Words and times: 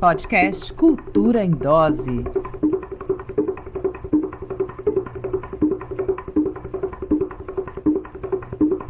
Podcast 0.00 0.72
Cultura 0.74 1.44
em 1.44 1.50
Dose. 1.50 2.24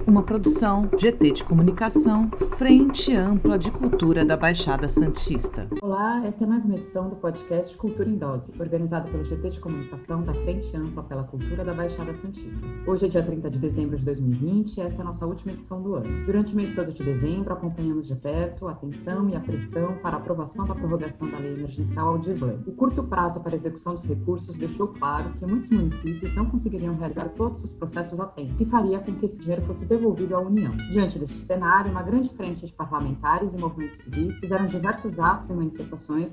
Uma 0.06 0.22
produção 0.22 0.86
GT 0.98 1.30
de 1.30 1.44
Comunicação, 1.44 2.30
Frente 2.58 3.16
Ampla 3.16 3.58
de 3.58 3.70
Cultura 3.70 4.22
da 4.22 4.36
Baixada 4.36 4.86
Santista. 4.86 5.66
Olá, 5.88 6.22
esta 6.22 6.44
é 6.44 6.46
mais 6.46 6.66
uma 6.66 6.74
edição 6.74 7.08
do 7.08 7.16
podcast 7.16 7.74
Cultura 7.74 8.10
em 8.10 8.18
Dose, 8.18 8.52
organizado 8.60 9.10
pelo 9.10 9.24
GT 9.24 9.48
de 9.48 9.58
Comunicação 9.58 10.22
da 10.22 10.34
Frente 10.34 10.76
Ampla 10.76 11.02
pela 11.02 11.24
Cultura 11.24 11.64
da 11.64 11.72
Baixada 11.72 12.12
Santista. 12.12 12.62
Hoje 12.86 13.06
é 13.06 13.08
dia 13.08 13.22
30 13.22 13.48
de 13.48 13.58
dezembro 13.58 13.96
de 13.96 14.04
2020 14.04 14.76
e 14.76 14.80
essa 14.82 14.98
é 14.98 15.00
a 15.00 15.06
nossa 15.06 15.24
última 15.24 15.52
edição 15.52 15.82
do 15.82 15.94
ano. 15.94 16.26
Durante 16.26 16.52
o 16.52 16.56
mês 16.56 16.74
todo 16.74 16.92
de 16.92 17.02
dezembro, 17.02 17.54
acompanhamos 17.54 18.06
de 18.06 18.16
perto 18.16 18.68
a 18.68 18.72
atenção 18.72 19.30
e 19.30 19.34
a 19.34 19.40
pressão 19.40 19.96
para 20.02 20.18
a 20.18 20.20
aprovação 20.20 20.66
da 20.66 20.74
prorrogação 20.74 21.30
da 21.30 21.38
Lei 21.38 21.54
Emergencial 21.54 22.08
Aldir. 22.08 22.36
O 22.66 22.72
curto 22.72 23.02
prazo 23.04 23.42
para 23.42 23.52
a 23.52 23.56
execução 23.56 23.94
dos 23.94 24.04
recursos 24.04 24.58
deixou 24.58 24.88
claro 24.88 25.32
que 25.38 25.46
muitos 25.46 25.70
municípios 25.70 26.34
não 26.34 26.44
conseguiriam 26.50 26.96
realizar 26.96 27.30
todos 27.30 27.64
os 27.64 27.72
processos 27.72 28.20
a 28.20 28.26
tempo, 28.26 28.56
que 28.56 28.66
faria 28.66 28.98
com 28.98 29.14
que 29.14 29.24
esse 29.24 29.40
dinheiro 29.40 29.62
fosse 29.62 29.86
devolvido 29.86 30.36
à 30.36 30.40
União. 30.42 30.76
Diante 30.90 31.18
deste 31.18 31.38
cenário, 31.38 31.90
uma 31.90 32.02
grande 32.02 32.28
frente 32.28 32.66
de 32.66 32.74
parlamentares 32.74 33.54
e 33.54 33.56
movimentos 33.56 34.00
civis 34.00 34.38
fizeram 34.38 34.66
diversos 34.66 35.18
atos 35.18 35.48
e 35.48 35.54
manifestações 35.54 35.77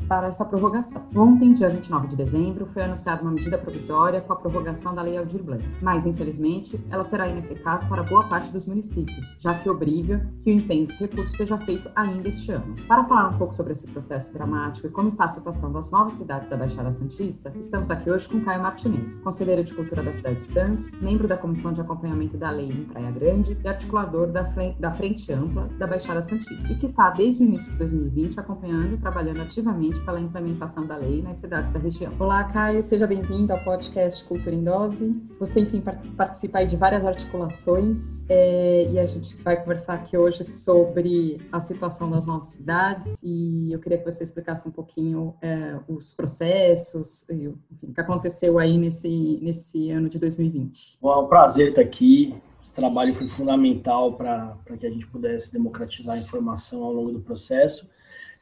para 0.07 0.27
essa 0.27 0.45
prorrogação. 0.45 1.07
Ontem, 1.15 1.53
dia 1.53 1.69
29 1.69 2.07
de 2.07 2.15
dezembro, 2.15 2.65
foi 2.65 2.83
anunciada 2.83 3.21
uma 3.21 3.31
medida 3.31 3.57
provisória 3.57 4.21
com 4.21 4.33
a 4.33 4.35
prorrogação 4.35 4.95
da 4.95 5.01
Lei 5.01 5.17
Aldir 5.17 5.43
Blanc, 5.43 5.63
mas, 5.81 6.05
infelizmente, 6.05 6.83
ela 6.89 7.03
será 7.03 7.27
ineficaz 7.27 7.83
para 7.83 8.03
boa 8.03 8.27
parte 8.27 8.51
dos 8.51 8.65
municípios, 8.65 9.35
já 9.39 9.53
que 9.53 9.69
obriga 9.69 10.27
que 10.43 10.51
o 10.51 10.53
empenho 10.53 10.87
dos 10.87 10.97
recursos 10.97 11.37
seja 11.37 11.57
feito 11.59 11.89
ainda 11.95 12.27
este 12.27 12.51
ano. 12.51 12.75
Para 12.87 13.03
falar 13.03 13.29
um 13.29 13.37
pouco 13.37 13.53
sobre 13.55 13.73
esse 13.73 13.87
processo 13.87 14.33
dramático 14.33 14.87
e 14.87 14.89
como 14.89 15.07
está 15.07 15.25
a 15.25 15.29
situação 15.29 15.71
das 15.71 15.91
novas 15.91 16.13
cidades 16.13 16.49
da 16.49 16.57
Baixada 16.57 16.91
Santista, 16.91 17.53
estamos 17.59 17.91
aqui 17.91 18.09
hoje 18.09 18.27
com 18.27 18.41
Caio 18.41 18.61
Martinez, 18.61 19.19
conselheiro 19.19 19.63
de 19.63 19.73
Cultura 19.73 20.01
da 20.01 20.11
cidade 20.11 20.37
de 20.37 20.45
Santos, 20.45 20.91
membro 20.99 21.27
da 21.27 21.37
Comissão 21.37 21.71
de 21.71 21.81
Acompanhamento 21.81 22.37
da 22.37 22.49
Lei 22.49 22.71
em 22.71 22.85
Praia 22.85 23.11
Grande 23.11 23.57
e 23.63 23.67
articulador 23.67 24.27
da 24.27 24.91
Frente 24.93 25.31
Ampla 25.31 25.69
da 25.77 25.85
Baixada 25.85 26.21
Santista, 26.21 26.71
e 26.71 26.75
que 26.75 26.85
está 26.85 27.09
desde 27.11 27.43
o 27.43 27.45
início 27.45 27.71
de 27.71 27.77
2020 27.77 28.39
acompanhando 28.39 28.95
e 28.95 28.97
trabalhando 28.97 29.34
ativamente 29.41 29.99
pela 30.01 30.19
implementação 30.19 30.85
da 30.85 30.95
lei 30.95 31.21
nas 31.21 31.37
cidades 31.37 31.71
da 31.71 31.79
região. 31.79 32.13
Olá, 32.19 32.43
Caio, 32.45 32.81
seja 32.81 33.05
bem-vindo 33.05 33.53
ao 33.53 33.63
podcast 33.63 34.23
Cultura 34.25 34.55
em 34.55 34.63
Dose. 34.63 35.15
Você, 35.39 35.61
enfim, 35.61 35.81
participa 36.15 36.65
de 36.65 36.75
várias 36.77 37.05
articulações 37.05 38.25
é, 38.29 38.87
e 38.91 38.99
a 38.99 39.05
gente 39.05 39.35
vai 39.37 39.59
conversar 39.59 39.95
aqui 39.95 40.17
hoje 40.17 40.43
sobre 40.43 41.41
a 41.51 41.59
situação 41.59 42.09
das 42.09 42.25
novas 42.25 42.47
cidades 42.47 43.21
e 43.23 43.71
eu 43.71 43.79
queria 43.79 43.97
que 43.97 44.05
você 44.05 44.23
explicasse 44.23 44.67
um 44.67 44.71
pouquinho 44.71 45.35
é, 45.41 45.79
os 45.87 46.13
processos 46.13 47.29
e 47.29 47.47
o 47.47 47.57
que 47.93 48.01
aconteceu 48.01 48.57
aí 48.59 48.77
nesse, 48.77 49.39
nesse 49.41 49.91
ano 49.91 50.09
de 50.09 50.19
2020. 50.19 50.97
Bom, 51.01 51.13
é 51.13 51.17
um 51.17 51.27
prazer 51.27 51.69
estar 51.69 51.81
aqui 51.81 52.35
trabalho 52.75 53.13
foi 53.13 53.27
fundamental 53.27 54.13
para 54.13 54.57
que 54.77 54.85
a 54.85 54.89
gente 54.89 55.07
pudesse 55.07 55.51
democratizar 55.51 56.17
a 56.17 56.19
informação 56.19 56.83
ao 56.83 56.91
longo 56.91 57.11
do 57.13 57.21
processo. 57.21 57.89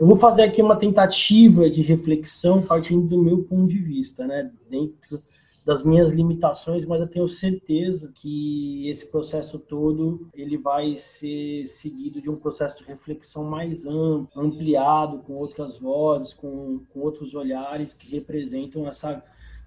Eu 0.04 0.08
vou 0.08 0.18
fazer 0.18 0.44
aqui 0.44 0.62
uma 0.62 0.76
tentativa 0.76 1.70
de 1.70 1.82
reflexão 1.82 2.62
partindo 2.62 3.08
do 3.08 3.24
meu 3.24 3.42
ponto 3.42 3.70
de 3.70 3.80
vista, 3.80 4.28
né, 4.28 4.52
dentro 4.70 5.18
das 5.66 5.82
minhas 5.82 6.12
limitações, 6.12 6.86
mas 6.86 7.00
eu 7.00 7.08
tenho 7.08 7.26
certeza 7.30 8.12
que 8.14 8.90
esse 8.90 9.10
processo 9.10 9.58
todo 9.58 10.28
ele 10.34 10.58
vai 10.58 10.98
ser 10.98 11.66
seguido 11.66 12.22
de 12.22 12.30
um 12.30 12.36
processo 12.36 12.80
de 12.80 12.84
reflexão 12.84 13.46
mais 13.46 13.86
amplo, 13.86 14.28
ampliado, 14.36 15.20
com 15.20 15.36
outras 15.36 15.80
vozes, 15.80 16.34
com, 16.34 16.82
com 16.90 17.00
outros 17.00 17.34
olhares 17.34 17.94
que 17.94 18.12
representam 18.12 18.86
essa 18.86 19.24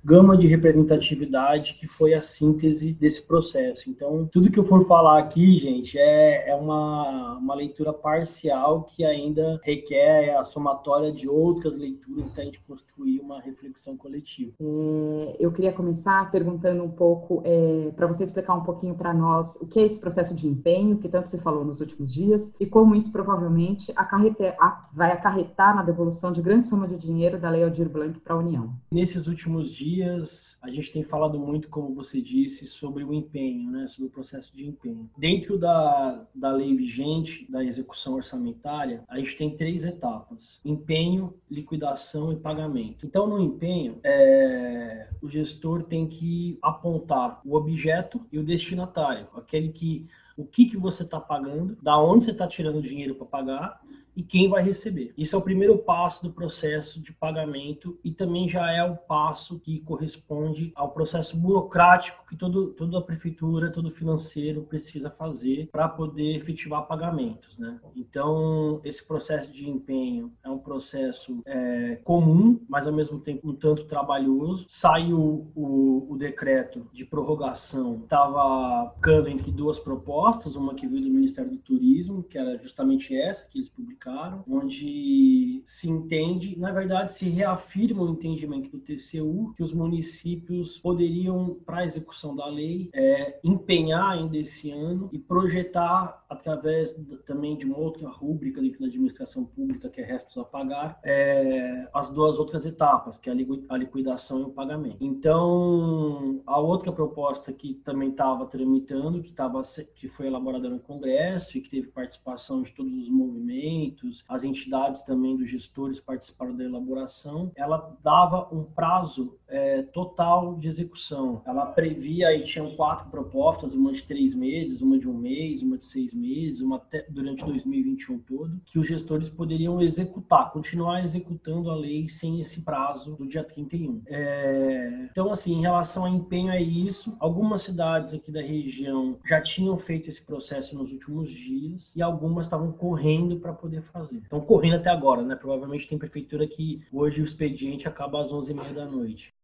gama 0.06 0.36
de 0.36 0.46
representatividade 0.46 1.74
que 1.74 1.88
foi 1.88 2.14
a 2.14 2.20
síntese 2.20 2.92
desse 2.92 3.26
processo. 3.26 3.90
Então, 3.90 4.28
tudo 4.30 4.52
que 4.52 4.58
eu 4.58 4.64
for 4.64 4.86
falar 4.86 5.18
aqui, 5.18 5.58
gente, 5.58 5.98
é, 5.98 6.50
é 6.50 6.54
uma, 6.54 7.36
uma 7.38 7.54
leitura 7.56 7.92
parcial 7.92 8.84
que 8.84 9.04
ainda 9.04 9.60
requer 9.64 10.36
a 10.36 10.44
somatória 10.44 11.10
de 11.10 11.28
outras 11.28 11.76
leituras 11.76 12.30
para 12.30 12.42
a 12.42 12.44
gente 12.44 12.60
construir 12.60 13.18
uma 13.18 13.40
reflexão 13.40 13.96
coletiva. 13.96 14.52
É, 14.60 15.36
eu 15.40 15.50
queria 15.50 15.72
começar 15.72 16.30
perguntando 16.30 16.84
um 16.84 16.90
pouco, 16.90 17.42
é, 17.44 17.90
para 17.96 18.06
você 18.06 18.22
explicar 18.22 18.54
um 18.54 18.62
pouquinho 18.62 18.94
para 18.94 19.12
nós 19.12 19.56
o 19.56 19.66
que 19.66 19.80
é 19.80 19.82
esse 19.82 20.00
processo 20.00 20.36
de 20.36 20.46
empenho, 20.46 20.98
que 20.98 21.08
tanto 21.08 21.28
se 21.28 21.38
falou 21.38 21.64
nos 21.64 21.80
últimos 21.80 22.14
dias, 22.14 22.54
e 22.60 22.66
como 22.66 22.94
isso 22.94 23.10
provavelmente 23.10 23.92
acarrete, 23.96 24.54
vai 24.92 25.10
acarretar 25.10 25.74
na 25.74 25.82
devolução 25.82 26.30
de 26.30 26.40
grande 26.40 26.68
soma 26.68 26.86
de 26.86 26.96
dinheiro 26.96 27.40
da 27.40 27.50
Lei 27.50 27.64
Aldir 27.64 27.88
Blanc 27.88 28.20
para 28.20 28.34
a 28.34 28.38
União. 28.38 28.72
Nesses 28.92 29.26
últimos 29.26 29.70
dias, 29.70 29.95
dias, 29.96 30.58
a 30.60 30.70
gente 30.70 30.92
tem 30.92 31.02
falado 31.02 31.38
muito, 31.38 31.68
como 31.68 31.94
você 31.94 32.20
disse, 32.20 32.66
sobre 32.66 33.02
o 33.02 33.14
empenho, 33.14 33.70
né, 33.70 33.86
sobre 33.86 34.08
o 34.08 34.12
processo 34.12 34.54
de 34.54 34.66
empenho. 34.66 35.08
Dentro 35.16 35.58
da, 35.58 36.26
da 36.34 36.50
lei 36.50 36.74
vigente, 36.76 37.50
da 37.50 37.64
execução 37.64 38.14
orçamentária, 38.14 39.02
a 39.08 39.18
gente 39.18 39.36
tem 39.36 39.56
três 39.56 39.84
etapas: 39.84 40.60
empenho, 40.64 41.34
liquidação 41.50 42.32
e 42.32 42.36
pagamento. 42.36 43.06
Então, 43.06 43.26
no 43.26 43.40
empenho, 43.40 43.98
é, 44.04 45.08
o 45.22 45.28
gestor 45.28 45.84
tem 45.84 46.06
que 46.06 46.58
apontar 46.60 47.40
o 47.44 47.54
objeto 47.56 48.20
e 48.30 48.38
o 48.38 48.44
destinatário, 48.44 49.28
aquele 49.34 49.70
que 49.70 50.06
o 50.36 50.44
que, 50.44 50.66
que 50.66 50.76
você 50.76 51.02
está 51.02 51.18
pagando, 51.18 51.78
da 51.80 51.98
onde 51.98 52.26
você 52.26 52.30
está 52.30 52.46
tirando 52.46 52.76
o 52.76 52.82
dinheiro 52.82 53.14
para 53.14 53.26
pagar 53.26 53.80
e 54.16 54.22
quem 54.22 54.48
vai 54.48 54.62
receber. 54.62 55.12
Isso 55.16 55.36
é 55.36 55.38
o 55.38 55.42
primeiro 55.42 55.76
passo 55.76 56.22
do 56.22 56.32
processo 56.32 56.98
de 57.00 57.12
pagamento 57.12 57.98
e 58.02 58.10
também 58.10 58.48
já 58.48 58.72
é 58.72 58.82
o 58.82 58.96
passo 58.96 59.60
que 59.60 59.80
corresponde 59.80 60.72
ao 60.74 60.90
processo 60.90 61.36
burocrático 61.36 62.24
que 62.26 62.34
todo, 62.34 62.68
toda 62.68 62.98
a 62.98 63.02
prefeitura, 63.02 63.70
todo 63.70 63.90
financeiro 63.90 64.62
precisa 64.62 65.10
fazer 65.10 65.68
para 65.70 65.88
poder 65.88 66.36
efetivar 66.36 66.86
pagamentos. 66.86 67.58
Né? 67.58 67.78
Então, 67.94 68.80
esse 68.82 69.06
processo 69.06 69.52
de 69.52 69.68
empenho 69.68 70.32
é 70.42 70.48
um 70.48 70.58
processo 70.58 71.42
é, 71.44 71.96
comum, 72.02 72.58
mas 72.68 72.86
ao 72.86 72.92
mesmo 72.92 73.20
tempo 73.20 73.50
um 73.50 73.54
tanto 73.54 73.84
trabalhoso. 73.84 74.64
Saiu 74.68 75.50
o, 75.54 76.06
o 76.08 76.16
decreto 76.16 76.88
de 76.92 77.04
prorrogação, 77.04 78.00
estava 78.02 78.90
ficando 78.94 79.28
entre 79.28 79.50
duas 79.50 79.78
propostas, 79.78 80.56
uma 80.56 80.74
que 80.74 80.86
veio 80.86 81.02
do 81.02 81.10
Ministério 81.10 81.50
do 81.50 81.58
Turismo, 81.58 82.22
que 82.22 82.38
era 82.38 82.56
justamente 82.58 83.14
essa 83.14 83.44
que 83.46 83.58
eles 83.58 83.68
publicaram 83.68 84.05
onde 84.48 85.62
se 85.64 85.88
entende, 85.88 86.58
na 86.58 86.70
verdade, 86.70 87.14
se 87.14 87.28
reafirma 87.28 88.02
o 88.02 88.10
entendimento 88.10 88.70
do 88.70 88.78
TCU 88.78 89.52
que 89.56 89.62
os 89.62 89.72
municípios 89.72 90.78
poderiam, 90.78 91.56
para 91.66 91.78
a 91.78 91.84
execução 91.84 92.34
da 92.34 92.46
lei, 92.46 92.88
é, 92.94 93.38
empenhar 93.42 94.12
ainda 94.12 94.36
esse 94.36 94.70
ano 94.70 95.08
e 95.12 95.18
projetar, 95.18 96.24
através 96.28 96.94
também 97.26 97.56
de 97.56 97.64
uma 97.64 97.78
outra 97.78 98.08
rúbrica 98.08 98.60
dentro 98.60 98.80
da 98.80 98.86
administração 98.86 99.44
pública, 99.44 99.88
que 99.88 100.00
é 100.00 100.04
restos 100.04 100.36
a 100.38 100.44
pagar, 100.44 101.00
é, 101.04 101.88
as 101.92 102.10
duas 102.12 102.38
outras 102.38 102.64
etapas, 102.64 103.18
que 103.18 103.28
é 103.28 103.32
a 103.68 103.76
liquidação 103.76 104.40
e 104.40 104.42
o 104.44 104.50
pagamento. 104.50 104.98
Então, 105.00 106.42
a 106.46 106.60
outra 106.60 106.92
proposta 106.92 107.52
que 107.52 107.74
também 107.84 108.10
estava 108.10 108.46
tramitando, 108.46 109.22
que, 109.22 109.32
tava, 109.32 109.62
que 109.94 110.08
foi 110.08 110.26
elaborada 110.26 110.68
no 110.68 110.78
Congresso 110.78 111.58
e 111.58 111.60
que 111.60 111.70
teve 111.70 111.88
participação 111.88 112.62
de 112.62 112.72
todos 112.72 112.92
os 112.92 113.08
movimentos, 113.08 113.95
as 114.28 114.44
entidades 114.44 115.02
também 115.02 115.36
dos 115.36 115.48
gestores 115.48 116.00
participaram 116.00 116.56
da 116.56 116.64
elaboração, 116.64 117.50
ela 117.56 117.96
dava 118.02 118.48
um 118.52 118.64
prazo 118.64 119.36
é, 119.48 119.82
total 119.82 120.56
de 120.56 120.68
execução. 120.68 121.42
Ela 121.46 121.66
previa, 121.66 122.28
aí 122.28 122.44
tinham 122.44 122.74
quatro 122.74 123.08
propostas, 123.10 123.72
uma 123.74 123.92
de 123.92 124.02
três 124.02 124.34
meses, 124.34 124.80
uma 124.80 124.98
de 124.98 125.08
um 125.08 125.14
mês, 125.14 125.62
uma 125.62 125.78
de 125.78 125.86
seis 125.86 126.12
meses, 126.12 126.60
uma 126.60 126.76
até, 126.76 127.06
durante 127.08 127.44
2021 127.44 128.18
todo, 128.20 128.60
que 128.66 128.78
os 128.78 128.86
gestores 128.86 129.28
poderiam 129.28 129.80
executar, 129.80 130.52
continuar 130.52 131.02
executando 131.04 131.70
a 131.70 131.74
lei 131.74 132.08
sem 132.08 132.40
esse 132.40 132.62
prazo 132.62 133.16
do 133.16 133.26
dia 133.26 133.44
31. 133.44 134.02
É, 134.06 135.08
então, 135.10 135.30
assim, 135.30 135.54
em 135.54 135.62
relação 135.62 136.04
a 136.04 136.10
empenho 136.10 136.50
é 136.50 136.60
isso. 136.60 137.16
Algumas 137.18 137.62
cidades 137.62 138.14
aqui 138.14 138.30
da 138.30 138.40
região 138.40 139.18
já 139.24 139.40
tinham 139.40 139.76
feito 139.78 140.08
esse 140.08 140.22
processo 140.22 140.76
nos 140.76 140.92
últimos 140.92 141.30
dias 141.30 141.92
e 141.94 142.02
algumas 142.02 142.46
estavam 142.46 142.72
correndo 142.72 143.36
para 143.38 143.52
poder 143.52 143.82
fazer. 143.86 144.18
Estão 144.18 144.40
correndo 144.40 144.76
até 144.76 144.90
agora, 144.90 145.22
né? 145.22 145.34
Provavelmente 145.34 145.88
tem 145.88 145.98
prefeitura 145.98 146.46
que 146.46 146.84
hoje 146.92 147.20
o 147.20 147.24
expediente 147.24 147.88
acaba 147.88 148.20
às 148.20 148.30
11h30 148.30 148.74
da 148.74 148.86
noite. 148.86 149.34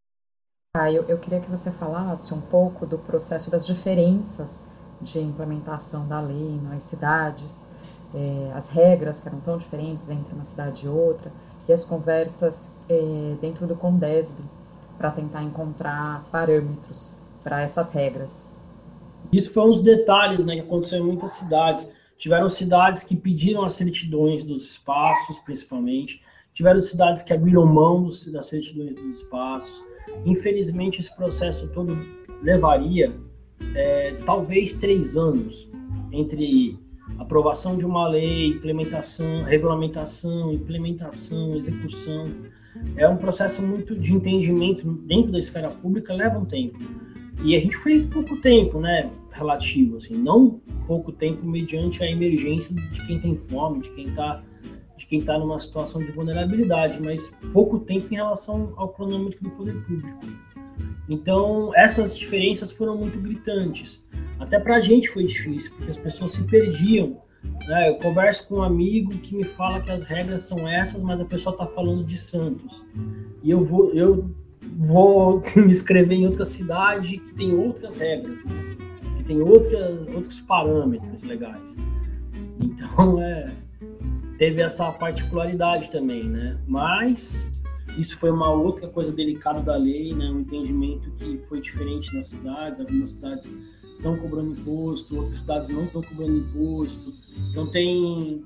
Ah, 0.74 0.90
eu, 0.90 1.02
eu 1.04 1.18
queria 1.18 1.40
que 1.40 1.50
você 1.50 1.70
falasse 1.70 2.32
um 2.32 2.40
pouco 2.40 2.86
do 2.86 2.98
processo 2.98 3.50
das 3.50 3.66
diferenças 3.66 4.66
de 5.00 5.20
implementação 5.20 6.08
da 6.08 6.20
lei 6.20 6.58
nas 6.62 6.84
cidades, 6.84 7.70
é, 8.14 8.52
as 8.54 8.70
regras 8.70 9.20
que 9.20 9.28
eram 9.28 9.40
tão 9.40 9.58
diferentes 9.58 10.08
entre 10.08 10.32
uma 10.32 10.44
cidade 10.44 10.86
e 10.86 10.88
outra, 10.88 11.30
e 11.68 11.72
as 11.72 11.84
conversas 11.84 12.76
é, 12.88 13.36
dentro 13.40 13.66
do 13.66 13.76
Condesb 13.76 14.42
para 14.96 15.10
tentar 15.10 15.42
encontrar 15.42 16.24
parâmetros 16.30 17.14
para 17.42 17.60
essas 17.60 17.90
regras. 17.90 18.56
Isso 19.32 19.52
foi 19.52 19.64
um 19.64 19.70
dos 19.70 19.82
detalhes 19.82 20.44
né, 20.44 20.54
que 20.54 20.60
aconteceu 20.60 20.98
em 20.98 21.06
muitas 21.06 21.32
cidades. 21.32 21.88
Tiveram 22.22 22.48
cidades 22.48 23.02
que 23.02 23.16
pediram 23.16 23.64
as 23.64 23.72
certidões 23.72 24.44
dos 24.44 24.64
espaços, 24.64 25.40
principalmente, 25.40 26.22
tiveram 26.54 26.80
cidades 26.80 27.20
que 27.20 27.32
abriram 27.32 27.66
mão 27.66 28.08
das 28.28 28.46
certidões 28.46 28.94
dos 28.94 29.16
espaços. 29.16 29.82
Infelizmente, 30.24 31.00
esse 31.00 31.12
processo 31.16 31.66
todo 31.70 31.98
levaria 32.40 33.12
é, 33.74 34.14
talvez 34.24 34.72
três 34.72 35.16
anos 35.16 35.69
entre 36.12 36.78
aprovação 37.19 37.76
de 37.76 37.84
uma 37.84 38.06
lei, 38.06 38.50
implementação, 38.50 39.42
regulamentação, 39.42 40.52
implementação, 40.52 41.56
execução. 41.56 42.30
É 42.96 43.08
um 43.08 43.16
processo 43.16 43.60
muito 43.60 43.96
de 43.96 44.14
entendimento 44.14 44.86
dentro 44.86 45.32
da 45.32 45.40
esfera 45.40 45.70
pública, 45.70 46.14
leva 46.14 46.38
um 46.38 46.44
tempo. 46.44 46.78
E 47.42 47.56
a 47.56 47.58
gente 47.58 47.76
fez 47.78 48.06
pouco 48.06 48.40
tempo, 48.40 48.78
né? 48.78 49.10
Relativo, 49.32 49.96
assim, 49.96 50.17
não 50.17 50.61
pouco 50.87 51.11
tempo 51.11 51.44
mediante 51.46 52.02
a 52.02 52.11
emergência 52.11 52.75
de 52.75 53.06
quem 53.06 53.19
tem 53.19 53.37
fome, 53.37 53.81
de 53.81 53.90
quem 53.90 54.08
está 54.08 54.43
de 54.96 55.06
quem 55.06 55.20
está 55.20 55.37
numa 55.37 55.58
situação 55.58 56.00
de 56.00 56.12
vulnerabilidade, 56.12 57.00
mas 57.02 57.29
pouco 57.52 57.81
tempo 57.81 58.06
em 58.12 58.17
relação 58.17 58.73
ao 58.76 58.90
cronômetro 58.90 59.43
do 59.43 59.50
poder 59.50 59.75
público. 59.84 60.20
Então, 61.08 61.73
essas 61.75 62.17
diferenças 62.17 62.70
foram 62.70 62.96
muito 62.96 63.19
gritantes. 63.19 64.06
Até 64.38 64.61
para 64.61 64.76
a 64.76 64.81
gente 64.81 65.08
foi 65.08 65.25
difícil, 65.25 65.75
porque 65.76 65.90
as 65.90 65.99
pessoas 65.99 66.32
se 66.32 66.44
perdiam. 66.44 67.20
Né? 67.67 67.90
Eu 67.90 67.96
converso 67.96 68.46
com 68.46 68.56
um 68.56 68.62
amigo 68.62 69.11
que 69.19 69.34
me 69.34 69.44
fala 69.44 69.81
que 69.81 69.90
as 69.90 70.02
regras 70.02 70.44
são 70.44 70.69
essas, 70.69 71.02
mas 71.02 71.20
a 71.20 71.25
pessoa 71.25 71.52
está 71.52 71.67
falando 71.67 72.05
de 72.05 72.17
Santos. 72.17 72.84
E 73.43 73.50
eu 73.50 73.64
vou, 73.64 73.93
eu 73.93 74.31
vou 74.76 75.43
me 75.56 75.70
inscrever 75.70 76.17
em 76.17 76.26
outra 76.26 76.44
cidade 76.44 77.19
que 77.19 77.34
tem 77.34 77.52
outras 77.55 77.96
regras, 77.96 78.44
né? 78.44 78.91
Tem 79.22 79.40
outra, 79.40 79.90
outros 80.14 80.40
parâmetros 80.40 81.22
legais. 81.22 81.76
Então, 82.60 83.20
é, 83.22 83.52
teve 84.38 84.62
essa 84.62 84.90
particularidade 84.92 85.90
também, 85.90 86.24
né? 86.24 86.58
Mas 86.66 87.50
isso 87.98 88.16
foi 88.19 88.30
uma 88.30 88.50
outra 88.50 88.88
coisa 88.88 89.12
delicada 89.12 89.60
da 89.60 89.76
lei, 89.76 90.14
né? 90.14 90.30
Um 90.30 90.40
entendimento 90.40 91.10
que 91.12 91.38
foi 91.48 91.60
diferente 91.60 92.14
nas 92.14 92.28
cidades. 92.28 92.80
Algumas 92.80 93.10
cidades 93.10 93.50
estão 94.02 94.19
cobrando 94.19 94.50
imposto, 94.50 95.16
outras 95.16 95.40
cidades 95.40 95.69
não 95.69 95.84
estão 95.84 96.02
cobrando 96.02 96.38
imposto. 96.38 97.14
Então 97.50 97.69
tem 97.69 98.43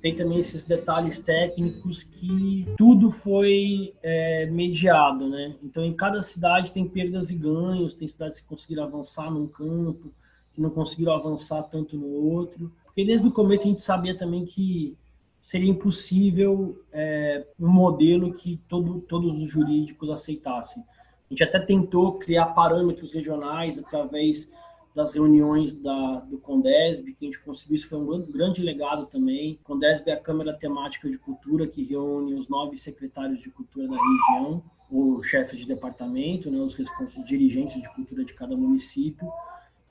tem 0.00 0.14
também 0.14 0.38
esses 0.38 0.64
detalhes 0.64 1.18
técnicos 1.18 2.04
que 2.04 2.66
tudo 2.78 3.10
foi 3.10 3.92
é, 4.02 4.46
mediado, 4.46 5.28
né? 5.28 5.56
Então 5.62 5.84
em 5.84 5.92
cada 5.92 6.22
cidade 6.22 6.70
tem 6.70 6.88
perdas 6.88 7.28
e 7.28 7.34
ganhos, 7.34 7.92
tem 7.92 8.06
cidades 8.06 8.38
que 8.38 8.46
conseguiram 8.46 8.84
avançar 8.84 9.30
num 9.30 9.46
campo, 9.46 10.12
que 10.54 10.60
não 10.60 10.70
conseguiram 10.70 11.12
avançar 11.12 11.64
tanto 11.64 11.96
no 11.96 12.06
outro. 12.06 12.72
Porque 12.84 13.04
desde 13.04 13.26
o 13.26 13.32
começo 13.32 13.64
a 13.64 13.66
gente 13.66 13.82
sabia 13.82 14.16
também 14.16 14.44
que 14.44 14.96
seria 15.42 15.70
impossível 15.70 16.80
é, 16.92 17.44
um 17.58 17.68
modelo 17.68 18.32
que 18.34 18.60
todo, 18.68 19.00
todos 19.00 19.42
os 19.42 19.50
jurídicos 19.50 20.08
aceitassem. 20.08 20.82
A 20.82 21.34
gente 21.34 21.44
até 21.44 21.60
tentou 21.60 22.18
criar 22.18 22.46
parâmetros 22.46 23.12
regionais 23.12 23.78
através 23.78 24.50
das 24.94 25.12
reuniões 25.12 25.74
da, 25.74 26.20
do 26.20 26.38
Condesb, 26.38 27.12
que 27.14 27.24
a 27.26 27.30
gente 27.30 27.40
conseguiu, 27.40 27.76
isso 27.76 27.88
foi 27.88 27.98
um 27.98 28.22
grande 28.22 28.60
legado 28.60 29.06
também. 29.06 29.58
O 29.62 29.64
Condesb 29.64 30.08
é 30.08 30.12
a 30.12 30.20
Câmara 30.20 30.52
Temática 30.52 31.08
de 31.08 31.16
Cultura, 31.18 31.66
que 31.66 31.84
reúne 31.84 32.34
os 32.34 32.48
nove 32.48 32.78
secretários 32.78 33.40
de 33.40 33.50
cultura 33.50 33.86
da 33.86 33.96
região, 33.96 34.62
os 34.90 35.24
chefes 35.26 35.60
de 35.60 35.66
departamento, 35.66 36.50
né, 36.50 36.58
os 36.58 36.76
dirigentes 37.24 37.80
de 37.80 37.88
cultura 37.94 38.24
de 38.24 38.34
cada 38.34 38.56
município, 38.56 39.30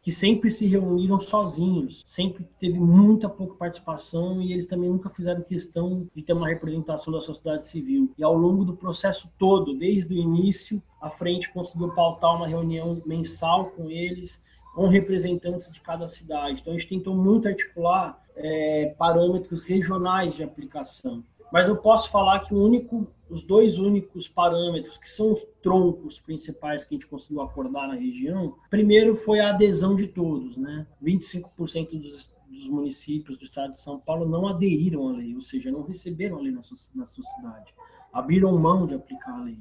que 0.01 0.11
sempre 0.11 0.49
se 0.49 0.65
reuniram 0.65 1.19
sozinhos, 1.19 2.03
sempre 2.07 2.47
teve 2.59 2.79
muita 2.79 3.29
pouca 3.29 3.55
participação 3.55 4.41
e 4.41 4.53
eles 4.53 4.65
também 4.65 4.89
nunca 4.89 5.09
fizeram 5.09 5.41
questão 5.41 6.07
de 6.15 6.21
ter 6.21 6.33
uma 6.33 6.47
representação 6.47 7.11
da 7.13 7.21
sociedade 7.21 7.67
civil. 7.67 8.11
E 8.17 8.23
ao 8.23 8.35
longo 8.35 8.63
do 8.63 8.75
processo 8.75 9.29
todo, 9.37 9.77
desde 9.77 10.13
o 10.13 10.17
início, 10.17 10.81
a 11.01 11.09
frente 11.09 11.51
conseguiu 11.51 11.89
pautar 11.89 12.35
uma 12.35 12.47
reunião 12.47 13.01
mensal 13.05 13.71
com 13.71 13.89
eles, 13.89 14.43
com 14.73 14.87
representantes 14.87 15.71
de 15.71 15.81
cada 15.81 16.07
cidade. 16.07 16.61
Então 16.61 16.73
a 16.73 16.77
gente 16.77 16.89
tentou 16.89 17.15
muito 17.15 17.47
articular 17.47 18.21
é, 18.35 18.93
parâmetros 18.97 19.63
regionais 19.63 20.35
de 20.35 20.43
aplicação. 20.43 21.23
Mas 21.51 21.67
eu 21.67 21.75
posso 21.75 22.09
falar 22.11 22.41
que 22.41 22.53
único 22.53 23.07
os 23.29 23.43
dois 23.43 23.77
únicos 23.77 24.27
parâmetros 24.27 24.97
que 24.97 25.07
são 25.07 25.33
os 25.33 25.45
troncos 25.61 26.19
principais 26.19 26.83
que 26.83 26.95
a 26.95 26.97
gente 26.97 27.07
conseguiu 27.07 27.41
acordar 27.41 27.87
na 27.87 27.93
região, 27.93 28.55
primeiro 28.69 29.15
foi 29.15 29.39
a 29.39 29.51
adesão 29.51 29.95
de 29.95 30.07
todos, 30.07 30.57
né? 30.57 30.87
25% 31.03 31.91
dos, 31.99 32.35
dos 32.49 32.67
municípios 32.67 33.37
do 33.37 33.45
estado 33.45 33.71
de 33.71 33.81
São 33.81 33.99
Paulo 33.99 34.27
não 34.27 34.47
aderiram 34.47 35.07
à 35.07 35.11
lei, 35.11 35.35
ou 35.35 35.41
seja, 35.41 35.71
não 35.71 35.83
receberam 35.83 36.37
a 36.37 36.41
lei 36.41 36.51
na, 36.51 36.61
na 36.95 37.05
sociedade, 37.05 37.73
abriram 38.11 38.57
mão 38.57 38.87
de 38.87 38.95
aplicar 38.95 39.39
a 39.39 39.43
lei. 39.43 39.59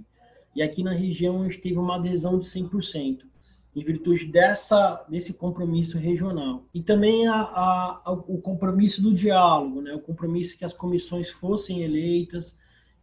E 0.54 0.62
aqui 0.62 0.82
na 0.82 0.92
região 0.92 1.42
a 1.42 1.44
gente 1.44 1.60
teve 1.60 1.78
uma 1.78 1.96
adesão 1.96 2.38
de 2.38 2.46
100% 2.46 3.20
em 3.74 3.84
virtude 3.84 4.26
dessa 4.26 5.04
desse 5.08 5.34
compromisso 5.34 5.98
regional 5.98 6.64
e 6.74 6.82
também 6.82 7.28
a, 7.28 7.34
a, 7.34 8.02
a, 8.04 8.12
o 8.12 8.40
compromisso 8.40 9.02
do 9.02 9.14
diálogo, 9.14 9.80
né? 9.80 9.94
O 9.94 10.00
compromisso 10.00 10.56
que 10.56 10.64
as 10.64 10.72
comissões 10.72 11.30
fossem 11.30 11.82
eleitas 11.82 12.56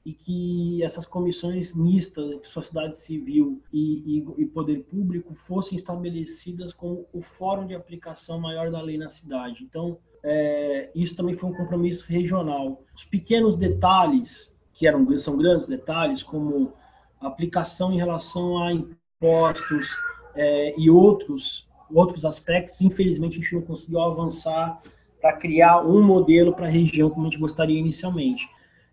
e 0.05 0.13
que 0.13 0.83
essas 0.83 1.05
comissões 1.05 1.73
mistas 1.73 2.31
entre 2.31 2.47
sociedade 2.47 2.97
civil 2.99 3.61
e, 3.73 4.19
e, 4.19 4.43
e, 4.43 4.45
poder 4.45 4.83
público 4.83 5.33
fossem 5.33 5.75
estabelecidas 5.75 6.71
como 6.71 7.07
o 7.11 7.23
fórum 7.23 7.65
de 7.65 7.73
aplicação 7.73 8.39
maior 8.39 8.69
da 8.69 8.79
lei 8.79 8.99
na 8.99 9.09
cidade. 9.09 9.63
Então, 9.63 9.97
é, 10.21 10.91
isso 10.93 11.15
também 11.15 11.35
foi 11.35 11.49
um 11.49 11.55
compromisso 11.55 12.05
regional. 12.07 12.83
Os 12.95 13.03
pequenos 13.03 13.55
detalhes, 13.55 14.55
que 14.73 14.85
eram 14.85 15.07
são 15.17 15.37
grandes 15.37 15.65
detalhes, 15.65 16.21
como 16.21 16.73
aplicação 17.19 17.91
em 17.91 17.97
relação 17.97 18.61
a 18.61 18.71
impostos 18.71 19.95
é, 20.35 20.73
e 20.77 20.89
outros 20.89 21.67
outros 21.93 22.25
aspectos, 22.25 22.81
infelizmente 22.81 23.37
a 23.37 23.41
gente 23.41 23.53
não 23.53 23.61
conseguiu 23.61 24.01
avançar 24.01 24.81
para 25.21 25.33
criar 25.33 25.81
um 25.81 26.03
modelo 26.03 26.53
para 26.53 26.67
a 26.67 26.69
região 26.69 27.09
como 27.09 27.27
a 27.27 27.29
gente 27.29 27.39
gostaria 27.39 27.79
inicialmente. 27.79 28.47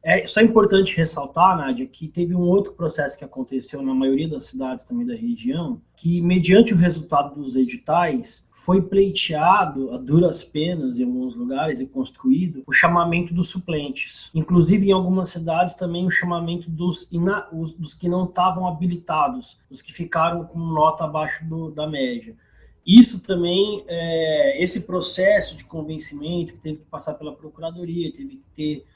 É 0.05 0.27
só 0.27 0.41
importante 0.41 0.97
ressaltar, 0.97 1.56
Nádia, 1.56 1.87
que 1.87 2.09
teve 2.09 2.35
um 2.35 2.41
outro 2.41 2.73
processo 2.73 3.17
que 3.17 3.25
aconteceu 3.25 3.81
na 3.83 3.94
maioria 3.94 4.29
das 4.29 4.44
cidades 4.44 4.85
também 4.85 5.06
da 5.06 5.15
região, 5.15 5.81
que 5.97 6.21
mediante 6.21 6.75
o 6.75 6.77
resultado 6.77 7.35
dos 7.41 7.55
editais, 7.55 8.49
foi 8.64 8.81
pleiteado 8.81 9.93
a 9.93 9.99
duras 9.99 10.44
penas 10.44 10.99
em 10.99 11.05
alguns 11.05 11.35
lugares 11.35 11.81
e 11.81 11.87
construído 11.87 12.62
o 12.67 12.73
chamamento 12.73 13.34
dos 13.34 13.48
suplentes. 13.48 14.31
Inclusive, 14.32 14.89
em 14.89 14.93
algumas 14.93 15.31
cidades, 15.31 15.75
também 15.75 16.06
o 16.06 16.10
chamamento 16.10 16.70
dos, 16.70 17.10
ina, 17.10 17.48
os, 17.53 17.72
dos 17.75 17.93
que 17.93 18.08
não 18.08 18.25
estavam 18.25 18.69
habilitados, 18.69 19.58
os 19.69 19.82
que 19.82 19.93
ficaram 19.93 20.44
com 20.44 20.58
nota 20.58 21.05
abaixo 21.05 21.44
do, 21.44 21.70
da 21.70 21.89
média. 21.89 22.36
Isso 22.86 23.20
também, 23.20 23.84
é, 23.89 24.63
esse 24.63 24.81
processo 24.81 25.56
de 25.56 25.65
convencimento 25.65 26.53
que 26.53 26.60
teve 26.60 26.79
que 26.79 26.86
passar 26.86 27.15
pela 27.15 27.32
procuradoria, 27.32 28.13
teve 28.13 28.36
que 28.36 28.44
ter 28.55 28.86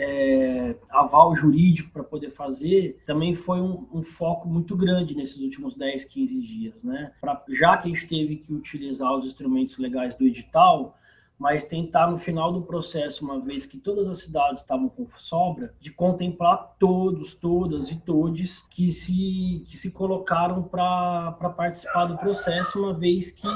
é, 0.00 0.76
aval 0.88 1.34
jurídico 1.34 1.90
para 1.90 2.04
poder 2.04 2.30
fazer, 2.30 3.02
também 3.04 3.34
foi 3.34 3.60
um, 3.60 3.84
um, 3.92 4.00
foco 4.00 4.48
muito 4.48 4.76
grande 4.76 5.16
nesses 5.16 5.40
últimos 5.40 5.74
10, 5.74 6.04
15 6.04 6.40
dias. 6.40 6.84
Né? 6.84 7.12
Pra, 7.20 7.42
já 7.48 7.76
que 7.76 7.90
a 7.90 7.92
gente 7.92 8.06
teve 8.06 8.36
que 8.36 8.54
utilizar 8.54 9.12
os 9.12 9.26
instrumentos 9.26 9.76
legais 9.76 10.14
do 10.14 10.24
edital, 10.24 10.96
mas 11.36 11.64
tentar 11.64 12.10
no 12.10 12.16
final 12.16 12.52
do 12.52 12.62
processo, 12.62 13.24
uma 13.24 13.40
vez 13.40 13.66
que 13.66 13.76
todas 13.76 14.06
as 14.08 14.20
cidades 14.20 14.60
estavam 14.60 14.88
com 14.88 15.06
sobra, 15.18 15.74
de 15.80 15.90
contemplar 15.90 16.76
todos, 16.78 17.34
todas 17.34 17.90
e 17.90 17.96
todes 17.96 18.60
que 18.70 18.92
se, 18.92 19.64
que 19.68 19.76
se 19.76 19.90
colocaram 19.90 20.62
para 20.62 21.32
participar 21.56 22.06
do 22.06 22.18
processo, 22.18 22.78
uma 22.80 22.94
vez 22.94 23.32
que 23.32 23.48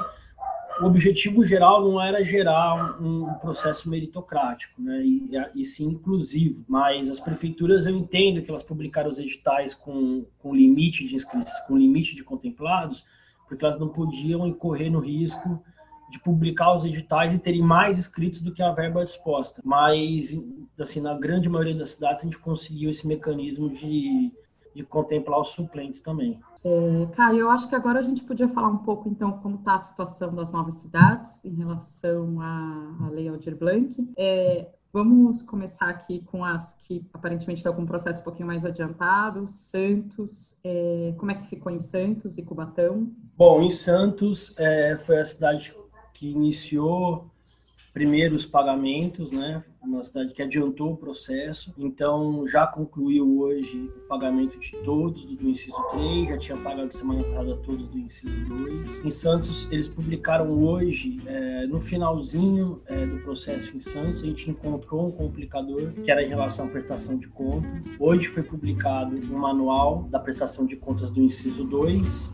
o 0.81 0.87
objetivo 0.87 1.45
geral 1.45 1.83
não 1.83 2.01
era 2.01 2.25
gerar 2.25 3.01
um, 3.01 3.35
processo 3.35 3.89
meritocrático, 3.89 4.81
né, 4.81 5.03
e, 5.05 5.31
e, 5.55 5.65
sim 5.65 5.87
inclusivo. 5.87 6.65
Mas 6.69 7.09
as 7.09 7.21
prefeituras, 7.21 7.87
eu 7.87 7.97
entendo 7.97 8.43
que 8.43 8.51
elas 8.51 8.63
publicaram 8.63 9.11
os 9.11 9.19
editais 9.19 9.75
com, 9.75 10.25
com 10.39 10.55
limite 10.55 11.07
de 11.07 11.15
inscritos, 11.15 11.59
com 11.61 11.77
limite 11.77 12.17
de 12.17 12.25
contemplados, 12.25 13.05
porque 13.49 13.65
elas 13.65 13.79
não 13.79 13.89
podiam 13.89 14.47
incorrer 14.47 14.91
no 14.91 15.01
risco 15.01 15.63
de 16.11 16.19
publicar 16.21 16.75
os 16.75 16.85
editais 16.85 17.35
e 17.35 17.39
terem 17.39 17.63
mais 17.63 17.99
inscritos 17.99 18.43
do 18.43 18.53
que 18.53 18.63
a 18.63 18.71
verba 18.71 19.05
disposta. 19.05 19.63
Mas, 19.65 20.39
assim, 20.79 21.01
na 21.01 21.15
grande 21.15 21.49
maioria 21.49 21.75
das 21.75 21.93
cidades, 21.93 22.23
a 22.23 22.25
gente 22.27 22.39
conseguiu 22.39 22.91
esse 22.91 23.07
mecanismo 23.07 23.71
de, 23.71 24.31
de 24.75 24.83
contemplar 24.85 25.41
os 25.41 25.49
suplentes 25.49 26.03
também. 26.03 26.39
É, 26.65 27.07
Caio, 27.17 27.41
eu 27.41 27.51
acho 27.51 27.69
que 27.69 27.75
agora 27.75 27.99
a 27.99 28.03
gente 28.03 28.23
podia 28.23 28.49
falar 28.49 28.69
um 28.69 28.79
pouco, 28.79 29.09
então, 29.09 29.33
como 29.39 29.57
está 29.57 29.75
a 29.75 29.79
situação 29.79 30.35
das 30.35 30.53
novas 30.53 30.75
cidades 30.75 31.45
em 31.45 31.55
relação 31.55 32.41
à, 32.41 32.97
à 33.01 33.09
Lei 33.11 33.29
Aldir 33.29 33.57
Blanc. 33.57 33.95
É, 34.17 34.69
vamos 34.93 35.43
começar 35.43 35.89
aqui 35.89 36.21
com 36.21 36.45
as 36.45 36.75
que 36.75 37.05
aparentemente 37.13 37.59
estão 37.59 37.75
com 37.75 37.83
um 37.83 37.87
processo 37.87 38.21
um 38.21 38.25
pouquinho 38.25 38.47
mais 38.47 38.65
adiantado. 38.65 39.49
Santos, 39.49 40.61
é, 40.63 41.15
como 41.19 41.33
é 41.33 41.35
que 41.35 41.49
ficou 41.49 41.73
em 41.73 41.81
Santos 41.81 42.39
e 42.39 42.43
Cubatão? 42.43 43.11
Bom, 43.37 43.63
em 43.63 43.71
Santos 43.71 44.55
é, 44.57 44.97
foi 45.05 45.19
a 45.19 45.25
cidade 45.25 45.75
que 46.15 46.31
iniciou 46.31 47.29
primeiros 47.93 48.47
pagamentos, 48.47 49.33
né? 49.33 49.65
Uma 49.85 50.03
cidade 50.05 50.33
que 50.33 50.41
adiantou 50.41 50.93
o 50.93 50.97
processo, 50.97 51.75
então 51.77 52.47
já 52.47 52.67
concluiu 52.67 53.41
hoje 53.41 53.91
o 53.97 54.09
pagamento 54.09 54.59
de 54.59 54.71
todos 54.85 55.25
do 55.25 55.49
inciso 55.49 55.77
3, 55.91 56.29
já 56.29 56.39
tinha 56.39 56.59
pagado 56.59 56.95
semana 56.97 57.25
passada 57.25 57.57
todos 57.57 57.89
do 57.89 57.99
inciso 57.99 58.45
2. 58.45 59.05
Em 59.05 59.11
Santos, 59.11 59.69
eles 59.73 59.89
publicaram 59.89 60.63
hoje, 60.63 61.21
é, 61.27 61.67
no 61.67 61.81
finalzinho 61.81 62.81
é, 62.87 63.05
do 63.05 63.19
processo 63.23 63.77
em 63.77 63.81
Santos, 63.81 64.23
a 64.23 64.27
gente 64.27 64.49
encontrou 64.49 65.09
um 65.09 65.11
complicador 65.11 65.93
que 65.93 66.11
era 66.11 66.23
em 66.23 66.29
relação 66.29 66.67
à 66.67 66.69
prestação 66.69 67.19
de 67.19 67.27
contas. 67.29 67.93
Hoje 67.99 68.29
foi 68.29 68.45
publicado 68.45 69.17
um 69.17 69.39
manual 69.39 70.05
da 70.05 70.21
prestação 70.21 70.65
de 70.65 70.77
contas 70.77 71.11
do 71.11 71.21
inciso 71.21 71.65
2 71.65 72.33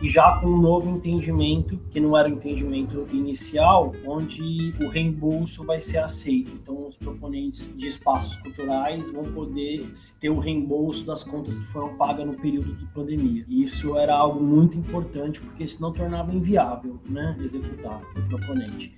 e 0.00 0.08
já 0.08 0.38
com 0.40 0.46
um 0.46 0.60
novo 0.60 0.88
entendimento, 0.88 1.78
que 1.90 1.98
não 1.98 2.16
era 2.16 2.28
o 2.28 2.32
entendimento 2.32 3.06
inicial, 3.12 3.92
onde 4.06 4.72
o 4.80 4.88
reembolso 4.88 5.64
vai 5.64 5.80
ser 5.80 5.98
aceito. 5.98 6.52
Então, 6.54 6.86
os 6.86 6.96
proponentes 6.96 7.72
de 7.76 7.86
espaços 7.86 8.36
culturais 8.36 9.10
vão 9.10 9.24
poder 9.24 9.90
ter 10.20 10.30
o 10.30 10.38
reembolso 10.38 11.04
das 11.04 11.24
contas 11.24 11.58
que 11.58 11.66
foram 11.66 11.96
pagas 11.96 12.26
no 12.26 12.34
período 12.34 12.74
de 12.74 12.86
pandemia. 12.86 13.44
E 13.48 13.62
isso 13.62 13.96
era 13.96 14.14
algo 14.14 14.42
muito 14.42 14.78
importante, 14.78 15.40
porque 15.40 15.68
senão 15.68 15.92
tornava 15.92 16.32
inviável 16.32 17.00
né, 17.08 17.36
executar 17.40 18.00
o 18.16 18.28
proponente. 18.28 18.96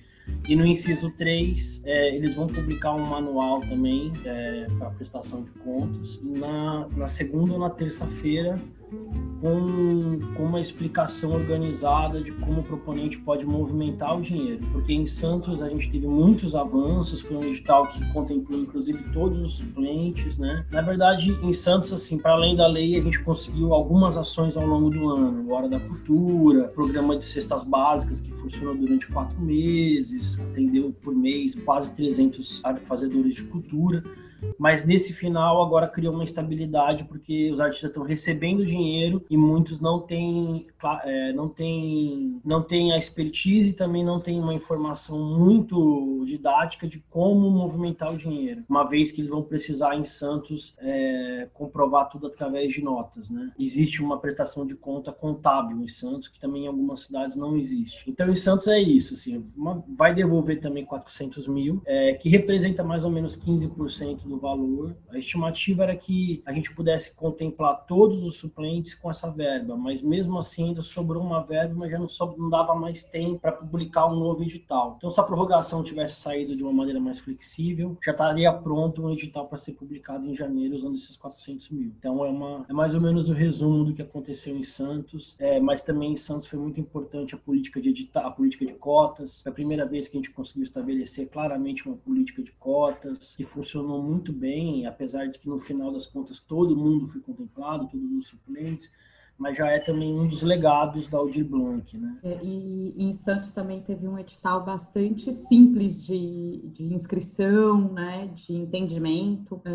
E 0.49 0.55
no 0.55 0.65
inciso 0.65 1.11
3, 1.13 1.83
é, 1.85 2.15
eles 2.15 2.35
vão 2.35 2.47
publicar 2.47 2.95
um 2.95 3.05
manual 3.05 3.61
também 3.61 4.13
é, 4.25 4.67
para 4.79 4.91
prestação 4.91 5.43
de 5.43 5.51
contas. 5.53 6.21
Na, 6.23 6.87
na 6.89 7.09
segunda 7.09 7.55
ou 7.55 7.59
na 7.59 7.71
terça-feira, 7.71 8.61
com, 9.41 10.21
com 10.37 10.45
uma 10.45 10.61
explicação 10.61 11.33
organizada 11.33 12.23
de 12.23 12.31
como 12.33 12.61
o 12.61 12.63
proponente 12.63 13.19
pode 13.19 13.47
movimentar 13.47 14.17
o 14.17 14.21
dinheiro. 14.21 14.65
Porque 14.73 14.93
em 14.93 15.07
Santos 15.07 15.63
a 15.63 15.69
gente 15.69 15.91
teve 15.91 16.07
muitos 16.07 16.55
avanços, 16.55 17.21
foi 17.21 17.37
um 17.37 17.45
edital 17.45 17.87
que 17.87 18.13
contemplou 18.13 18.61
inclusive 18.61 19.03
todos 19.13 19.41
os 19.41 19.55
suplentes, 19.55 20.39
né? 20.39 20.65
Na 20.71 20.83
verdade, 20.83 21.31
em 21.43 21.55
Santos, 21.55 21.93
assim, 21.93 22.19
para 22.19 22.33
além 22.33 22.55
da 22.55 22.67
lei, 22.67 22.97
a 22.97 23.03
gente 23.03 23.21
conseguiu 23.21 23.73
algumas 23.73 24.17
ações 24.17 24.57
ao 24.57 24.67
longo 24.67 24.91
do 24.91 25.09
ano. 25.09 25.51
Hora 25.51 25.69
da 25.69 25.81
Cultura, 25.81 26.69
programa 26.69 27.17
de 27.17 27.25
cestas 27.25 27.63
básicas 27.63 28.21
que 28.21 28.31
funcionou 28.33 28.75
durante 28.75 29.07
quatro 29.09 29.41
meses, 29.41 30.39
atendeu 30.41 30.95
por 31.03 31.15
mês 31.15 31.55
quase 31.55 31.93
300 31.93 32.63
fazedores 32.87 33.35
de 33.35 33.45
cultura 33.45 34.05
mas 34.59 34.85
nesse 34.85 35.13
final 35.13 35.63
agora 35.63 35.89
criou 35.89 36.15
uma 36.15 36.25
instabilidade 36.25 37.05
porque 37.05 37.51
os 37.51 37.61
artistas 37.61 37.91
estão 37.91 38.03
recebendo 38.03 38.65
dinheiro 38.65 39.25
e 39.29 39.37
muitos 39.37 39.81
não 39.81 40.01
têm 40.01 40.67
é, 41.05 41.33
não 41.33 41.49
têm 41.49 42.41
não 42.45 42.63
têm 42.63 42.93
a 42.93 42.99
expertise 42.99 43.71
e 43.71 43.73
também 43.73 44.05
não 44.05 44.21
têm 44.21 44.41
uma 44.41 44.55
informação 44.55 45.19
muito 45.19 46.25
didática 46.27 46.87
de 46.87 46.99
como 47.11 47.51
movimentar 47.51 48.13
o 48.13 48.19
dinheiro 48.19 48.63
uma 48.69 48.85
vez 48.85 49.11
que 49.11 49.21
eles 49.21 49.31
vão 49.31 49.43
precisar 49.43 49.97
em 49.97 50.05
Santos 50.05 50.75
é, 50.79 51.49
comprovar 51.53 52.09
tudo 52.09 52.27
através 52.27 52.73
de 52.73 52.83
notas 52.83 53.31
né? 53.31 53.53
Existe 53.59 54.03
uma 54.03 54.19
prestação 54.19 54.67
de 54.67 54.75
conta 54.75 55.13
contábil 55.13 55.83
em 55.83 55.89
Santos 55.89 56.29
que 56.29 56.41
também 56.41 56.65
em 56.65 56.69
algumas 56.69 57.01
cidades 57.01 57.37
não 57.37 57.57
existe. 57.57 58.09
Então 58.09 58.29
em 58.29 58.37
Santos 58.37 58.69
é 58.69 58.81
isso 58.81 59.15
assim 59.15 59.45
uma, 59.57 59.85
vai 59.89 60.15
devolver 60.15 60.61
também 60.61 60.85
400 60.85 61.47
mil 61.49 61.83
é, 61.87 62.15
que 62.15 62.29
representa 62.29 62.83
mais 62.83 63.05
ou 63.05 63.11
menos 63.11 63.37
15% 63.37 64.25
do 64.31 64.39
valor. 64.39 64.97
A 65.11 65.19
estimativa 65.19 65.83
era 65.83 65.97
que 65.97 66.43
a 66.47 66.53
gente 66.53 66.73
pudesse 66.73 67.15
contemplar 67.15 67.85
todos 67.87 68.23
os 68.25 68.37
suplentes 68.37 68.95
com 68.95 69.11
essa 69.11 69.29
verba, 69.29 69.77
mas 69.77 70.01
mesmo 70.01 70.39
assim 70.39 70.69
ainda 70.69 70.83
sobrou 70.83 71.23
uma 71.23 71.43
verba, 71.43 71.75
mas 71.75 71.91
já 71.91 71.99
não, 71.99 72.07
não 72.39 72.49
dava 72.49 72.75
mais 72.75 73.03
tempo 73.03 73.41
para 73.41 73.53
publicar 73.53 74.07
um 74.07 74.17
novo 74.17 74.43
edital. 74.43 74.95
Então, 74.97 75.11
se 75.11 75.19
a 75.19 75.23
prorrogação 75.23 75.83
tivesse 75.83 76.17
saído 76.17 76.57
de 76.57 76.63
uma 76.63 76.73
maneira 76.73 77.01
mais 77.01 77.19
flexível, 77.19 77.99
já 78.05 78.13
estaria 78.13 78.53
pronto 78.53 79.03
um 79.03 79.11
edital 79.11 79.49
para 79.49 79.59
ser 79.59 79.73
publicado 79.73 80.27
em 80.27 80.37
janeiro 80.37 80.77
usando 80.77 80.95
esses 80.95 81.17
400 81.17 81.69
mil. 81.71 81.93
Então, 81.99 82.25
é, 82.25 82.29
uma, 82.29 82.65
é 82.69 82.73
mais 82.73 82.95
ou 82.95 83.01
menos 83.01 83.29
o 83.29 83.33
resumo 83.33 83.85
do 83.85 83.95
que 83.95 84.03
aconteceu 84.03 84.57
em 84.57 84.63
Santos, 84.65 85.35
é, 85.39 85.59
mas 85.59 85.83
também 85.83 86.13
em 86.13 86.17
Santos 86.17 86.47
foi 86.47 86.59
muito 86.59 86.81
importante 86.81 87.35
a 87.35 87.39
política 87.39 87.81
de 87.81 87.89
editar, 87.89 88.27
a 88.27 88.31
política 88.31 88.65
de 88.65 88.75
cotas. 88.75 89.43
Foi 89.43 89.51
a 89.51 89.55
primeira 89.55 89.85
vez 89.85 90.07
que 90.07 90.17
a 90.17 90.21
gente 90.21 90.31
conseguiu 90.31 90.65
estabelecer 90.65 91.29
claramente 91.29 91.87
uma 91.87 91.97
política 91.97 92.43
de 92.43 92.53
cotas 92.53 93.35
que 93.37 93.45
funcionou 93.45 94.03
muito 94.03 94.20
muito 94.21 94.33
bem, 94.35 94.85
apesar 94.85 95.27
de 95.29 95.39
que 95.39 95.49
no 95.49 95.59
final 95.59 95.91
das 95.91 96.07
contas 96.07 96.39
todo 96.39 96.77
mundo 96.77 97.09
foi 97.09 97.23
contemplado, 97.23 97.89
todos 97.89 98.13
os 98.13 98.29
suplentes, 98.29 98.93
mas 99.41 99.57
já 99.57 99.69
é 99.69 99.79
também 99.79 100.13
um 100.13 100.29
dos 100.29 100.43
legados 100.43 101.09
da 101.09 101.17
Aldir 101.17 101.47
Blanc, 101.47 101.97
né? 101.97 102.19
É, 102.23 102.39
e, 102.43 102.95
em 102.99 103.13
Santos 103.13 103.51
também 103.51 103.81
teve 103.81 104.07
um 104.07 104.19
edital 104.19 104.63
bastante 104.63 105.33
simples 105.33 106.07
de, 106.07 106.61
de 106.75 106.93
inscrição, 106.93 107.91
né, 107.93 108.29
de 108.35 108.55
entendimento, 108.55 109.61
é, 109.65 109.71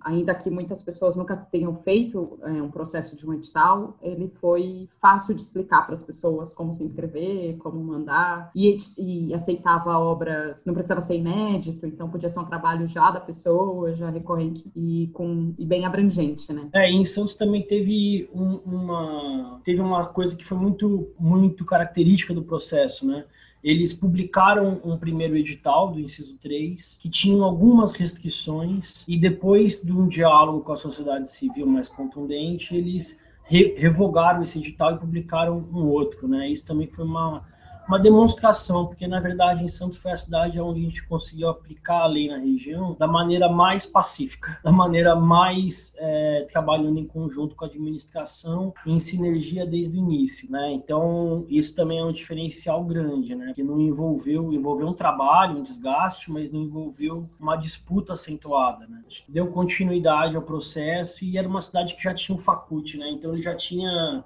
ainda 0.00 0.34
que 0.34 0.50
muitas 0.50 0.82
pessoas 0.82 1.14
nunca 1.14 1.36
tenham 1.36 1.74
feito 1.76 2.38
é, 2.42 2.50
um 2.60 2.70
processo 2.70 3.16
de 3.16 3.24
um 3.24 3.32
edital, 3.32 3.96
ele 4.02 4.28
foi 4.40 4.88
fácil 5.00 5.34
de 5.36 5.40
explicar 5.40 5.82
para 5.82 5.94
as 5.94 6.02
pessoas 6.02 6.52
como 6.52 6.72
se 6.72 6.82
inscrever, 6.82 7.56
como 7.58 7.82
mandar, 7.82 8.50
e, 8.56 8.76
e 8.98 9.32
aceitava 9.32 9.96
obras, 9.98 10.64
não 10.66 10.74
precisava 10.74 11.00
ser 11.00 11.16
inédito, 11.16 11.86
então 11.86 12.10
podia 12.10 12.28
ser 12.28 12.40
um 12.40 12.44
trabalho 12.44 12.88
já 12.88 13.10
da 13.12 13.20
pessoa, 13.20 13.94
já 13.94 14.10
recorrente 14.10 14.64
e, 14.74 15.08
com, 15.12 15.54
e 15.56 15.64
bem 15.64 15.86
abrangente, 15.86 16.52
né? 16.52 16.68
É, 16.74 16.90
e 16.90 16.96
em 16.96 17.04
Santos 17.04 17.36
também 17.36 17.64
teve 17.66 18.28
um, 18.34 18.60
um 18.66 18.79
uma 18.80 19.60
teve 19.64 19.80
uma 19.80 20.06
coisa 20.06 20.34
que 20.34 20.44
foi 20.44 20.58
muito 20.58 21.08
muito 21.18 21.64
característica 21.64 22.34
do 22.34 22.42
processo, 22.42 23.06
né? 23.06 23.24
Eles 23.62 23.92
publicaram 23.92 24.80
um 24.82 24.96
primeiro 24.96 25.36
edital 25.36 25.92
do 25.92 26.00
inciso 26.00 26.38
3, 26.38 26.98
que 27.00 27.10
tinha 27.10 27.42
algumas 27.42 27.92
restrições, 27.92 29.04
e 29.06 29.18
depois 29.18 29.82
de 29.82 29.92
um 29.92 30.08
diálogo 30.08 30.62
com 30.62 30.72
a 30.72 30.76
sociedade 30.76 31.30
civil 31.30 31.66
mais 31.66 31.86
contundente, 31.86 32.74
eles 32.74 33.20
re 33.44 33.74
revogaram 33.76 34.42
esse 34.42 34.58
edital 34.58 34.94
e 34.94 34.98
publicaram 34.98 35.58
um 35.72 35.86
outro. 35.86 36.26
Né? 36.26 36.48
Isso 36.48 36.66
também 36.66 36.86
foi 36.86 37.04
uma, 37.04 37.44
uma 37.90 37.98
demonstração, 37.98 38.86
porque 38.86 39.08
na 39.08 39.18
verdade 39.18 39.64
em 39.64 39.68
Santos 39.68 39.98
foi 39.98 40.12
a 40.12 40.16
cidade 40.16 40.60
onde 40.60 40.78
a 40.78 40.82
gente 40.84 41.04
conseguiu 41.08 41.48
aplicar 41.48 42.02
a 42.02 42.06
lei 42.06 42.28
na 42.28 42.38
região 42.38 42.94
da 42.96 43.08
maneira 43.08 43.48
mais 43.48 43.84
pacífica, 43.84 44.58
da 44.62 44.70
maneira 44.70 45.16
mais 45.16 45.92
é, 45.96 46.46
trabalhando 46.52 47.00
em 47.00 47.04
conjunto 47.04 47.56
com 47.56 47.64
a 47.64 47.68
administração 47.68 48.72
em 48.86 49.00
sinergia 49.00 49.66
desde 49.66 49.96
o 49.96 49.98
início, 49.98 50.48
né? 50.48 50.70
Então 50.72 51.44
isso 51.48 51.74
também 51.74 51.98
é 51.98 52.04
um 52.04 52.12
diferencial 52.12 52.84
grande, 52.84 53.34
né? 53.34 53.52
Que 53.54 53.62
não 53.64 53.80
envolveu, 53.80 54.52
envolveu 54.52 54.86
um 54.86 54.94
trabalho, 54.94 55.58
um 55.58 55.62
desgaste, 55.64 56.30
mas 56.30 56.52
não 56.52 56.60
envolveu 56.60 57.24
uma 57.40 57.56
disputa 57.56 58.12
acentuada, 58.12 58.86
né? 58.86 59.02
Deu 59.28 59.48
continuidade 59.48 60.36
ao 60.36 60.42
processo 60.42 61.24
e 61.24 61.36
era 61.36 61.48
uma 61.48 61.60
cidade 61.60 61.96
que 61.96 62.04
já 62.04 62.14
tinha 62.14 62.36
um 62.36 62.40
facute, 62.40 62.96
né? 62.96 63.10
Então 63.10 63.32
ele 63.32 63.42
já 63.42 63.56
tinha 63.56 64.24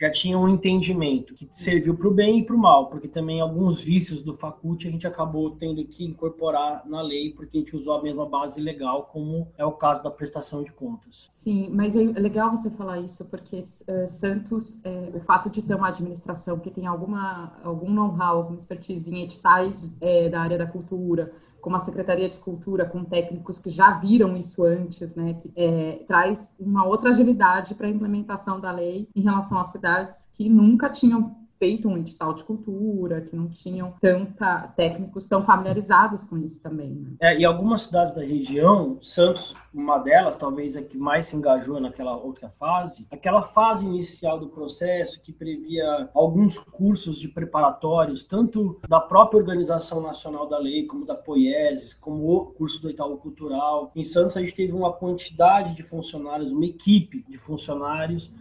já 0.00 0.10
tinha 0.10 0.38
um 0.38 0.48
entendimento 0.48 1.34
que 1.34 1.48
serviu 1.52 1.94
para 1.94 2.08
o 2.08 2.10
bem 2.10 2.40
e 2.40 2.44
para 2.44 2.56
o 2.56 2.58
mal, 2.58 2.86
porque 2.88 3.06
também 3.06 3.40
alguns 3.40 3.82
vícios 3.82 4.22
do 4.22 4.34
faculte 4.34 4.88
a 4.88 4.90
gente 4.90 5.06
acabou 5.06 5.50
tendo 5.50 5.84
que 5.84 6.04
incorporar 6.04 6.82
na 6.86 7.02
lei, 7.02 7.32
porque 7.32 7.58
a 7.58 7.60
gente 7.60 7.76
usou 7.76 7.92
a 7.92 8.02
mesma 8.02 8.24
base 8.26 8.58
legal, 8.58 9.10
como 9.12 9.48
é 9.58 9.64
o 9.64 9.72
caso 9.72 10.02
da 10.02 10.10
prestação 10.10 10.62
de 10.62 10.72
contas. 10.72 11.26
Sim, 11.28 11.68
mas 11.70 11.94
é 11.94 12.00
legal 12.00 12.50
você 12.50 12.70
falar 12.70 13.00
isso, 13.00 13.28
porque 13.28 13.58
uh, 13.58 14.08
Santos, 14.08 14.80
é, 14.84 15.10
o 15.14 15.20
fato 15.20 15.50
de 15.50 15.62
ter 15.62 15.74
uma 15.74 15.88
administração 15.88 16.58
que 16.58 16.70
tem 16.70 16.86
alguma, 16.86 17.52
algum 17.62 17.90
know-how, 17.92 18.38
alguma 18.38 18.56
expertise 18.56 19.10
em 19.10 19.22
editais 19.22 19.94
é, 20.00 20.30
da 20.30 20.40
área 20.40 20.56
da 20.56 20.66
cultura, 20.66 21.30
como 21.60 21.76
a 21.76 21.80
Secretaria 21.80 22.28
de 22.28 22.38
Cultura, 22.38 22.84
com 22.84 23.04
técnicos 23.04 23.58
que 23.58 23.70
já 23.70 23.92
viram 23.92 24.36
isso 24.36 24.64
antes, 24.64 25.14
né, 25.14 25.34
que 25.34 25.52
é, 25.56 26.02
traz 26.06 26.56
uma 26.60 26.84
outra 26.84 27.10
agilidade 27.10 27.74
para 27.74 27.86
a 27.86 27.90
implementação 27.90 28.60
da 28.60 28.70
lei 28.70 29.08
em 29.14 29.20
relação 29.20 29.58
às 29.58 29.70
cidades 29.70 30.32
que 30.36 30.48
nunca 30.48 30.88
tinham 30.88 31.36
feito 31.60 31.86
um 31.86 31.98
edital 31.98 32.32
de 32.32 32.42
cultura, 32.42 33.20
que 33.20 33.36
não 33.36 33.46
tinham 33.50 33.92
tanta 34.00 34.68
técnicos 34.68 35.26
tão 35.26 35.42
familiarizados 35.42 36.24
com 36.24 36.38
isso 36.38 36.60
também. 36.62 36.88
Né? 36.88 37.10
É, 37.20 37.38
e 37.38 37.44
algumas 37.44 37.82
cidades 37.82 38.14
da 38.14 38.22
região, 38.22 38.98
Santos, 39.02 39.54
uma 39.72 39.98
delas, 39.98 40.36
talvez 40.36 40.74
a 40.74 40.82
que 40.82 40.96
mais 40.96 41.26
se 41.26 41.36
engajou 41.36 41.78
naquela 41.78 42.16
outra 42.16 42.48
fase, 42.48 43.06
aquela 43.10 43.42
fase 43.42 43.84
inicial 43.84 44.40
do 44.40 44.48
processo 44.48 45.22
que 45.22 45.32
previa 45.32 46.08
alguns 46.14 46.58
cursos 46.58 47.18
de 47.18 47.28
preparatórios, 47.28 48.24
tanto 48.24 48.80
da 48.88 48.98
própria 48.98 49.38
Organização 49.38 50.00
Nacional 50.00 50.48
da 50.48 50.58
Lei, 50.58 50.86
como 50.86 51.04
da 51.04 51.14
Poieses, 51.14 51.92
como 51.92 52.26
o 52.34 52.46
curso 52.46 52.80
do 52.80 52.88
Itaú 52.88 53.18
Cultural. 53.18 53.92
Em 53.94 54.04
Santos 54.04 54.38
a 54.38 54.40
gente 54.40 54.54
teve 54.54 54.72
uma 54.72 54.94
quantidade 54.94 55.76
de 55.76 55.82
funcionários, 55.82 56.50
uma 56.50 56.64
equipe 56.64 57.22
de 57.28 57.36
funcionários 57.36 58.32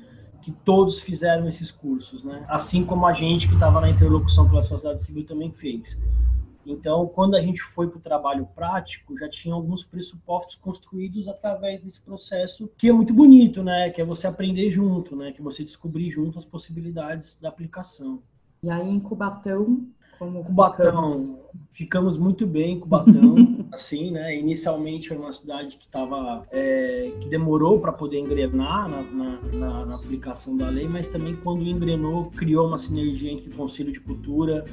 que 0.41 0.51
todos 0.51 0.99
fizeram 0.99 1.47
esses 1.47 1.71
cursos, 1.71 2.23
né? 2.23 2.45
Assim 2.47 2.85
como 2.85 3.05
a 3.05 3.13
gente 3.13 3.47
que 3.47 3.53
estava 3.53 3.79
na 3.81 3.89
interlocução 3.89 4.47
pela 4.49 4.63
sociedade 4.63 5.03
civil 5.03 5.25
também 5.25 5.51
fez. 5.51 6.01
Então, 6.65 7.07
quando 7.07 7.35
a 7.35 7.41
gente 7.41 7.61
foi 7.61 7.87
para 7.87 7.97
o 7.97 8.01
trabalho 8.01 8.47
prático, 8.55 9.17
já 9.17 9.27
tinha 9.29 9.55
alguns 9.55 9.83
pressupostos 9.83 10.55
construídos 10.55 11.27
através 11.27 11.81
desse 11.81 11.99
processo, 11.99 12.69
que 12.77 12.89
é 12.89 12.93
muito 12.93 13.13
bonito, 13.13 13.63
né? 13.63 13.89
Que 13.89 14.01
é 14.01 14.05
você 14.05 14.27
aprender 14.27 14.69
junto, 14.69 15.15
né? 15.15 15.31
Que 15.31 15.41
é 15.41 15.43
você 15.43 15.63
descobrir 15.63 16.11
junto 16.11 16.37
as 16.37 16.45
possibilidades 16.45 17.39
da 17.41 17.49
aplicação. 17.49 18.21
E 18.61 18.69
aí, 18.69 18.87
em 18.87 18.99
Cubatão, 18.99 19.87
Como 20.19 20.43
Cubatão, 20.43 21.03
ficamos? 21.03 21.35
ficamos 21.71 22.17
muito 22.17 22.45
bem 22.45 22.73
em 22.73 22.79
Cubatão, 22.79 23.58
assim, 23.71 24.11
né? 24.11 24.37
Inicialmente 24.37 25.11
era 25.11 25.21
uma 25.21 25.33
cidade 25.33 25.77
que 25.77 25.85
estava, 25.85 26.45
é, 26.51 27.11
que 27.21 27.29
demorou 27.29 27.79
para 27.79 27.91
poder 27.91 28.19
engrenar 28.19 28.87
na, 28.89 29.01
na, 29.01 29.41
na, 29.41 29.85
na 29.85 29.95
aplicação 29.95 30.55
da 30.57 30.69
lei, 30.69 30.87
mas 30.87 31.07
também 31.09 31.35
quando 31.35 31.63
engrenou, 31.63 32.31
criou 32.31 32.67
uma 32.67 32.77
sinergia 32.77 33.31
entre 33.31 33.49
o 33.49 33.55
Conselho 33.55 33.91
de 33.91 33.99
Cultura, 33.99 34.65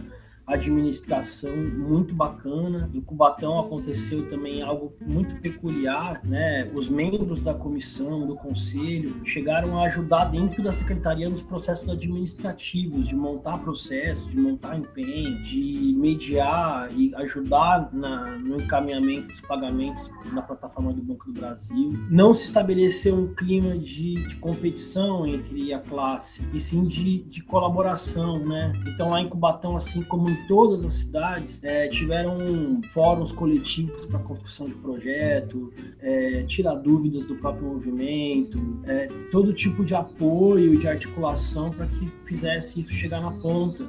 administração 0.47 1.57
muito 1.57 2.15
bacana. 2.15 2.89
Em 2.95 3.01
Cubatão 3.01 3.59
aconteceu 3.59 4.31
também 4.31 4.63
algo 4.63 4.93
muito 5.05 5.35
peculiar, 5.41 6.21
né? 6.25 6.71
Os 6.73 6.89
membros 6.89 7.41
da 7.43 7.53
comissão, 7.53 8.27
do 8.27 8.37
conselho, 8.37 9.21
chegaram 9.25 9.79
a 9.79 9.87
ajudar 9.87 10.27
dentro 10.27 10.63
da 10.63 10.73
secretaria 10.73 11.29
nos 11.29 11.43
processos 11.43 11.89
administrativos, 11.89 13.09
de 13.09 13.17
montar 13.17 13.59
processos, 13.59 14.31
de 14.31 14.39
montar 14.39 14.79
empenho, 14.79 15.43
de 15.43 15.95
mediar 15.99 16.91
e 16.97 17.13
ajudar 17.17 17.91
na, 17.93 18.37
no 18.39 18.61
encaminhamento 18.61 19.29
dos 19.29 19.41
pagamentos 19.41 20.09
na 20.33 20.43
plataforma 20.43 20.93
do 20.93 21.03
Banco 21.03 21.27
do 21.27 21.33
Brasil. 21.33 21.99
Não 22.09 22.33
se 22.33 22.45
estabeleceu 22.45 23.17
um 23.17 23.35
clima 23.35 23.77
de, 23.77 24.15
de 24.29 24.37
competição 24.37 25.27
entre 25.27 25.73
a 25.73 25.81
classe, 25.81 26.47
e 26.53 26.61
sim 26.61 26.85
de, 26.85 27.25
de 27.25 27.43
colaboração, 27.43 28.39
né? 28.47 28.73
Então 28.87 29.11
lá 29.11 29.21
em 29.21 29.29
Cubatão, 29.29 29.77
assim 29.77 30.03
como 30.03 30.36
todas 30.47 30.85
as 30.85 30.95
cidades 30.95 31.63
é, 31.63 31.89
tiveram 31.89 32.81
fóruns 32.93 33.33
coletivos 33.33 34.07
para 34.07 34.19
construção 34.21 34.67
de 34.67 34.75
projeto, 34.75 35.73
é, 36.01 36.43
tirar 36.45 36.75
dúvidas 36.75 37.25
do 37.25 37.35
próprio 37.37 37.67
movimento, 37.67 38.59
é, 38.85 39.09
todo 39.31 39.53
tipo 39.53 39.85
de 39.85 39.95
apoio 39.95 40.75
e 40.75 40.79
de 40.79 40.89
articulação 40.89 41.71
para 41.71 41.87
que 41.87 42.11
fizesse 42.25 42.81
isso 42.81 42.93
chegar 42.93 43.21
na 43.21 43.31
ponta. 43.31 43.85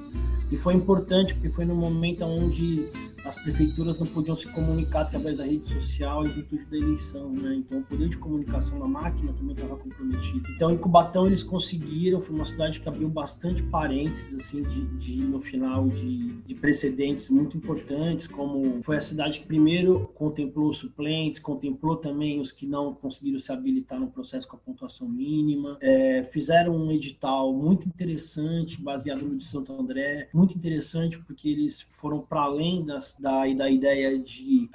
E 0.51 0.57
foi 0.57 0.73
importante 0.73 1.33
porque 1.33 1.49
foi 1.49 1.65
no 1.65 1.75
momento 1.75 2.23
onde 2.23 2.89
as 3.27 3.35
prefeituras 3.43 3.99
não 3.99 4.07
podiam 4.07 4.35
se 4.35 4.51
comunicar 4.51 5.01
através 5.01 5.37
da 5.37 5.43
rede 5.43 5.67
social 5.67 6.25
em 6.25 6.29
virtude 6.29 6.65
da 6.65 6.77
eleição, 6.77 7.29
né? 7.31 7.55
Então 7.55 7.79
o 7.79 7.83
poder 7.83 8.09
de 8.09 8.17
comunicação 8.17 8.79
da 8.79 8.87
máquina 8.87 9.33
também 9.33 9.53
estava 9.53 9.75
comprometido. 9.75 10.49
Então 10.55 10.71
em 10.71 10.77
Cubatão 10.77 11.27
eles 11.27 11.43
conseguiram, 11.43 12.21
foi 12.21 12.35
uma 12.35 12.45
cidade 12.45 12.79
que 12.79 12.87
abriu 12.87 13.09
bastante 13.09 13.61
parênteses 13.63 14.33
assim 14.33 14.63
de, 14.63 14.85
de 14.97 15.17
no 15.17 15.41
final 15.41 15.87
de, 15.89 16.41
de, 16.41 16.55
precedentes 16.55 17.29
muito 17.29 17.57
importantes, 17.57 18.27
como 18.27 18.81
foi 18.83 18.97
a 18.97 19.01
cidade 19.01 19.41
que 19.41 19.47
primeiro 19.47 20.09
contemplou 20.15 20.73
suplentes, 20.73 21.39
contemplou 21.39 21.97
também 21.97 22.39
os 22.39 22.51
que 22.51 22.65
não 22.65 22.93
conseguiram 22.93 23.39
se 23.39 23.51
habilitar 23.51 23.99
no 23.99 24.07
processo 24.07 24.47
com 24.47 24.55
a 24.55 24.59
pontuação 24.59 25.07
mínima, 25.07 25.77
é, 25.81 26.23
fizeram 26.23 26.75
um 26.75 26.91
edital 26.91 27.53
muito 27.53 27.87
interessante 27.87 28.81
baseado 28.81 29.21
no 29.21 29.37
de 29.37 29.45
Santo 29.45 29.73
André, 29.73 30.29
muito 30.33 30.55
interessante 30.57 31.19
porque 31.19 31.49
eles 31.49 31.85
foram 31.91 32.19
para 32.19 32.41
além 32.41 32.85
das 32.85 33.16
da, 33.19 33.45
da 33.53 33.69
ideia 33.69 34.17
de, 34.19 34.69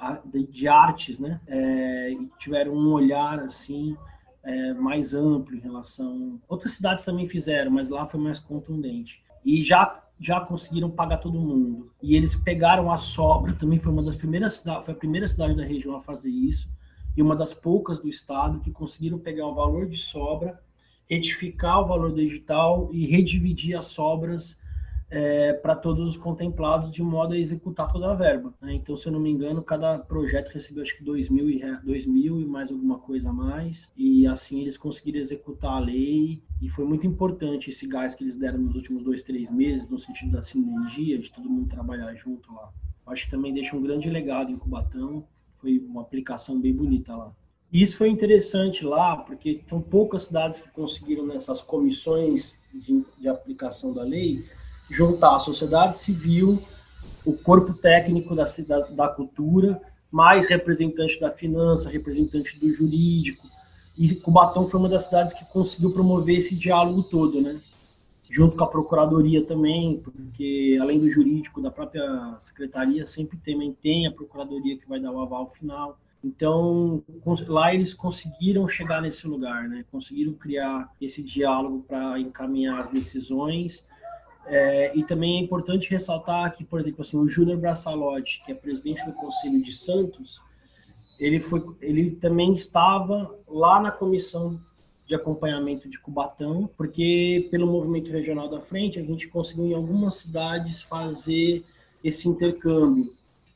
de 0.51 0.69
artes, 0.69 1.19
né? 1.19 1.41
É, 1.47 2.15
tiveram 2.39 2.75
um 2.75 2.93
olhar 2.93 3.41
assim 3.41 3.97
é, 4.43 4.73
mais 4.75 5.15
amplo 5.15 5.55
em 5.55 5.61
relação. 5.61 6.41
Outras 6.49 6.73
cidades 6.73 7.05
também 7.05 7.29
fizeram, 7.29 7.71
mas 7.71 7.89
lá 7.89 8.07
foi 8.07 8.21
mais 8.21 8.39
contundente. 8.39 9.23
E 9.45 9.63
já 9.63 10.03
já 10.23 10.41
conseguiram 10.41 10.89
pagar 10.89 11.19
todo 11.19 11.41
mundo. 11.41 11.91
E 12.01 12.15
eles 12.15 12.35
pegaram 12.37 12.93
a 12.93 12.99
sobra, 12.99 13.55
também 13.55 13.81
foi 13.81 13.93
uma 13.93 14.05
das 14.05 14.15
primeiras 14.15 14.55
cidades, 14.55 14.85
foi 14.85 14.95
a 14.95 14.97
primeira 14.97 15.27
cidade 15.27 15.57
da 15.57 15.65
região 15.65 15.97
a 15.97 16.01
fazer 16.01 16.31
isso, 16.31 16.71
e 17.17 17.21
uma 17.21 17.35
das 17.35 17.53
poucas 17.53 17.99
do 17.99 18.09
estado 18.09 18.61
que 18.61 18.71
conseguiram 18.71 19.19
pegar 19.19 19.49
o 19.49 19.55
valor 19.55 19.89
de 19.89 19.99
sobra, 19.99 20.61
retificar 21.11 21.81
o 21.81 21.89
valor 21.89 22.15
digital 22.15 22.89
e 22.93 23.05
redividir 23.07 23.77
as 23.77 23.89
sobras 23.89 24.61
é, 25.13 25.53
para 25.53 25.77
todos 25.77 26.09
os 26.09 26.17
contemplados 26.17 26.91
de 26.91 27.03
modo 27.03 27.35
a 27.35 27.39
executar 27.39 27.93
toda 27.93 28.11
a 28.11 28.15
verba. 28.15 28.55
Né? 28.63 28.73
Então, 28.73 28.97
se 28.97 29.07
eu 29.07 29.13
não 29.13 29.21
me 29.21 29.29
engano, 29.29 29.63
cada 29.63 29.99
projeto 29.99 30.49
recebeu 30.49 30.83
acho 30.83 30.97
que 30.97 31.05
2 31.05 31.29
mil, 31.29 31.51
e, 31.51 31.61
2 31.85 32.07
mil 32.07 32.41
e 32.41 32.47
mais 32.47 32.71
alguma 32.71 32.99
coisa 32.99 33.29
a 33.29 33.33
mais, 33.33 33.93
e 33.95 34.27
assim 34.27 34.63
eles 34.63 34.79
conseguiram 34.79 35.21
executar 35.21 35.75
a 35.75 35.79
lei, 35.81 36.43
e 36.63 36.69
foi 36.71 36.87
muito 36.87 37.07
importante 37.07 37.69
esse 37.69 37.87
gás 37.87 38.15
que 38.15 38.25
eles 38.25 38.37
deram 38.37 38.59
nos 38.59 38.75
últimos 38.75 39.05
dois, 39.05 39.23
três 39.23 39.51
meses, 39.51 39.87
no 39.91 39.99
sentido 39.99 40.33
da 40.33 40.41
sinergia, 40.41 41.19
de 41.19 41.31
todo 41.31 41.51
mundo 41.51 41.69
trabalhar 41.69 42.15
junto 42.15 42.51
lá. 42.51 42.73
Acho 43.07 43.27
que 43.27 43.31
também 43.31 43.53
deixa 43.53 43.77
um 43.77 43.83
grande 43.83 44.09
legado 44.09 44.51
em 44.51 44.57
Cubatão, 44.57 45.27
foi 45.59 45.79
uma 45.79 46.01
aplicação 46.01 46.59
bem 46.59 46.75
bonita 46.75 47.15
lá. 47.15 47.31
E 47.71 47.83
isso 47.83 47.99
foi 47.99 48.09
interessante 48.09 48.83
lá, 48.83 49.17
porque 49.17 49.61
são 49.67 49.81
poucas 49.81 50.25
cidades 50.25 50.61
que 50.61 50.71
conseguiram 50.71 51.27
nessas 51.27 51.61
comissões 51.61 52.59
de, 52.73 53.05
de 53.21 53.29
aplicação 53.29 53.93
da 53.93 54.03
lei 54.03 54.43
juntar 54.93 55.37
a 55.37 55.41
sociedade 55.41 55.99
civil, 55.99 56.63
o 57.25 57.37
corpo 57.37 57.73
técnico 57.73 58.35
da, 58.35 58.45
da, 58.67 58.81
da 58.81 59.09
cultura, 59.09 59.81
mais 60.11 60.47
representante 60.47 61.19
da 61.19 61.31
finança, 61.31 61.89
representante 61.89 62.61
do 62.61 62.71
jurídico. 62.73 63.47
E 63.99 64.15
Cubatão 64.17 64.69
foi 64.69 64.81
uma 64.81 64.89
das 64.89 65.05
cidades 65.05 65.33
que 65.33 65.51
conseguiu 65.53 65.93
promover 65.93 66.39
esse 66.39 66.55
diálogo 66.55 67.03
todo, 67.03 67.41
né? 67.41 67.59
Junto 68.31 68.57
com 68.57 68.65
a 68.65 68.67
procuradoria 68.67 69.45
também, 69.47 70.01
porque 70.01 70.79
além 70.81 70.99
do 70.99 71.09
jurídico 71.09 71.61
da 71.61 71.71
própria 71.71 72.37
secretaria, 72.41 73.05
sempre 73.07 73.39
também 73.39 73.77
tem 73.83 74.07
a 74.07 74.13
procuradoria 74.13 74.79
que 74.79 74.89
vai 74.89 75.01
dar 75.01 75.13
o 75.13 75.21
aval 75.21 75.53
final. 75.59 75.99
Então, 76.25 77.03
lá 77.47 77.75
eles 77.75 77.93
conseguiram 77.93 78.69
chegar 78.69 79.03
nesse 79.03 79.27
lugar, 79.27 79.69
né? 79.69 79.85
Conseguiram 79.91 80.33
criar 80.35 80.91
esse 81.01 81.23
diálogo 81.23 81.85
para 81.87 82.19
encaminhar 82.19 82.81
as 82.81 82.91
decisões 82.91 83.87
é, 84.47 84.97
e 84.97 85.05
também 85.05 85.39
é 85.39 85.41
importante 85.41 85.91
ressaltar 85.91 86.55
que, 86.57 86.65
por 86.65 86.81
exemplo, 86.81 87.03
assim, 87.03 87.17
o 87.17 87.29
Júnior 87.29 87.59
Braçalotti, 87.59 88.43
que 88.45 88.53
é 88.53 88.55
presidente 88.55 89.05
do 89.05 89.13
Conselho 89.13 89.63
de 89.63 89.75
Santos, 89.75 90.41
ele, 91.19 91.39
foi, 91.39 91.63
ele 91.81 92.11
também 92.11 92.53
estava 92.55 93.33
lá 93.47 93.81
na 93.81 93.91
comissão 93.91 94.59
de 95.07 95.15
acompanhamento 95.15 95.89
de 95.89 95.99
Cubatão, 95.99 96.69
porque 96.77 97.49
pelo 97.51 97.67
movimento 97.67 98.11
regional 98.11 98.49
da 98.49 98.61
frente 98.61 98.99
a 98.99 99.03
gente 99.03 99.29
conseguiu 99.29 99.67
em 99.67 99.75
algumas 99.75 100.17
cidades 100.17 100.83
fazer 100.83 101.65
esse 102.03 102.29
intercâmbio, 102.29 103.13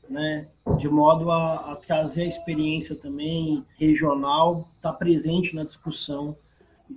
né, 0.09 0.47
de 0.77 0.87
modo 0.87 1.29
a, 1.29 1.73
a 1.73 1.75
trazer 1.75 2.23
a 2.23 2.27
experiência 2.27 2.95
também 2.95 3.63
regional, 3.77 4.67
estar 4.75 4.93
tá 4.93 4.97
presente 4.97 5.53
na 5.53 5.63
discussão 5.63 6.35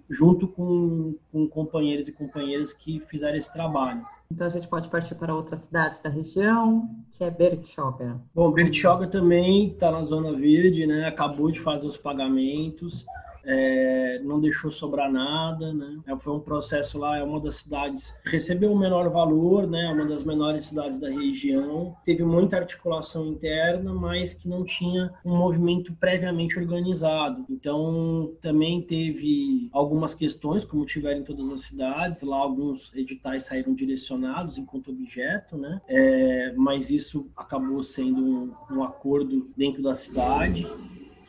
junto 0.09 0.47
com, 0.49 1.15
com 1.33 1.49
companheiros 1.49 2.09
e 2.09 2.13
companheiras 2.13 2.73
que 2.73 3.01
fizeram 3.01 3.39
esse 3.39 3.53
trabalho. 3.53 4.03
Então 4.31 4.47
a 4.47 4.51
gente 4.51 4.69
pode 4.69 4.89
partir 4.89 5.15
para 5.15 5.35
outra 5.35 5.57
cidade 5.57 6.03
da 6.03 6.09
região, 6.09 6.89
que 7.13 7.25
é 7.25 7.31
Bertioga. 7.31 8.21
Bom, 8.35 8.51
Bertioga 8.53 9.07
também 9.07 9.69
está 9.69 9.91
na 9.91 10.05
Zona 10.05 10.33
Verde, 10.33 10.87
né? 10.87 11.07
Acabou 11.07 11.51
de 11.51 11.61
fazer 11.61 11.87
os 11.87 11.97
pagamentos 11.97 13.05
é, 13.45 14.00
não 14.23 14.41
deixou 14.41 14.71
sobrar 14.71 15.11
nada, 15.11 15.73
né? 15.73 15.99
É, 16.07 16.17
foi 16.17 16.33
um 16.33 16.41
processo 16.41 16.99
lá, 16.99 17.19
é 17.19 17.23
uma 17.23 17.41
das 17.41 17.57
cidades 17.57 18.17
recebeu 18.25 18.73
o 18.73 18.79
menor 18.79 19.11
valor, 19.11 19.67
né? 19.67 19.87
É 19.87 19.93
uma 19.93 20.07
das 20.07 20.23
menores 20.23 20.67
cidades 20.67 20.99
da 20.99 21.09
região, 21.11 21.97
teve 22.05 22.23
muita 22.25 22.57
articulação 22.57 23.27
interna, 23.27 23.93
mas 23.93 24.35
que 24.35 24.49
não 24.49 24.65
tinha 24.65 25.13
um 25.25 25.37
movimento 25.37 25.93
previamente 25.95 26.59
organizado. 26.59 27.45
Então 27.51 28.33
também 28.41 28.83
teve 28.83 29.69
algumas 29.73 30.15
questões, 30.15 30.65
como 30.65 30.85
tiveram 30.85 31.21
em 31.21 31.25
todas 31.25 31.49
as 31.51 31.63
cidades, 31.63 32.23
lá 32.23 32.37
alguns 32.37 32.93
editais 32.95 33.45
saíram 33.45 33.75
direcionados 33.75 34.59
enquanto 34.59 34.91
objeto, 34.91 35.57
né? 35.57 35.81
É, 35.89 36.53
mas 36.57 36.91
isso 36.91 37.27
acabou 37.37 37.83
sendo 37.83 38.21
um, 38.21 38.53
um 38.71 38.83
acordo 38.83 39.49
dentro 39.57 39.83
da 39.83 39.95
cidade 39.95 40.67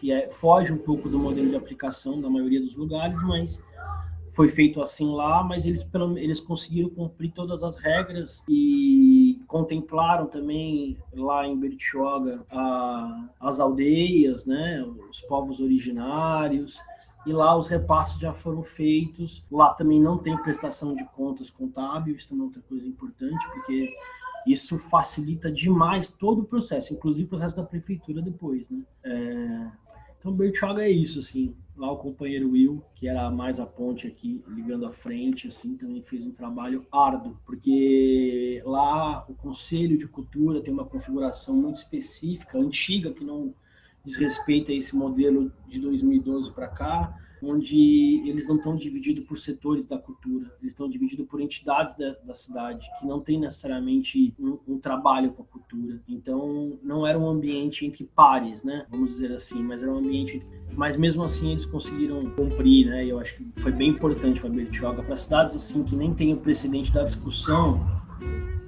que 0.01 0.11
é, 0.11 0.31
foge 0.31 0.73
um 0.73 0.77
pouco 0.77 1.07
do 1.07 1.19
modelo 1.19 1.49
de 1.49 1.55
aplicação 1.55 2.19
da 2.19 2.27
maioria 2.27 2.59
dos 2.59 2.75
lugares, 2.75 3.21
mas 3.21 3.63
foi 4.33 4.49
feito 4.49 4.81
assim 4.81 5.13
lá, 5.13 5.43
mas 5.43 5.67
eles, 5.67 5.87
eles 6.17 6.39
conseguiram 6.39 6.89
cumprir 6.89 7.31
todas 7.31 7.61
as 7.61 7.75
regras 7.75 8.43
e 8.49 9.39
contemplaram 9.47 10.25
também 10.25 10.97
lá 11.13 11.45
em 11.45 11.55
Bertioga 11.55 12.43
a, 12.49 13.29
as 13.39 13.59
aldeias, 13.59 14.43
né, 14.43 14.83
os 15.07 15.21
povos 15.21 15.59
originários, 15.59 16.81
e 17.23 17.31
lá 17.31 17.55
os 17.55 17.67
repasses 17.67 18.19
já 18.19 18.33
foram 18.33 18.63
feitos. 18.63 19.45
Lá 19.51 19.75
também 19.75 20.01
não 20.01 20.17
tem 20.17 20.35
prestação 20.37 20.95
de 20.95 21.05
contas 21.09 21.51
contábil, 21.51 22.15
isso 22.15 22.29
também 22.29 22.41
é 22.41 22.45
outra 22.47 22.61
coisa 22.67 22.87
importante, 22.87 23.47
porque 23.53 23.93
isso 24.47 24.79
facilita 24.79 25.51
demais 25.51 26.09
todo 26.09 26.41
o 26.41 26.45
processo, 26.45 26.91
inclusive 26.91 27.27
o 27.27 27.29
processo 27.29 27.55
da 27.55 27.63
prefeitura 27.63 28.23
depois, 28.23 28.67
né? 28.69 28.81
É, 29.03 29.67
então, 30.21 30.31
Bertioga 30.31 30.83
é 30.83 30.91
isso, 30.91 31.17
assim. 31.17 31.55
Lá 31.75 31.91
o 31.91 31.97
companheiro 31.97 32.51
Will, 32.51 32.83
que 32.93 33.07
era 33.07 33.31
mais 33.31 33.59
a 33.59 33.65
ponte 33.65 34.05
aqui, 34.05 34.43
ligando 34.47 34.85
à 34.85 34.91
frente, 34.91 35.47
assim, 35.47 35.75
também 35.75 36.03
fez 36.03 36.23
um 36.27 36.31
trabalho 36.31 36.85
árduo, 36.91 37.35
porque 37.43 38.61
lá 38.63 39.25
o 39.27 39.33
Conselho 39.33 39.97
de 39.97 40.07
Cultura 40.07 40.61
tem 40.61 40.71
uma 40.71 40.85
configuração 40.85 41.55
muito 41.55 41.77
específica, 41.77 42.59
antiga, 42.59 43.11
que 43.11 43.23
não 43.23 43.51
diz 44.05 44.15
respeito 44.15 44.71
a 44.71 44.75
esse 44.75 44.95
modelo 44.95 45.51
de 45.67 45.79
2012 45.79 46.51
para 46.51 46.67
cá, 46.67 47.17
onde 47.41 48.21
eles 48.25 48.47
não 48.47 48.57
estão 48.57 48.75
divididos 48.75 49.25
por 49.25 49.37
setores 49.37 49.85
da 49.87 49.97
cultura, 49.97 50.45
eles 50.61 50.73
estão 50.73 50.89
divididos 50.89 51.25
por 51.27 51.41
entidades 51.41 51.95
da, 51.95 52.11
da 52.23 52.33
cidade, 52.33 52.87
que 52.99 53.07
não 53.07 53.19
tem 53.19 53.39
necessariamente 53.39 54.33
um, 54.39 54.57
um 54.67 54.79
trabalho 54.79 55.31
com 55.31 55.43
a 55.43 55.45
cultura. 55.45 56.01
Então, 56.07 56.77
não 56.83 57.05
era 57.05 57.17
um 57.17 57.27
ambiente 57.27 57.85
entre 57.85 58.03
pares, 58.03 58.63
né? 58.63 58.85
Vamos 58.89 59.11
dizer 59.11 59.31
assim, 59.33 59.63
mas 59.63 59.81
era 59.81 59.91
um 59.91 59.97
ambiente. 59.97 60.41
Mas 60.75 60.95
mesmo 60.95 61.23
assim, 61.23 61.51
eles 61.51 61.65
conseguiram 61.65 62.29
cumprir, 62.31 62.87
né? 62.87 63.05
Eu 63.05 63.19
acho 63.19 63.37
que 63.37 63.61
foi 63.61 63.71
bem 63.71 63.89
importante 63.89 64.39
para 64.39 64.49
Bertioga, 64.49 65.03
para 65.03 65.15
cidades 65.15 65.55
assim 65.55 65.83
que 65.83 65.95
nem 65.95 66.13
tem 66.13 66.33
o 66.33 66.37
precedente 66.37 66.91
da 66.91 67.03
discussão 67.03 68.01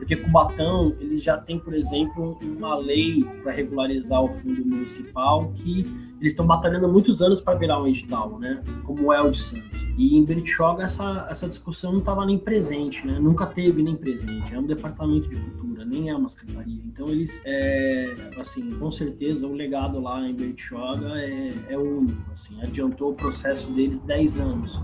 porque 0.03 0.17
Cubatão, 0.17 0.93
eles 0.99 1.23
já 1.23 1.37
têm, 1.37 1.57
por 1.57 1.73
exemplo, 1.73 2.37
uma 2.41 2.75
lei 2.75 3.23
para 3.41 3.53
regularizar 3.53 4.21
o 4.21 4.27
fundo 4.33 4.65
municipal 4.65 5.49
que 5.55 5.79
eles 6.19 6.33
estão 6.33 6.45
batalhando 6.45 6.85
há 6.85 6.89
muitos 6.89 7.21
anos 7.21 7.39
para 7.39 7.57
virar 7.57 7.81
um 7.81 7.87
edital, 7.87 8.37
né? 8.37 8.61
Como 8.83 9.13
é 9.13 9.21
o 9.21 9.31
de 9.31 9.39
Santos. 9.39 9.81
E 9.97 10.17
em 10.17 10.25
Bertioga 10.25 10.83
essa, 10.83 11.25
essa 11.29 11.47
discussão 11.47 11.93
não 11.93 11.99
estava 11.99 12.25
nem 12.25 12.37
presente, 12.37 13.07
né? 13.07 13.17
Nunca 13.17 13.45
teve 13.45 13.81
nem 13.81 13.95
presente. 13.95 14.53
É 14.53 14.59
um 14.59 14.65
departamento 14.65 15.29
de 15.29 15.37
cultura, 15.37 15.85
nem 15.85 16.09
é 16.09 16.15
uma 16.15 16.27
secretaria. 16.27 16.81
Então 16.85 17.07
eles, 17.07 17.41
é, 17.45 18.29
assim, 18.37 18.71
com 18.71 18.91
certeza 18.91 19.47
o 19.47 19.53
legado 19.53 20.01
lá 20.01 20.27
em 20.27 20.33
Bertioga 20.33 21.17
é, 21.17 21.53
é 21.69 21.77
único, 21.77 22.29
assim. 22.33 22.61
Adiantou 22.61 23.11
o 23.11 23.15
processo 23.15 23.71
deles 23.71 23.99
10 23.99 24.37
anos. 24.37 24.81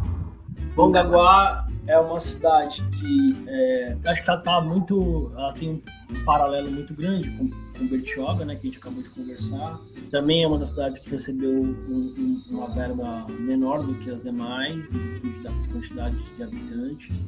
Bongaguá 0.75 1.68
é 1.87 1.99
uma 1.99 2.19
cidade 2.19 2.81
que 2.99 3.43
é, 3.47 3.97
acho 4.05 4.23
que 4.23 4.29
ela 4.29 4.41
tá 4.41 4.61
muito, 4.61 5.31
ela 5.35 5.53
tem 5.53 5.81
um 6.09 6.23
paralelo 6.25 6.71
muito 6.71 6.93
grande 6.93 7.29
com 7.31 7.49
com 7.79 7.87
Bertioga, 7.87 8.45
né, 8.45 8.55
que 8.55 8.67
a 8.67 8.69
gente 8.69 8.77
acabou 8.77 9.01
de 9.01 9.09
conversar. 9.09 9.79
Também 10.11 10.43
é 10.43 10.47
uma 10.47 10.59
das 10.59 10.69
cidades 10.69 10.99
que 10.99 11.09
recebeu 11.09 11.49
um, 11.49 11.71
um, 11.71 12.41
uma 12.49 12.67
verba 12.67 13.25
menor 13.39 13.83
do 13.83 13.93
que 13.95 14.09
as 14.09 14.21
demais, 14.21 14.91
da 15.41 15.51
quantidade 15.71 16.17
de 16.35 16.43
habitantes. 16.43 17.25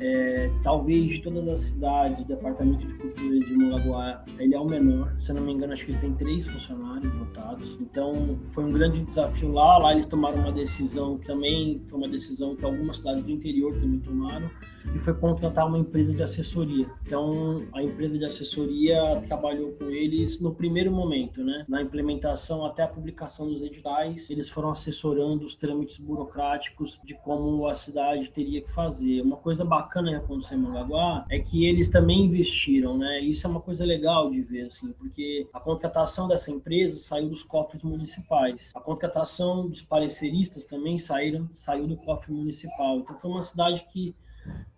É, 0.00 0.50
talvez 0.62 1.12
de 1.12 1.22
todas 1.22 1.46
as 1.48 1.62
cidades, 1.62 2.24
o 2.24 2.28
Departamento 2.28 2.86
de 2.86 2.94
Cultura 2.94 3.38
de 3.38 3.54
Molagoa, 3.54 4.24
ele 4.38 4.54
é 4.54 4.58
o 4.58 4.64
menor. 4.64 5.14
Se 5.20 5.30
eu 5.30 5.36
não 5.36 5.42
me 5.42 5.52
engano, 5.52 5.72
acho 5.72 5.84
que 5.84 5.92
eles 5.92 6.00
têm 6.00 6.14
três 6.14 6.46
funcionários 6.46 7.12
votados. 7.14 7.78
Então, 7.80 8.36
foi 8.48 8.64
um 8.64 8.72
grande 8.72 9.04
desafio 9.04 9.52
lá. 9.52 9.78
Lá 9.78 9.92
eles 9.92 10.06
tomaram 10.06 10.40
uma 10.40 10.52
decisão 10.52 11.18
que 11.18 11.26
também 11.26 11.80
foi 11.88 11.98
uma 11.98 12.08
decisão 12.08 12.56
que 12.56 12.64
algumas 12.64 12.98
cidades 12.98 13.22
do 13.22 13.30
interior 13.30 13.72
também 13.74 14.00
tomaram, 14.00 14.50
e 14.94 14.98
foi 14.98 15.14
contratar 15.14 15.66
uma 15.66 15.78
empresa 15.78 16.12
de 16.12 16.22
assessoria. 16.22 16.86
Então, 17.06 17.64
a 17.72 17.82
empresa 17.82 18.18
de 18.18 18.24
assessoria 18.24 19.22
trabalhou 19.26 19.72
com 19.72 19.83
eles 19.90 20.40
no 20.40 20.54
primeiro 20.54 20.90
momento, 20.90 21.42
né? 21.42 21.64
Na 21.68 21.82
implementação 21.82 22.64
até 22.64 22.82
a 22.82 22.88
publicação 22.88 23.48
dos 23.48 23.62
editais, 23.62 24.30
eles 24.30 24.48
foram 24.48 24.70
assessorando 24.70 25.44
os 25.44 25.54
trâmites 25.54 25.98
burocráticos 25.98 27.00
de 27.04 27.14
como 27.14 27.66
a 27.66 27.74
cidade 27.74 28.30
teria 28.30 28.60
que 28.60 28.70
fazer. 28.72 29.22
Uma 29.22 29.36
coisa 29.36 29.64
bacana 29.64 30.10
que 30.10 30.16
aconteceu 30.16 30.58
em 30.58 30.60
Mangaguá 30.60 31.24
é 31.30 31.38
que 31.38 31.66
eles 31.66 31.88
também 31.88 32.24
investiram, 32.24 32.96
né? 32.96 33.20
Isso 33.20 33.46
é 33.46 33.50
uma 33.50 33.60
coisa 33.60 33.84
legal 33.84 34.30
de 34.30 34.40
ver, 34.42 34.66
assim, 34.66 34.92
porque 34.92 35.46
a 35.52 35.60
contratação 35.60 36.28
dessa 36.28 36.50
empresa 36.50 36.98
saiu 36.98 37.28
dos 37.28 37.42
cofres 37.42 37.82
municipais. 37.82 38.72
A 38.74 38.80
contratação 38.80 39.68
dos 39.68 39.82
pareceristas 39.82 40.64
também 40.64 40.98
saíram, 40.98 41.48
saiu 41.54 41.86
do 41.86 41.96
cofre 41.96 42.32
municipal. 42.32 42.98
Então 42.98 43.16
foi 43.16 43.30
uma 43.30 43.42
cidade 43.42 43.84
que 43.92 44.14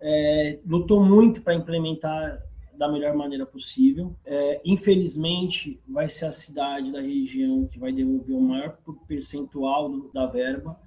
é, 0.00 0.58
lutou 0.66 1.02
muito 1.02 1.40
para 1.40 1.54
implementar 1.54 2.40
da 2.76 2.88
melhor 2.88 3.14
maneira 3.14 3.46
possível. 3.46 4.14
É, 4.24 4.60
infelizmente, 4.64 5.80
vai 5.88 6.08
ser 6.08 6.26
a 6.26 6.32
cidade 6.32 6.92
da 6.92 7.00
região 7.00 7.66
que 7.66 7.78
vai 7.78 7.92
devolver 7.92 8.36
o 8.36 8.40
maior 8.40 8.78
percentual 9.06 9.90
da 10.12 10.26
verba, 10.26 10.78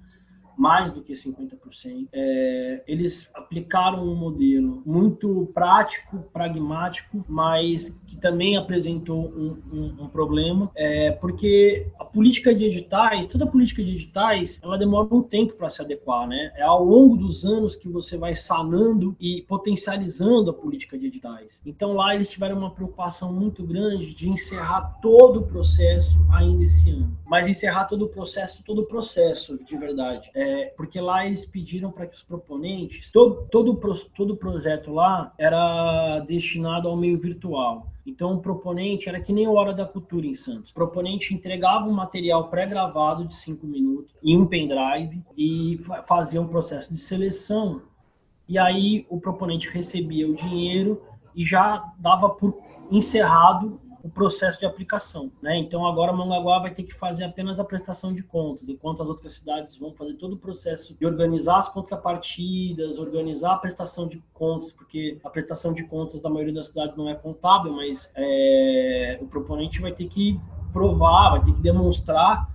mais 0.60 0.92
do 0.92 1.00
que 1.00 1.14
50%. 1.14 2.08
É, 2.12 2.82
eles 2.86 3.30
aplicaram 3.32 4.04
um 4.04 4.14
modelo 4.14 4.82
muito 4.84 5.50
prático, 5.54 6.18
pragmático, 6.34 7.24
mas 7.26 7.98
que 8.06 8.16
também 8.16 8.58
apresentou 8.58 9.32
um, 9.34 9.56
um, 9.72 10.04
um 10.04 10.08
problema, 10.08 10.70
é, 10.76 11.12
porque 11.12 11.86
a 11.98 12.04
política 12.04 12.54
de 12.54 12.66
editais, 12.66 13.26
toda 13.26 13.46
política 13.46 13.82
de 13.82 13.92
editais, 13.92 14.60
ela 14.62 14.76
demora 14.76 15.08
um 15.10 15.22
tempo 15.22 15.54
para 15.54 15.70
se 15.70 15.80
adequar, 15.80 16.28
né? 16.28 16.52
É 16.54 16.62
ao 16.62 16.84
longo 16.84 17.16
dos 17.16 17.42
anos 17.42 17.74
que 17.74 17.88
você 17.88 18.18
vai 18.18 18.34
sanando 18.34 19.16
e 19.18 19.42
potencializando 19.48 20.50
a 20.50 20.52
política 20.52 20.98
de 20.98 21.06
editais. 21.06 21.62
Então 21.64 21.94
lá 21.94 22.14
eles 22.14 22.28
tiveram 22.28 22.58
uma 22.58 22.70
preocupação 22.70 23.32
muito 23.32 23.62
grande 23.62 24.14
de 24.14 24.28
encerrar 24.28 24.98
todo 25.00 25.40
o 25.40 25.46
processo 25.46 26.18
ainda 26.30 26.64
esse 26.64 26.90
ano, 26.90 27.16
mas 27.26 27.48
encerrar 27.48 27.86
todo 27.86 28.04
o 28.04 28.08
processo, 28.08 28.62
todo 28.62 28.82
o 28.82 28.86
processo 28.86 29.58
de 29.64 29.76
verdade. 29.78 30.30
É, 30.34 30.49
é, 30.50 30.64
porque 30.76 31.00
lá 31.00 31.26
eles 31.26 31.46
pediram 31.46 31.92
para 31.92 32.06
que 32.06 32.16
os 32.16 32.22
proponentes, 32.22 33.10
todo, 33.12 33.46
todo, 33.50 33.74
todo 34.16 34.34
o 34.34 34.36
projeto 34.36 34.92
lá 34.92 35.32
era 35.38 36.18
destinado 36.20 36.88
ao 36.88 36.96
meio 36.96 37.18
virtual. 37.18 37.86
Então, 38.04 38.34
o 38.34 38.40
proponente 38.40 39.08
era 39.08 39.20
que 39.20 39.32
nem 39.32 39.46
o 39.46 39.54
Hora 39.54 39.72
da 39.72 39.86
Cultura 39.86 40.26
em 40.26 40.34
Santos. 40.34 40.72
O 40.72 40.74
proponente 40.74 41.32
entregava 41.32 41.86
um 41.86 41.92
material 41.92 42.48
pré-gravado 42.48 43.24
de 43.24 43.36
cinco 43.36 43.66
minutos 43.66 44.12
em 44.22 44.36
um 44.36 44.46
pendrive 44.46 45.22
e 45.36 45.78
fazia 46.06 46.40
um 46.40 46.48
processo 46.48 46.92
de 46.92 46.98
seleção. 46.98 47.82
E 48.48 48.58
aí 48.58 49.06
o 49.08 49.20
proponente 49.20 49.68
recebia 49.70 50.28
o 50.28 50.34
dinheiro 50.34 51.00
e 51.36 51.44
já 51.44 51.92
dava 51.98 52.28
por 52.28 52.58
encerrado 52.90 53.79
o 54.02 54.08
processo 54.08 54.58
de 54.58 54.66
aplicação. 54.66 55.30
Né? 55.42 55.58
Então 55.58 55.86
agora 55.86 56.12
Mangaguá 56.12 56.58
vai 56.58 56.74
ter 56.74 56.82
que 56.82 56.94
fazer 56.94 57.24
apenas 57.24 57.60
a 57.60 57.64
prestação 57.64 58.12
de 58.12 58.22
contas, 58.22 58.68
enquanto 58.68 59.02
as 59.02 59.08
outras 59.08 59.34
cidades 59.34 59.76
vão 59.76 59.92
fazer 59.92 60.14
todo 60.14 60.34
o 60.34 60.38
processo 60.38 60.94
de 60.94 61.06
organizar 61.06 61.58
as 61.58 61.68
contrapartidas, 61.68 62.98
organizar 62.98 63.54
a 63.54 63.58
prestação 63.58 64.06
de 64.06 64.22
contas, 64.32 64.72
porque 64.72 65.18
a 65.24 65.30
prestação 65.30 65.72
de 65.72 65.84
contas 65.84 66.20
da 66.20 66.30
maioria 66.30 66.54
das 66.54 66.68
cidades 66.68 66.96
não 66.96 67.08
é 67.08 67.14
contábil, 67.14 67.72
mas 67.72 68.12
é, 68.16 69.18
o 69.20 69.26
proponente 69.26 69.80
vai 69.80 69.92
ter 69.92 70.08
que 70.08 70.40
provar, 70.72 71.30
vai 71.30 71.44
ter 71.44 71.52
que 71.52 71.60
demonstrar 71.60 72.48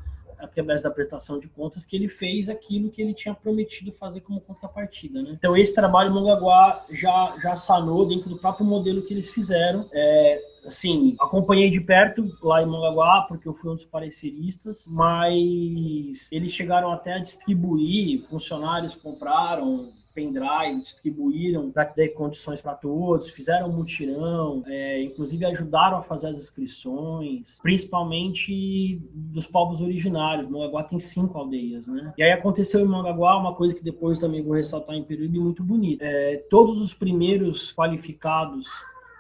através 0.45 0.81
da 0.81 0.89
prestação 0.89 1.39
de 1.39 1.47
contas, 1.47 1.86
que 1.86 1.95
ele 1.95 2.08
fez 2.08 2.47
aquilo 2.47 2.89
que 2.89 3.01
ele 3.01 3.13
tinha 3.13 3.34
prometido 3.34 3.91
fazer 3.91 4.21
como 4.21 4.39
contrapartida. 4.39 5.21
Né? 5.21 5.31
Então, 5.31 5.55
esse 5.58 5.73
trabalho 5.73 6.13
Mongaguá 6.13 6.84
já, 6.91 7.36
já 7.41 7.55
sanou 7.55 8.08
dentro 8.08 8.29
do 8.29 8.38
próprio 8.38 8.65
modelo 8.65 9.01
que 9.01 9.13
eles 9.13 9.29
fizeram. 9.29 9.86
É, 9.91 10.41
assim, 10.65 11.15
acompanhei 11.19 11.69
de 11.69 11.81
perto 11.81 12.27
lá 12.43 12.62
em 12.62 12.65
Mongaguá, 12.65 13.25
porque 13.27 13.47
eu 13.47 13.53
fui 13.53 13.71
um 13.71 13.75
dos 13.75 13.86
pareceristas, 13.86 14.84
mas 14.88 16.31
eles 16.31 16.53
chegaram 16.53 16.91
até 16.91 17.13
a 17.13 17.19
distribuir, 17.19 18.23
funcionários 18.29 18.95
compraram 18.95 19.89
pendrive, 20.15 20.82
distribuíram 20.82 21.69
para 21.69 21.86
ter 21.86 22.10
condições 22.10 22.62
para 22.62 22.73
todos, 22.73 23.30
fizeram 23.30 23.69
mutirão, 23.69 24.63
é, 24.65 25.04
inclusive 25.04 25.45
ajudaram 25.45 25.97
a 25.97 26.01
fazer 26.01 26.28
as 26.28 26.38
inscrições, 26.38 27.60
principalmente 27.62 29.01
dos 29.13 29.45
povos 29.45 29.82
originários. 29.82 30.49
Mongaguá 30.49 30.84
tem 30.84 30.99
cinco 30.99 31.38
aldeias, 31.38 31.88
né? 31.88 32.13
E 32.17 32.23
aí 32.23 32.32
aconteceu 32.32 32.80
em 32.80 32.88
Mongaguá 32.88 33.38
uma 33.38 33.54
coisa 33.54 33.75
que 33.75 33.84
depois 33.84 34.17
também 34.17 34.41
vou 34.41 34.54
ressaltar 34.54 34.95
em 34.95 35.04
Peruíbe 35.04 35.38
muito 35.38 35.62
bonita. 35.62 36.06
É, 36.06 36.38
todos 36.49 36.82
os 36.82 36.93
primeiros 36.93 37.73
qualificados 37.73 38.67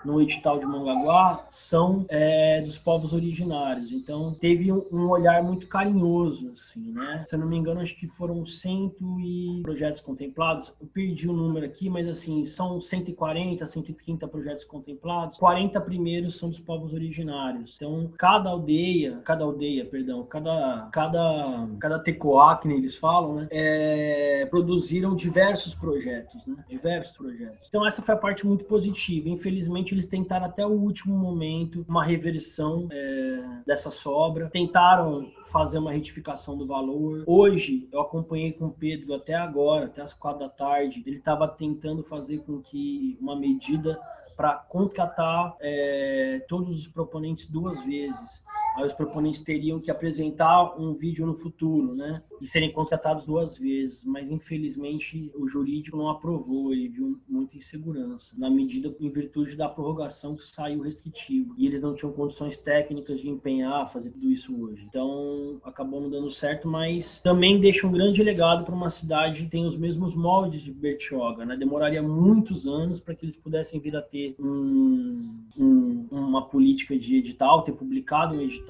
no 0.05 0.21
edital 0.21 0.59
de 0.59 0.65
Mongaguá 0.65 1.45
são 1.49 2.05
é, 2.09 2.61
dos 2.61 2.77
povos 2.77 3.13
originários. 3.13 3.91
Então 3.91 4.33
teve 4.33 4.71
um, 4.71 4.83
um, 4.91 5.09
olhar 5.09 5.43
muito 5.43 5.67
carinhoso, 5.67 6.51
assim, 6.53 6.91
né? 6.91 7.23
Se 7.27 7.35
eu 7.35 7.39
não 7.39 7.47
me 7.47 7.57
engano, 7.57 7.81
acho 7.81 7.95
que 7.95 8.07
foram 8.07 8.45
cento 8.45 9.19
e 9.19 9.61
projetos 9.63 10.01
contemplados. 10.01 10.71
Eu 10.79 10.87
perdi 10.87 11.27
o 11.27 11.33
número 11.33 11.65
aqui, 11.65 11.89
mas 11.89 12.07
assim 12.07 12.45
são 12.45 12.79
140, 12.79 13.65
130 13.65 14.27
projetos 14.27 14.63
contemplados. 14.63 15.37
40 15.37 15.79
primeiros 15.81 16.37
são 16.37 16.49
dos 16.49 16.59
povos 16.59 16.93
originários. 16.93 17.73
Então 17.75 18.11
cada 18.17 18.49
aldeia, 18.49 19.19
cada 19.23 19.43
aldeia, 19.43 19.85
perdão, 19.85 20.23
cada 20.23 20.87
cada 20.91 21.67
cada 21.79 21.99
tecoá 21.99 22.57
que 22.57 22.67
eles 22.67 22.95
falam, 22.95 23.35
né? 23.35 23.47
É, 23.51 24.45
produziram 24.49 25.15
diversos 25.15 25.73
projetos, 25.73 26.45
né? 26.45 26.55
Diversos 26.69 27.11
projetos. 27.15 27.67
Então 27.67 27.85
essa 27.85 28.01
foi 28.01 28.15
a 28.15 28.17
parte 28.17 28.45
muito 28.45 28.65
positiva. 28.65 29.29
Infelizmente 29.29 29.94
eles 29.95 30.07
tentaram 30.07 30.45
até 30.45 30.65
o 30.65 30.71
último 30.71 31.17
momento 31.17 31.85
uma 31.87 32.03
reversão 32.03 32.87
é, 32.91 33.61
dessa 33.65 33.89
sobra, 33.89 34.49
tentaram 34.49 35.31
fazer 35.45 35.77
uma 35.77 35.91
retificação 35.91 36.57
do 36.57 36.67
valor. 36.67 37.23
Hoje, 37.25 37.87
eu 37.91 38.01
acompanhei 38.01 38.51
com 38.51 38.65
o 38.65 38.71
Pedro 38.71 39.13
até 39.13 39.33
agora, 39.33 39.85
até 39.85 40.01
as 40.01 40.13
quatro 40.13 40.39
da 40.39 40.49
tarde, 40.49 41.03
ele 41.05 41.17
estava 41.17 41.47
tentando 41.47 42.03
fazer 42.03 42.39
com 42.39 42.61
que 42.61 43.17
uma 43.21 43.35
medida 43.35 43.99
para 44.35 44.53
contratar 44.53 45.55
é, 45.61 46.45
todos 46.47 46.79
os 46.79 46.87
proponentes 46.87 47.47
duas 47.47 47.83
vezes. 47.85 48.43
Aí 48.75 48.85
os 48.85 48.93
proponentes 48.93 49.39
teriam 49.39 49.79
que 49.79 49.89
apresentar 49.89 50.75
um 50.77 50.93
vídeo 50.93 51.25
no 51.25 51.33
futuro, 51.33 51.95
né? 51.95 52.21
E 52.41 52.47
serem 52.47 52.71
contratados 52.71 53.25
duas 53.25 53.57
vezes, 53.57 54.03
mas 54.03 54.29
infelizmente 54.29 55.31
o 55.33 55.47
jurídico 55.47 55.95
não 55.95 56.09
aprovou, 56.09 56.73
ele 56.73 56.89
viu 56.89 57.19
muita 57.27 57.57
insegurança, 57.57 58.35
na 58.37 58.49
medida 58.49 58.93
em 58.99 59.09
virtude 59.09 59.55
da 59.55 59.69
prorrogação 59.69 60.35
que 60.35 60.45
saiu 60.45 60.81
restritivo. 60.81 61.53
E 61.57 61.65
eles 61.65 61.81
não 61.81 61.95
tinham 61.95 62.11
condições 62.11 62.57
técnicas 62.57 63.21
de 63.21 63.29
empenhar, 63.29 63.91
fazer 63.91 64.11
tudo 64.11 64.29
isso 64.29 64.53
hoje. 64.61 64.85
Então 64.87 65.57
acabou 65.63 66.01
não 66.01 66.09
dando 66.09 66.29
certo, 66.29 66.67
mas 66.67 67.19
também 67.21 67.59
deixa 67.59 67.87
um 67.87 67.91
grande 67.91 68.21
legado 68.21 68.65
para 68.65 68.75
uma 68.75 68.89
cidade 68.89 69.43
que 69.43 69.49
tem 69.49 69.65
os 69.65 69.77
mesmos 69.77 70.13
moldes 70.13 70.61
de 70.61 70.71
Bertioga, 70.71 71.45
né? 71.45 71.55
Demoraria 71.55 72.03
muitos 72.03 72.67
anos 72.67 72.99
para 72.99 73.15
que 73.15 73.25
eles 73.25 73.37
pudessem 73.37 73.79
vir 73.79 73.95
a 73.95 74.01
ter 74.01 74.35
um, 74.37 75.45
um, 75.57 76.07
uma 76.11 76.45
política 76.45 76.97
de 76.97 77.15
edital, 77.17 77.61
ter 77.61 77.71
publicado 77.71 78.35
um 78.35 78.41
edital. 78.41 78.64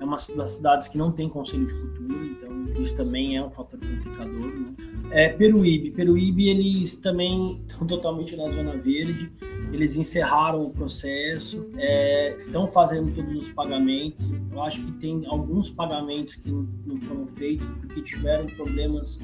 É 0.00 0.04
uma 0.04 0.16
das 0.36 0.52
cidades 0.52 0.88
que 0.88 0.96
não 0.96 1.12
tem 1.12 1.28
conselho 1.28 1.66
de 1.66 1.74
cultura, 1.74 2.26
então 2.26 2.82
isso 2.82 2.94
também 2.96 3.36
é 3.36 3.42
um 3.42 3.50
fator 3.50 3.78
complicador. 3.78 4.52
Né? 4.52 4.74
É, 5.12 5.28
Peruíbe. 5.30 5.90
Peruíbe, 5.90 6.48
eles 6.48 6.96
também 6.96 7.60
estão 7.68 7.86
totalmente 7.88 8.36
na 8.36 8.48
zona 8.50 8.76
verde. 8.76 9.30
Eles 9.72 9.96
encerraram 9.96 10.66
o 10.66 10.70
processo, 10.70 11.68
é, 11.76 12.36
estão 12.44 12.68
fazendo 12.68 13.12
todos 13.14 13.42
os 13.42 13.48
pagamentos. 13.50 14.24
Eu 14.50 14.62
acho 14.62 14.84
que 14.84 14.92
tem 14.92 15.24
alguns 15.26 15.70
pagamentos 15.70 16.34
que 16.34 16.50
não 16.50 17.00
foram 17.02 17.26
feitos 17.36 17.66
porque 17.80 18.02
tiveram 18.02 18.46
problemas 18.46 19.20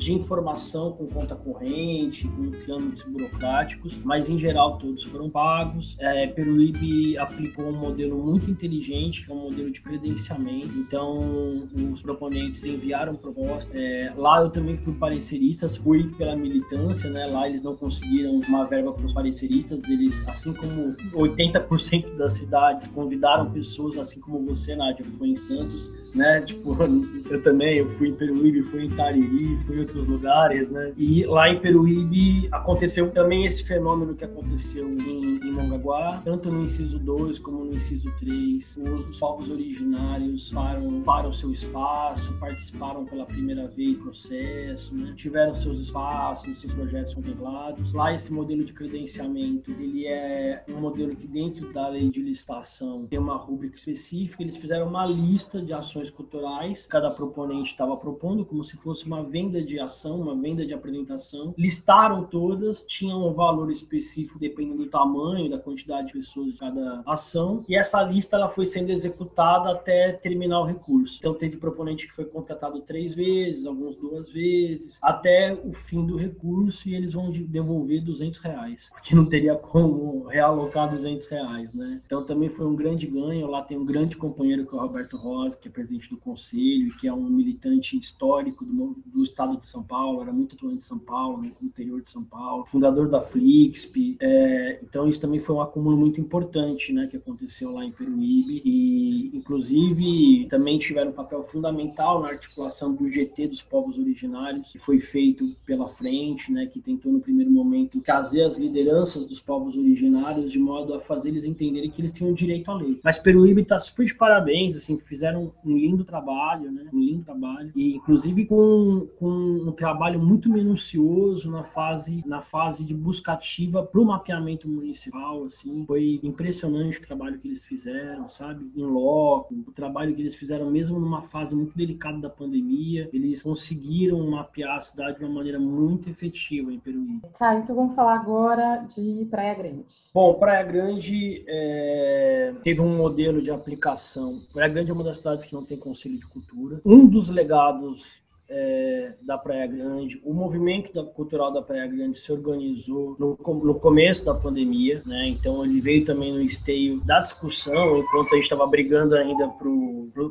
de 0.00 0.14
informação 0.14 0.92
com 0.92 1.06
conta 1.06 1.36
corrente, 1.36 2.26
com 2.26 2.50
trâmites 2.64 3.02
burocráticos, 3.02 3.98
mas 4.02 4.30
em 4.30 4.38
geral 4.38 4.78
todos 4.78 5.04
foram 5.04 5.28
pagos. 5.28 5.94
É, 6.00 6.26
Peruíbe 6.26 7.18
aplicou 7.18 7.66
um 7.66 7.76
modelo 7.76 8.16
muito 8.16 8.50
inteligente, 8.50 9.26
que 9.26 9.30
é 9.30 9.34
um 9.34 9.42
modelo 9.42 9.70
de 9.70 9.78
credenciamento. 9.82 10.74
Então, 10.74 11.68
os 11.92 12.00
proponentes 12.00 12.64
enviaram 12.64 13.14
proposta. 13.14 13.70
É, 13.76 14.10
lá 14.16 14.40
eu 14.40 14.48
também 14.48 14.78
fui 14.78 14.94
parecerista, 14.94 15.68
fui 15.68 16.08
pela 16.16 16.34
militância, 16.34 17.10
né? 17.10 17.26
Lá 17.26 17.46
eles 17.46 17.62
não 17.62 17.76
conseguiram 17.76 18.40
uma 18.48 18.64
verba 18.64 18.94
para 18.94 19.04
os 19.04 19.12
pareceristas. 19.12 19.84
Eles, 19.84 20.26
assim 20.26 20.54
como 20.54 20.96
80% 21.12 22.16
das 22.16 22.32
cidades 22.32 22.86
convidaram 22.86 23.50
pessoas, 23.50 23.98
assim 23.98 24.18
como 24.18 24.46
você, 24.46 24.74
Nádia, 24.74 25.04
foi 25.18 25.28
em 25.28 25.36
Santos, 25.36 25.92
né? 26.14 26.40
Tipo, 26.40 26.74
eu 27.28 27.42
também, 27.42 27.76
eu 27.76 27.90
fui 27.90 28.08
em 28.08 28.14
Peruíbe, 28.14 28.62
fui 28.62 28.86
em 28.86 28.90
Tariri, 28.90 29.58
fui 29.66 29.76
em 29.76 29.89
outros 29.90 30.06
lugares, 30.06 30.70
né? 30.70 30.92
E 30.96 31.24
lá 31.24 31.48
em 31.48 31.60
Peruíbe 31.60 32.48
aconteceu 32.50 33.10
também 33.10 33.44
esse 33.46 33.64
fenômeno 33.64 34.14
que 34.14 34.24
aconteceu 34.24 34.88
em, 34.88 35.40
em 35.42 35.52
Mongaguá, 35.52 36.20
tanto 36.24 36.50
no 36.50 36.64
inciso 36.64 36.98
2 36.98 37.38
como 37.38 37.64
no 37.64 37.76
inciso 37.76 38.10
3. 38.18 38.76
Os, 38.76 39.08
os 39.08 39.18
povos 39.18 39.50
originários 39.50 40.50
param, 40.52 41.02
para 41.02 41.28
o 41.28 41.34
seu 41.34 41.50
espaço, 41.50 42.32
participaram 42.38 43.04
pela 43.04 43.26
primeira 43.26 43.68
vez 43.68 43.98
do 43.98 44.04
processo, 44.04 44.94
né? 44.94 45.12
tiveram 45.16 45.54
seus 45.56 45.80
espaços, 45.80 46.58
seus 46.58 46.72
projetos 46.72 47.14
contemplados. 47.14 47.92
Lá 47.92 48.14
esse 48.14 48.32
modelo 48.32 48.64
de 48.64 48.72
credenciamento, 48.72 49.70
ele 49.70 50.06
é 50.06 50.64
um 50.68 50.80
modelo 50.80 51.14
que 51.16 51.26
dentro 51.26 51.72
da 51.72 51.88
lei 51.88 52.08
de 52.10 52.20
licitação 52.20 53.06
tem 53.06 53.18
uma 53.18 53.36
rúbrica 53.36 53.76
específica, 53.76 54.42
eles 54.42 54.56
fizeram 54.56 54.88
uma 54.88 55.06
lista 55.06 55.60
de 55.60 55.72
ações 55.72 56.10
culturais, 56.10 56.86
cada 56.86 57.10
proponente 57.10 57.70
estava 57.70 57.96
propondo 57.96 58.44
como 58.44 58.62
se 58.64 58.76
fosse 58.76 59.06
uma 59.06 59.22
venda 59.22 59.62
de 59.62 59.69
ação, 59.78 60.20
uma 60.20 60.34
venda 60.34 60.64
de 60.64 60.72
apresentação, 60.72 61.54
listaram 61.56 62.24
todas, 62.24 62.82
tinham 62.82 63.26
um 63.26 63.32
valor 63.32 63.70
específico 63.70 64.38
dependendo 64.38 64.84
do 64.84 64.90
tamanho, 64.90 65.50
da 65.50 65.58
quantidade 65.58 66.08
de 66.08 66.14
pessoas 66.14 66.52
de 66.52 66.58
cada 66.58 67.02
ação, 67.06 67.64
e 67.68 67.76
essa 67.76 68.02
lista 68.02 68.36
ela 68.36 68.48
foi 68.48 68.66
sendo 68.66 68.90
executada 68.90 69.70
até 69.70 70.12
terminar 70.12 70.60
o 70.60 70.64
recurso. 70.64 71.18
Então 71.18 71.34
teve 71.34 71.56
proponente 71.56 72.06
que 72.06 72.14
foi 72.14 72.24
contratado 72.24 72.80
três 72.80 73.14
vezes, 73.14 73.66
alguns 73.66 73.96
duas 73.96 74.30
vezes, 74.30 74.98
até 75.02 75.52
o 75.52 75.72
fim 75.72 76.04
do 76.04 76.16
recurso 76.16 76.88
e 76.88 76.94
eles 76.94 77.12
vão 77.12 77.30
devolver 77.30 78.02
200 78.02 78.40
reais, 78.40 78.90
porque 78.92 79.14
não 79.14 79.26
teria 79.26 79.54
como 79.54 80.26
realocar 80.26 80.90
200 80.90 81.26
reais, 81.26 81.74
né? 81.74 82.00
Então 82.04 82.24
também 82.24 82.48
foi 82.48 82.66
um 82.66 82.74
grande 82.74 83.06
ganho. 83.06 83.46
Lá 83.46 83.62
tem 83.62 83.76
um 83.76 83.84
grande 83.84 84.16
companheiro 84.16 84.66
que 84.66 84.74
é 84.74 84.78
o 84.78 84.80
Roberto 84.80 85.16
Rosa, 85.16 85.56
que 85.56 85.68
é 85.68 85.70
presidente 85.70 86.08
do 86.08 86.16
conselho, 86.16 86.96
que 86.98 87.06
é 87.06 87.12
um 87.12 87.28
militante 87.28 87.98
histórico 87.98 88.64
do, 88.64 88.96
do 89.06 89.24
estado 89.24 89.59
de 89.60 89.68
São 89.68 89.82
Paulo, 89.82 90.22
era 90.22 90.32
muito 90.32 90.54
atuante 90.54 90.78
de 90.78 90.84
São 90.84 90.98
Paulo, 90.98 91.38
no 91.38 91.46
interior 91.62 92.02
de 92.02 92.10
São 92.10 92.24
Paulo, 92.24 92.64
fundador 92.66 93.08
da 93.08 93.20
Flixp. 93.20 94.16
É, 94.20 94.80
então 94.82 95.08
isso 95.08 95.20
também 95.20 95.40
foi 95.40 95.54
um 95.54 95.60
acúmulo 95.60 95.96
muito 95.96 96.20
importante, 96.20 96.92
né, 96.92 97.06
que 97.06 97.16
aconteceu 97.16 97.70
lá 97.72 97.84
em 97.84 97.92
Peruíbe 97.92 98.62
e 98.64 99.30
inclusive 99.34 100.46
também 100.48 100.78
tiveram 100.78 101.10
um 101.10 101.14
papel 101.14 101.42
fundamental 101.44 102.20
na 102.20 102.28
articulação 102.28 102.94
do 102.94 103.08
GT 103.08 103.48
dos 103.48 103.62
povos 103.62 103.98
originários, 103.98 104.72
que 104.72 104.78
foi 104.78 104.98
feito 105.00 105.44
pela 105.66 105.88
frente, 105.88 106.52
né, 106.52 106.66
que 106.66 106.80
tentou 106.80 107.12
no 107.12 107.20
primeiro 107.20 107.50
momento 107.50 108.00
trazer 108.00 108.44
as 108.44 108.56
lideranças 108.56 109.26
dos 109.26 109.40
povos 109.40 109.76
originários 109.76 110.50
de 110.50 110.58
modo 110.58 110.94
a 110.94 111.00
fazer 111.00 111.30
eles 111.30 111.44
entenderem 111.44 111.90
que 111.90 112.00
eles 112.00 112.12
tinham 112.12 112.32
direito 112.32 112.70
à 112.70 112.74
lei. 112.74 113.00
Mas 113.02 113.18
Peruíbe 113.18 113.62
está 113.62 113.78
super 113.78 114.06
de 114.06 114.14
parabéns, 114.14 114.76
assim, 114.76 114.98
fizeram 114.98 115.52
um 115.64 115.76
lindo 115.76 116.04
trabalho, 116.04 116.70
né, 116.70 116.86
um 116.92 116.98
lindo 116.98 117.24
trabalho 117.24 117.70
e 117.74 117.96
inclusive 117.96 118.46
com, 118.46 119.08
com 119.18 119.49
um 119.50 119.72
trabalho 119.72 120.20
muito 120.20 120.48
minucioso 120.48 121.50
na 121.50 121.64
fase, 121.64 122.22
na 122.26 122.40
fase 122.40 122.84
de 122.84 122.94
busca 122.94 123.32
ativa 123.32 123.82
para 123.82 124.00
o 124.00 124.04
mapeamento 124.04 124.68
municipal, 124.68 125.44
assim, 125.44 125.84
foi 125.86 126.20
impressionante 126.22 126.98
o 126.98 127.06
trabalho 127.06 127.38
que 127.38 127.48
eles 127.48 127.64
fizeram, 127.64 128.28
sabe, 128.28 128.70
em 128.76 128.84
loco, 128.84 129.54
o 129.66 129.72
trabalho 129.72 130.14
que 130.14 130.22
eles 130.22 130.34
fizeram 130.34 130.70
mesmo 130.70 130.98
numa 130.98 131.22
fase 131.22 131.54
muito 131.54 131.76
delicada 131.76 132.18
da 132.18 132.30
pandemia, 132.30 133.08
eles 133.12 133.42
conseguiram 133.42 134.30
mapear 134.30 134.76
a 134.76 134.80
cidade 134.80 135.18
de 135.18 135.24
uma 135.24 135.34
maneira 135.34 135.58
muito 135.58 136.08
efetiva 136.08 136.72
em 136.72 136.78
Peruíbe. 136.78 137.22
Tá, 137.38 137.54
então 137.54 137.74
vamos 137.74 137.94
falar 137.94 138.14
agora 138.14 138.84
de 138.88 139.26
Praia 139.30 139.54
Grande. 139.54 139.84
Bom, 140.12 140.34
Praia 140.34 140.64
Grande 140.64 141.44
é, 141.46 142.54
teve 142.62 142.80
um 142.80 142.96
modelo 142.96 143.42
de 143.42 143.50
aplicação. 143.50 144.40
Praia 144.52 144.72
Grande 144.72 144.90
é 144.90 144.94
uma 144.94 145.04
das 145.04 145.18
cidades 145.18 145.44
que 145.44 145.54
não 145.54 145.64
tem 145.64 145.78
conselho 145.78 146.18
de 146.18 146.26
cultura. 146.26 146.80
Um 146.84 147.06
dos 147.06 147.28
legados 147.28 148.20
é, 148.50 149.12
da 149.22 149.38
Praia 149.38 149.66
Grande. 149.66 150.20
O 150.24 150.34
movimento 150.34 150.92
da, 150.92 151.04
cultural 151.04 151.52
da 151.52 151.62
Praia 151.62 151.86
Grande 151.86 152.18
se 152.18 152.32
organizou 152.32 153.16
no, 153.18 153.38
no 153.64 153.74
começo 153.76 154.24
da 154.24 154.34
pandemia, 154.34 155.02
né? 155.06 155.28
Então 155.28 155.64
ele 155.64 155.80
veio 155.80 156.04
também 156.04 156.32
no 156.32 156.40
esteio 156.40 157.00
da 157.04 157.20
discussão, 157.20 157.98
enquanto 157.98 158.32
a 158.32 158.36
gente 158.36 158.44
estava 158.44 158.66
brigando 158.66 159.14
ainda 159.14 159.48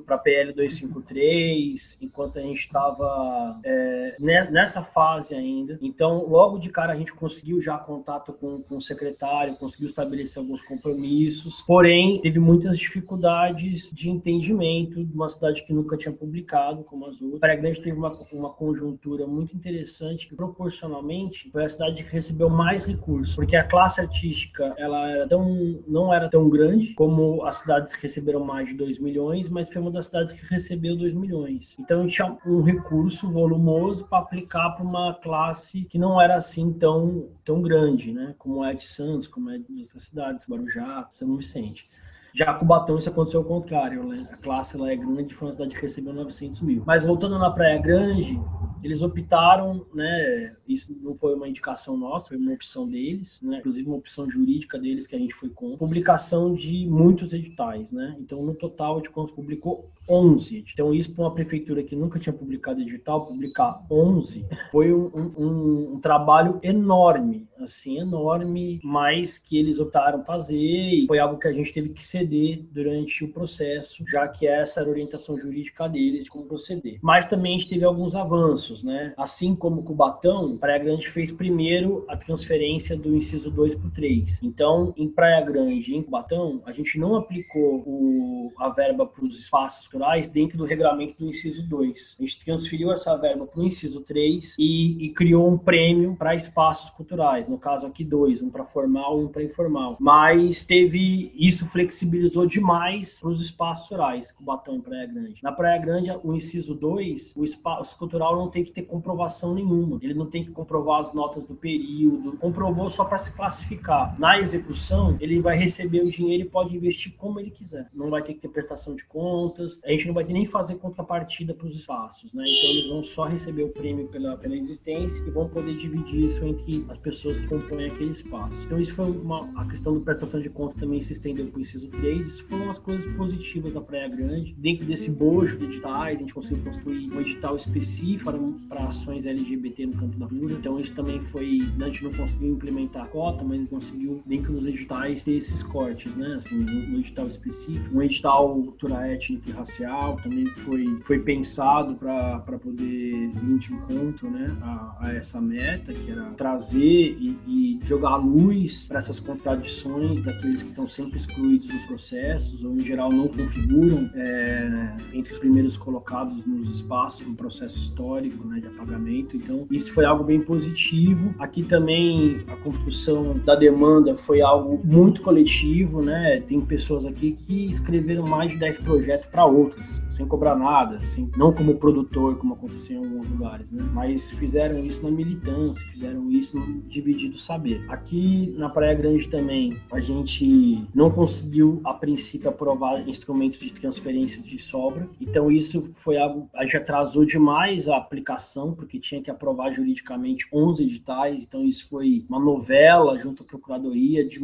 para 0.05 0.15
a 0.15 0.17
PL 0.17 0.53
253, 0.53 1.97
enquanto 2.01 2.37
a 2.37 2.41
gente 2.41 2.59
estava 2.59 3.59
é, 3.63 4.15
nessa 4.19 4.83
fase 4.83 5.33
ainda. 5.33 5.79
Então, 5.81 6.25
logo 6.27 6.59
de 6.59 6.69
cara 6.69 6.93
a 6.93 6.97
gente 6.97 7.13
conseguiu 7.13 7.61
já 7.61 7.77
contato 7.77 8.33
com, 8.33 8.61
com 8.61 8.77
o 8.77 8.81
secretário, 8.81 9.55
conseguiu 9.55 9.87
estabelecer 9.87 10.39
alguns 10.39 10.61
compromissos, 10.61 11.61
porém 11.61 12.19
teve 12.21 12.39
muitas 12.39 12.77
dificuldades 12.77 13.91
de 13.91 14.09
entendimento 14.09 15.03
de 15.03 15.13
uma 15.13 15.29
cidade 15.29 15.63
que 15.63 15.73
nunca 15.73 15.95
tinha 15.95 16.13
publicado, 16.13 16.83
como 16.83 17.05
as 17.05 17.21
outras. 17.21 17.39
Praia 17.39 17.59
Grande 17.59 17.81
teve 17.81 17.97
uma 17.97 18.08
uma, 18.09 18.47
uma 18.47 18.49
conjuntura 18.49 19.25
muito 19.27 19.55
interessante 19.55 20.27
que 20.27 20.35
proporcionalmente 20.35 21.49
foi 21.51 21.65
a 21.65 21.69
cidade 21.69 22.03
que 22.03 22.11
recebeu 22.11 22.49
mais 22.49 22.85
recursos, 22.85 23.35
porque 23.35 23.55
a 23.55 23.63
classe 23.63 24.01
artística 24.01 24.73
ela 24.77 25.09
era 25.09 25.27
tão, 25.27 25.79
não 25.87 26.13
era 26.13 26.29
tão 26.29 26.49
grande 26.49 26.93
como 26.93 27.43
as 27.45 27.57
cidades 27.57 27.95
que 27.95 28.03
receberam 28.03 28.43
mais 28.43 28.67
de 28.67 28.73
2 28.73 28.99
milhões, 28.99 29.49
mas 29.49 29.69
foi 29.69 29.81
uma 29.81 29.91
das 29.91 30.07
cidades 30.07 30.33
que 30.33 30.45
recebeu 30.45 30.97
2 30.97 31.13
milhões. 31.13 31.75
Então 31.79 32.07
tinha 32.07 32.37
um 32.45 32.61
recurso 32.61 33.31
volumoso 33.31 34.05
para 34.05 34.19
aplicar 34.19 34.71
para 34.71 34.83
uma 34.83 35.13
classe 35.13 35.85
que 35.85 35.97
não 35.97 36.21
era 36.21 36.35
assim 36.35 36.71
tão, 36.73 37.27
tão 37.45 37.61
grande, 37.61 38.11
né? 38.11 38.35
como 38.37 38.63
é 38.63 38.73
de 38.73 38.87
Santos, 38.87 39.27
como 39.27 39.49
é 39.49 39.57
de 39.57 39.81
outras 39.81 40.03
cidades, 40.03 40.47
Guarujá, 40.49 41.07
São 41.09 41.35
Vicente. 41.35 41.83
Já 42.33 42.53
Cubatão 42.53 42.97
isso 42.97 43.09
aconteceu 43.09 43.39
ao 43.39 43.45
contrário, 43.45 44.03
né? 44.03 44.27
A 44.31 44.41
classe 44.41 44.77
lá 44.77 44.91
é 44.91 44.95
grande, 44.95 45.33
foi 45.33 45.47
uma 45.47 45.53
cidade 45.53 45.75
que 45.75 45.81
recebeu 45.81 46.13
900 46.13 46.61
mil. 46.61 46.83
Mas 46.85 47.03
voltando 47.03 47.37
na 47.39 47.51
Praia 47.51 47.79
Grande, 47.79 48.39
eles 48.83 49.01
optaram, 49.01 49.85
né? 49.93 50.41
Isso 50.67 50.95
não 51.01 51.15
foi 51.15 51.35
uma 51.35 51.47
indicação 51.47 51.97
nossa, 51.97 52.29
foi 52.29 52.37
uma 52.37 52.53
opção 52.53 52.87
deles, 52.87 53.41
né? 53.41 53.57
Inclusive 53.59 53.87
uma 53.87 53.97
opção 53.97 54.29
jurídica 54.29 54.79
deles 54.79 55.07
que 55.07 55.15
a 55.15 55.19
gente 55.19 55.33
foi 55.33 55.49
com. 55.49 55.77
Publicação 55.77 56.53
de 56.53 56.87
muitos 56.87 57.33
editais, 57.33 57.91
né? 57.91 58.15
Então, 58.19 58.43
no 58.43 58.53
total, 58.53 58.95
a 58.95 58.97
gente 58.97 59.11
publicou 59.11 59.87
11. 60.09 60.65
Então, 60.73 60.93
isso 60.93 61.13
para 61.13 61.25
uma 61.25 61.33
prefeitura 61.33 61.83
que 61.83 61.95
nunca 61.95 62.19
tinha 62.19 62.33
publicado 62.33 62.81
edital, 62.81 63.25
publicar 63.25 63.83
11 63.91 64.45
foi 64.71 64.93
um, 64.93 65.09
um, 65.15 65.93
um 65.95 65.99
trabalho 65.99 66.59
enorme, 66.63 67.47
assim, 67.59 67.99
enorme, 67.99 68.79
mas 68.83 69.37
que 69.37 69.57
eles 69.57 69.79
optaram 69.79 70.23
fazer 70.23 70.57
e 70.57 71.05
foi 71.07 71.19
algo 71.19 71.37
que 71.37 71.47
a 71.47 71.53
gente 71.53 71.73
teve 71.73 71.93
que 71.93 72.05
ser 72.05 72.18
proceder 72.19 72.63
durante 72.71 73.23
o 73.23 73.29
processo, 73.29 74.03
já 74.09 74.27
que 74.27 74.47
essa 74.47 74.81
era 74.81 74.89
a 74.89 74.91
orientação 74.91 75.37
jurídica 75.37 75.87
deles 75.87 76.25
de 76.25 76.29
como 76.29 76.45
proceder. 76.45 76.99
Mas 77.01 77.25
também 77.25 77.55
a 77.55 77.57
gente 77.59 77.69
teve 77.69 77.85
alguns 77.85 78.15
avanços, 78.15 78.83
né? 78.83 79.13
Assim 79.17 79.55
como 79.55 79.83
Cubatão, 79.83 80.57
Praia 80.57 80.79
Grande 80.79 81.09
fez 81.09 81.31
primeiro 81.31 82.05
a 82.07 82.17
transferência 82.17 82.97
do 82.97 83.15
inciso 83.15 83.49
2 83.49 83.75
para 83.75 83.87
o 83.87 83.91
3. 83.91 84.43
Então, 84.43 84.93
em 84.97 85.07
Praia 85.07 85.41
Grande 85.45 85.91
e 85.91 85.95
em 85.95 86.03
Cubatão, 86.03 86.61
a 86.65 86.71
gente 86.71 86.97
não 86.99 87.15
aplicou 87.15 87.83
o, 87.85 88.51
a 88.57 88.69
verba 88.69 89.05
para 89.05 89.25
os 89.25 89.39
espaços 89.39 89.87
culturais 89.87 90.29
dentro 90.29 90.57
do 90.57 90.65
regulamento 90.65 91.15
do 91.17 91.29
inciso 91.29 91.67
2. 91.67 92.17
A 92.19 92.23
gente 92.23 92.43
transferiu 92.43 92.91
essa 92.91 93.15
verba 93.15 93.45
para 93.45 93.61
o 93.61 93.65
inciso 93.65 94.01
3 94.01 94.55
e, 94.57 95.05
e 95.05 95.09
criou 95.13 95.49
um 95.49 95.57
prêmio 95.57 96.15
para 96.15 96.35
espaços 96.35 96.89
culturais, 96.89 97.49
no 97.49 97.57
caso 97.57 97.87
aqui 97.87 98.03
dois, 98.03 98.41
um 98.41 98.49
para 98.49 98.65
formal 98.65 99.21
e 99.21 99.25
um 99.25 99.27
para 99.27 99.43
informal. 99.43 99.97
Mas 99.99 100.65
teve 100.65 101.31
isso 101.35 101.65
flexibilizou 102.09 102.45
demais 102.47 103.21
os 103.23 103.41
espaços 103.41 103.89
rurais, 103.89 104.31
Cubatão 104.31 104.75
e 104.75 104.81
Praia 104.81 105.07
Grande. 105.07 105.39
Na 105.43 105.51
Praia 105.51 105.79
Grande, 105.79 106.09
o 106.23 106.33
inciso 106.33 106.73
2, 106.73 107.35
o 107.37 107.45
espaço 107.45 107.97
cultural 107.97 108.35
não 108.35 108.49
tem 108.49 108.63
que 108.63 108.71
ter 108.71 108.81
comprovação 108.83 109.53
nenhuma. 109.53 109.99
Ele 110.01 110.13
não 110.13 110.25
tem 110.25 110.43
que 110.43 110.51
comprovar 110.51 110.99
as 110.99 111.13
notas 111.13 111.45
do 111.45 111.55
período, 111.55 112.37
comprovou 112.37 112.89
só 112.89 113.05
para 113.05 113.19
se 113.19 113.31
classificar. 113.31 114.19
Na 114.19 114.39
execução, 114.39 115.15
ele 115.19 115.39
vai 115.39 115.57
receber 115.57 116.01
o 116.01 116.09
dinheiro 116.09 116.43
e 116.43 116.49
pode 116.49 116.75
investir 116.75 117.13
como 117.15 117.39
ele 117.39 117.51
quiser. 117.51 117.87
Não 117.93 118.09
vai 118.09 118.23
ter 118.23 118.33
que 118.33 118.39
ter 118.39 118.49
prestação 118.49 118.95
de 118.95 119.05
contas, 119.05 119.79
a 119.85 119.91
gente 119.91 120.07
não 120.07 120.13
vai 120.13 120.23
nem 120.23 120.45
fazer 120.45 120.75
contrapartida 120.75 121.53
para 121.53 121.67
os 121.67 121.75
espaços, 121.75 122.33
né? 122.33 122.43
Então 122.47 122.69
eles 122.71 122.89
vão 122.89 123.03
só 123.03 123.25
receber 123.25 123.63
o 123.63 123.69
prêmio 123.69 124.07
pela, 124.07 124.37
pela 124.37 124.55
existência 124.55 125.23
e 125.25 125.29
vão 125.29 125.47
poder 125.47 125.77
dividir 125.77 126.25
isso 126.25 126.43
entre 126.43 126.85
as 126.89 126.99
pessoas 126.99 127.39
que 127.39 127.47
compõem 127.47 127.87
aquele 127.87 128.11
espaço. 128.11 128.65
Então 128.65 128.79
isso 128.79 128.95
foi 128.95 129.11
uma 129.11 129.39
a 129.55 129.65
questão 129.65 129.93
da 129.93 129.99
prestação 130.01 130.41
de 130.41 130.49
conta 130.49 130.79
também 130.79 131.01
se 131.01 131.13
estendeu 131.13 131.47
para 131.47 131.59
o 131.59 131.61
inciso 131.61 131.89
3. 131.99 132.27
Isso 132.27 132.43
foram 132.45 132.69
as 132.69 132.77
coisas 132.77 133.05
positivas 133.13 133.73
da 133.73 133.81
Praia 133.81 134.09
Grande. 134.09 134.53
Dentro 134.57 134.85
desse 134.85 135.11
bojo 135.11 135.57
de 135.57 135.65
editais, 135.65 136.17
a 136.17 136.19
gente 136.19 136.33
conseguiu 136.33 136.63
construir 136.63 137.11
um 137.11 137.21
edital 137.21 137.55
específico 137.55 138.31
para 138.67 138.85
ações 138.85 139.25
LGBT 139.25 139.85
no 139.87 139.93
campo 139.93 140.17
da 140.17 140.25
rua. 140.25 140.51
Então 140.51 140.79
isso 140.79 140.95
também 140.95 141.21
foi, 141.21 141.61
a 141.81 141.85
gente 141.85 142.03
não 142.03 142.13
conseguiu 142.13 142.53
implementar 142.53 143.03
a 143.03 143.07
cota, 143.07 143.43
mas 143.43 143.67
conseguiu 143.69 144.21
dentro 144.25 144.53
dos 144.53 144.65
editais 144.65 145.23
ter 145.23 145.33
esses 145.33 145.63
cortes, 145.63 146.13
né? 146.15 146.35
Assim, 146.35 146.57
no 146.57 146.99
edital 146.99 147.27
específico, 147.27 147.95
um 147.95 148.01
edital 148.01 148.49
cultura 148.79 149.07
étnica 149.07 149.49
e 149.49 149.53
racial 149.53 150.17
também 150.17 150.45
foi 150.47 150.99
foi 151.03 151.19
pensado 151.19 151.95
para 151.95 152.59
poder 152.59 153.29
vir 153.29 153.59
de 153.59 153.73
encontro, 153.73 154.29
né, 154.29 154.55
a, 154.61 154.97
a, 155.01 155.13
essa 155.13 155.39
meta 155.39 155.93
que 155.93 156.11
era 156.11 156.31
trazer 156.31 156.79
e, 156.79 157.37
e 157.47 157.79
jogar 157.83 158.15
luz 158.17 158.87
para 158.87 158.99
essas 158.99 159.19
contradições 159.19 160.21
daqueles 160.21 160.63
que 160.63 160.69
estão 160.69 160.87
sempre 160.87 161.17
excluídos 161.17 161.67
dos 161.67 161.85
processos 161.89 162.63
ou 162.63 162.75
em 162.75 162.85
geral 162.85 163.11
não 163.11 163.27
configuram 163.27 164.09
é, 164.13 164.91
entre 165.11 165.33
os 165.33 165.39
primeiros 165.39 165.75
colocados 165.75 166.45
nos 166.45 166.69
espaços 166.69 167.27
no 167.27 167.33
processo 167.33 167.79
histórico 167.79 168.47
né, 168.47 168.59
de 168.59 168.67
apagamento. 168.67 169.35
Então 169.35 169.65
isso 169.71 169.91
foi 169.91 170.05
algo 170.05 170.23
bem 170.23 170.39
positivo. 170.39 171.33
Aqui 171.39 171.63
também 171.63 172.43
a 172.47 172.55
construção 172.57 173.37
da 173.39 173.55
demanda 173.55 174.15
foi 174.15 174.41
algo 174.41 174.79
muito 174.83 175.21
coletivo, 175.21 176.01
né? 176.01 176.41
Tem 176.41 176.61
pessoas 176.61 177.05
aqui 177.05 177.31
que 177.31 177.69
escreveram 177.69 178.27
mais 178.27 178.51
de 178.51 178.57
10 178.57 178.79
projetos 178.79 179.25
para 179.25 179.45
outras, 179.45 180.01
sem 180.07 180.27
cobrar 180.27 180.55
nada, 180.55 180.97
assim, 180.97 181.29
não 181.35 181.51
como 181.51 181.75
produtor, 181.75 182.37
como 182.37 182.53
aconteceu 182.53 183.01
em 183.01 183.05
alguns 183.05 183.29
lugares, 183.29 183.71
né? 183.71 183.83
Mas 183.93 184.29
fizeram 184.31 184.85
isso 184.85 185.03
na 185.03 185.09
militância, 185.09 185.83
fizeram 185.91 186.29
isso 186.31 186.57
no 186.57 186.81
dividido 186.83 187.37
saber. 187.39 187.83
Aqui 187.89 188.53
na 188.57 188.69
Praia 188.69 188.93
Grande 188.93 189.27
também, 189.27 189.77
a 189.91 189.99
gente 189.99 190.87
não 190.93 191.09
conseguiu, 191.09 191.78
a 191.83 191.93
princípio, 191.93 192.49
aprovar 192.49 193.07
instrumentos 193.07 193.59
de 193.59 193.73
transferência 193.73 194.41
de 194.41 194.59
sobra. 194.59 195.09
Então, 195.19 195.51
isso 195.51 195.91
foi 195.93 196.17
algo. 196.17 196.49
Gente 196.61 196.77
atrasou 196.77 197.25
demais 197.25 197.87
a 197.87 197.97
aplicação, 197.97 198.73
porque 198.73 198.99
tinha 198.99 199.21
que 199.21 199.31
aprovar 199.31 199.73
juridicamente 199.73 200.47
11 200.53 200.83
editais. 200.83 201.43
Então, 201.43 201.65
isso 201.65 201.87
foi 201.89 202.21
uma 202.29 202.39
novela 202.39 203.17
junto 203.19 203.43
à 203.43 203.45
Procuradoria 203.45 204.27
de 204.27 204.39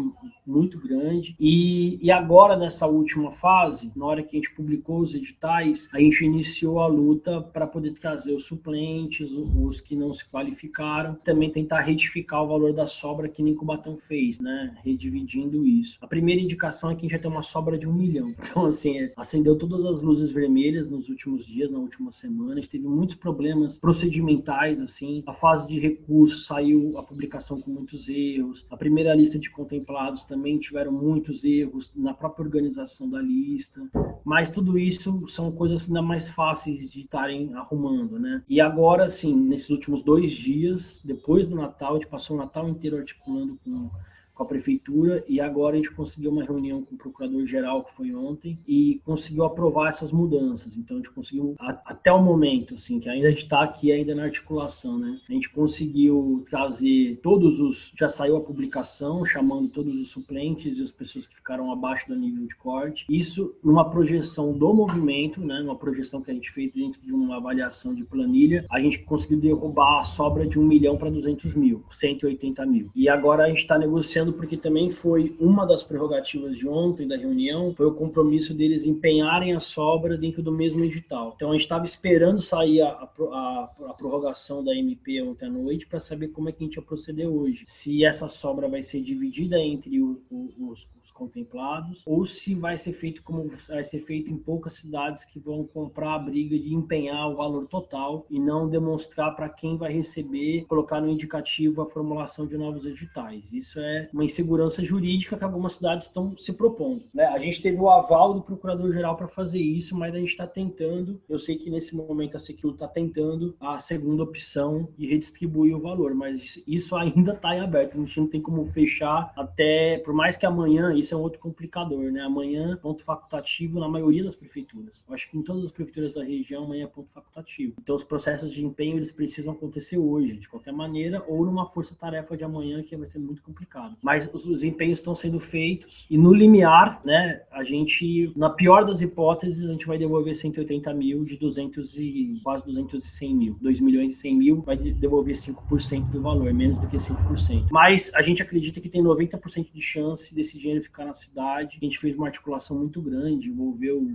muito 0.45 0.79
grande. 0.79 1.35
E, 1.39 1.99
e 2.01 2.11
agora, 2.11 2.55
nessa 2.55 2.87
última 2.87 3.31
fase, 3.31 3.91
na 3.95 4.05
hora 4.05 4.23
que 4.23 4.35
a 4.35 4.39
gente 4.39 4.53
publicou 4.53 4.99
os 4.99 5.13
editais, 5.13 5.89
a 5.93 5.99
gente 5.99 6.23
iniciou 6.23 6.79
a 6.79 6.87
luta 6.87 7.41
para 7.41 7.67
poder 7.67 7.93
trazer 7.93 8.33
os 8.33 8.45
suplentes, 8.45 9.29
os 9.31 9.81
que 9.81 9.95
não 9.95 10.09
se 10.09 10.29
qualificaram, 10.29 11.15
também 11.15 11.49
tentar 11.49 11.81
retificar 11.81 12.43
o 12.43 12.47
valor 12.47 12.73
da 12.73 12.87
sobra 12.87 13.29
que 13.29 13.43
nem 13.43 13.55
Cubatão 13.55 13.97
fez, 13.97 14.39
né? 14.39 14.75
Redividindo 14.83 15.65
isso. 15.65 15.97
A 16.01 16.07
primeira 16.07 16.41
indicação 16.41 16.91
é 16.91 16.95
que 16.95 17.01
a 17.01 17.09
gente 17.09 17.15
tem 17.25 17.31
uma 17.31 17.41
sobra 17.41 17.77
de 17.77 17.88
um 17.88 17.93
milhão. 17.93 18.33
Então, 18.55 18.67
assim, 18.67 18.95
acendeu 19.17 19.57
todas 19.57 19.83
as 19.83 20.01
luzes 20.01 20.31
vermelhas 20.31 20.88
nos 20.88 21.09
últimos 21.09 21.45
dias, 21.45 21.69
na 21.69 21.79
última 21.79 22.11
semana. 22.11 22.53
A 22.53 22.55
gente 22.55 22.69
teve 22.69 22.88
muitos 22.88 23.15
problemas 23.15 23.77
procedimentais, 23.77 24.79
assim. 24.79 25.23
A 25.25 25.33
fase 25.33 25.67
de 25.67 25.77
recurso 25.77 26.39
saiu 26.39 26.97
a 26.97 27.03
publicação 27.03 27.59
com 27.59 27.71
muitos 27.71 28.07
erros. 28.07 28.65
A 28.69 28.77
primeira 28.77 29.13
lista 29.13 29.38
de 29.38 29.49
contemplados 29.49 30.23
também 30.23 30.57
tiveram 30.57 30.91
muitos 30.91 31.43
erros 31.43 31.91
na 31.95 32.13
própria 32.13 32.45
organização 32.45 33.09
da 33.09 33.21
lista. 33.21 33.81
Mas 34.23 34.49
tudo 34.49 34.77
isso 34.77 35.27
são 35.27 35.51
coisas 35.51 35.88
ainda 35.88 36.01
mais 36.01 36.29
fáceis 36.29 36.89
de 36.89 37.01
estarem 37.01 37.53
arrumando, 37.55 38.17
né? 38.17 38.41
E 38.47 38.61
agora, 38.61 39.05
assim, 39.05 39.35
nesses 39.35 39.69
últimos 39.69 40.01
dois 40.01 40.31
dias, 40.31 41.01
depois 41.03 41.45
do 41.45 41.55
Natal, 41.55 41.95
a 41.95 41.95
gente 41.95 42.07
passou 42.07 42.38
o 42.38 42.39
Natal 42.39 42.69
inteiro 42.69 42.97
articulando 42.97 43.57
com 43.63 43.89
com 44.35 44.43
a 44.43 44.47
prefeitura 44.47 45.23
e 45.27 45.39
agora 45.39 45.75
a 45.75 45.77
gente 45.77 45.91
conseguiu 45.91 46.29
uma 46.29 46.43
reunião 46.43 46.83
com 46.83 46.93
o 46.93 46.97
procurador-geral 46.97 47.85
que 47.85 47.93
foi 47.93 48.13
ontem 48.13 48.57
e 48.67 48.99
conseguiu 49.05 49.45
aprovar 49.45 49.89
essas 49.89 50.11
mudanças. 50.11 50.75
Então 50.75 50.97
a 50.97 50.99
gente 50.99 51.11
conseguiu 51.11 51.55
até 51.59 52.11
o 52.11 52.21
momento, 52.21 52.75
assim, 52.75 52.99
que 52.99 53.09
ainda 53.09 53.29
está 53.29 53.63
aqui 53.63 53.91
ainda 53.91 54.13
na 54.13 54.23
articulação, 54.23 54.97
né? 54.99 55.19
A 55.27 55.31
gente 55.31 55.49
conseguiu 55.49 56.45
trazer 56.49 57.19
todos 57.23 57.59
os, 57.59 57.93
já 57.97 58.09
saiu 58.09 58.35
a 58.35 58.41
publicação 58.41 59.25
chamando 59.25 59.69
todos 59.69 59.95
os 59.95 60.09
suplentes 60.09 60.77
e 60.77 60.83
as 60.83 60.91
pessoas 60.91 61.25
que 61.25 61.35
ficaram 61.35 61.71
abaixo 61.71 62.07
do 62.07 62.15
nível 62.15 62.45
de 62.45 62.55
corte. 62.55 63.05
Isso 63.09 63.55
numa 63.63 63.89
projeção 63.89 64.51
do 64.51 64.73
movimento, 64.73 65.39
né? 65.39 65.61
Uma 65.61 65.77
projeção 65.77 66.21
que 66.21 66.29
a 66.29 66.33
gente 66.33 66.51
fez 66.51 66.71
dentro 66.73 67.01
de 67.01 67.13
uma 67.13 67.37
avaliação 67.37 67.93
de 67.93 68.03
planilha, 68.03 68.65
a 68.69 68.81
gente 68.81 68.99
conseguiu 69.03 69.39
derrubar 69.39 69.99
a 69.99 70.03
sobra 70.03 70.45
de 70.45 70.59
um 70.59 70.63
milhão 70.63 70.97
para 70.97 71.09
200 71.09 71.53
mil, 71.55 71.83
180 71.91 72.65
mil. 72.65 72.89
E 72.93 73.07
agora 73.07 73.45
a 73.45 73.47
gente 73.47 73.61
está 73.61 73.77
negociando 73.77 74.24
porque 74.33 74.57
também 74.57 74.91
foi 74.91 75.35
uma 75.39 75.65
das 75.65 75.83
prerrogativas 75.83 76.57
de 76.57 76.67
ontem 76.67 77.07
da 77.07 77.17
reunião, 77.17 77.73
foi 77.75 77.85
o 77.85 77.93
compromisso 77.93 78.53
deles 78.53 78.85
empenharem 78.85 79.53
a 79.53 79.59
sobra 79.59 80.17
dentro 80.17 80.41
do 80.41 80.51
mesmo 80.51 80.83
edital. 80.83 81.33
Então 81.35 81.49
a 81.49 81.53
gente 81.53 81.63
estava 81.63 81.85
esperando 81.85 82.41
sair 82.41 82.81
a, 82.81 82.89
a, 82.89 83.69
a, 83.88 83.93
prorrogação 83.93 84.63
da 84.63 84.75
MP 84.75 85.21
ontem 85.21 85.45
à 85.45 85.49
noite 85.49 85.88
para 85.88 85.99
saber 85.99 86.29
como 86.29 86.49
é 86.49 86.51
que 86.51 86.63
a 86.63 86.65
gente 86.65 86.75
ia 86.75 86.81
proceder 86.81 87.27
hoje. 87.27 87.63
Se 87.67 88.03
essa 88.05 88.27
sobra 88.27 88.67
vai 88.67 88.83
ser 88.83 89.01
dividida 89.01 89.57
entre 89.59 90.01
o, 90.01 90.21
o, 90.29 90.69
os, 90.71 90.88
contemplados, 91.15 92.03
ou 92.05 92.25
se 92.25 92.53
vai 92.53 92.77
ser 92.77 92.91
feito 92.91 93.23
como 93.23 93.49
vai 93.67 93.83
ser 93.83 94.01
feito 94.01 94.29
em 94.29 94.38
poucas 94.38 94.75
cidades 94.75 95.23
que 95.23 95.39
vão 95.39 95.63
comprar 95.63 96.15
a 96.15 96.19
briga 96.19 96.59
de 96.59 96.73
empenhar 96.73 97.29
o 97.29 97.35
valor 97.35 97.67
total 97.69 98.25
e 98.29 98.38
não 98.38 98.69
demonstrar 98.69 99.33
para 99.33 99.47
quem 99.47 99.77
vai 99.77 99.93
receber, 99.93 100.65
colocar 100.65 100.99
no 100.99 101.09
indicativo 101.09 101.81
a 101.81 101.89
formulação 101.89 102.45
de 102.45 102.57
novos 102.57 102.85
editais. 102.85 103.43
Isso 103.51 103.79
é 103.79 104.09
uma 104.15 104.23
insegurança 104.23 104.84
jurídica 104.84 105.38
que 105.38 105.43
algumas 105.43 105.75
cidades 105.75 106.08
estão 106.08 106.36
se 106.38 106.54
propondo. 106.54 107.04
Né? 107.13 107.25
A 107.25 107.38
gente 107.38 107.62
teve 107.62 107.78
o 107.78 107.89
aval 107.89 108.34
do 108.34 108.41
procurador-geral 108.41 109.17
para 109.17 109.28
fazer 109.28 109.60
isso, 109.60 109.95
mas 109.95 110.15
a 110.15 110.17
gente 110.17 110.30
está 110.30 110.47
tentando. 110.47 111.21
Eu 111.28 111.38
sei 111.38 111.58
que 111.58 111.69
nesse 111.69 111.93
momento 111.93 112.38
a 112.38 112.39
Secure 112.39 112.73
está 112.73 112.88
tentando 112.88 113.56
a 113.60 113.78
segunda 113.78 114.23
opção 114.23 114.88
de 114.97 115.06
redistribuir 115.06 115.75
o 115.75 115.82
valor, 115.82 116.15
mas 116.15 116.63
isso 116.65 116.95
ainda 116.95 117.34
está 117.34 117.56
em 117.56 117.60
aberto. 117.60 117.97
A 117.97 117.99
gente 117.99 118.19
não 118.19 118.28
tem 118.28 118.41
como 118.41 118.65
fechar 118.67 119.34
até, 119.36 119.97
por 119.97 120.13
mais 120.13 120.38
que 120.38 120.45
amanhã 120.45 120.93
isso 120.93 121.13
é 121.13 121.17
um 121.17 121.21
outro 121.21 121.39
complicador, 121.39 122.10
né? 122.10 122.21
Amanhã, 122.21 122.78
ponto 122.82 123.04
facultativo 123.04 123.82
na 123.82 123.89
maioria 123.89 124.23
das 124.23 124.36
prefeituras. 124.36 125.04
Eu 125.06 125.13
acho 125.13 125.30
que 125.30 125.38
em 125.38 125.41
todas 125.41 125.65
as 125.65 125.71
prefeituras 125.73 126.13
da 126.13 126.23
região, 126.23 126.63
amanhã 126.63 126.86
é 126.86 126.88
ponto 126.88 127.12
facultativo. 127.12 127.73
Então, 127.82 127.95
os 127.95 128.04
processos 128.04 128.54
de 128.54 128.63
empenho, 128.63 128.95
eles 128.95 129.12
precisam 129.12 129.51
acontecer 129.51 129.97
hoje, 129.97 130.38
de 130.38 130.47
qualquer 130.47 130.71
maneira, 130.71 131.21
ou 131.28 131.45
numa 131.45 131.65
força-tarefa 131.65 132.38
de 132.38 132.45
amanhã, 132.45 132.82
que 132.82 132.95
vai 132.95 133.06
ser 133.06 133.19
muito 133.19 133.41
complicado. 133.41 133.97
Mas 134.05 134.29
os, 134.31 134.45
os 134.45 134.63
empenhos 134.63 134.99
estão 134.99 135.15
sendo 135.15 135.39
feitos, 135.39 136.05
e 136.11 136.15
no 136.15 136.31
limiar, 136.31 137.01
né, 137.03 137.41
a 137.51 137.63
gente, 137.63 138.31
na 138.35 138.51
pior 138.51 138.85
das 138.85 139.01
hipóteses, 139.01 139.67
a 139.67 139.71
gente 139.71 139.87
vai 139.87 139.97
devolver 139.97 140.35
180 140.35 140.93
mil 140.93 141.25
de 141.25 141.35
200 141.37 141.97
e 141.97 142.39
quase 142.43 142.63
210 142.67 143.33
mil. 143.33 143.57
2 143.59 143.79
milhões 143.81 144.15
e 144.15 144.19
100 144.19 144.35
mil 144.35 144.61
vai 144.61 144.77
devolver 144.77 145.33
5% 145.33 146.11
do 146.11 146.21
valor, 146.21 146.53
menos 146.53 146.79
do 146.79 146.87
que 146.87 146.97
5%. 146.97 147.69
Mas 147.71 148.13
a 148.13 148.21
gente 148.21 148.43
acredita 148.43 148.79
que 148.79 148.89
tem 148.89 149.01
90% 149.01 149.71
de 149.73 149.81
chance 149.81 150.35
desse 150.35 150.59
dinheiro 150.59 150.83
ficar 150.83 151.05
na 151.05 151.15
cidade. 151.15 151.79
A 151.81 151.83
gente 151.83 151.97
fez 151.97 152.15
uma 152.15 152.27
articulação 152.27 152.77
muito 152.77 153.01
grande, 153.01 153.49
envolveu 153.49 154.07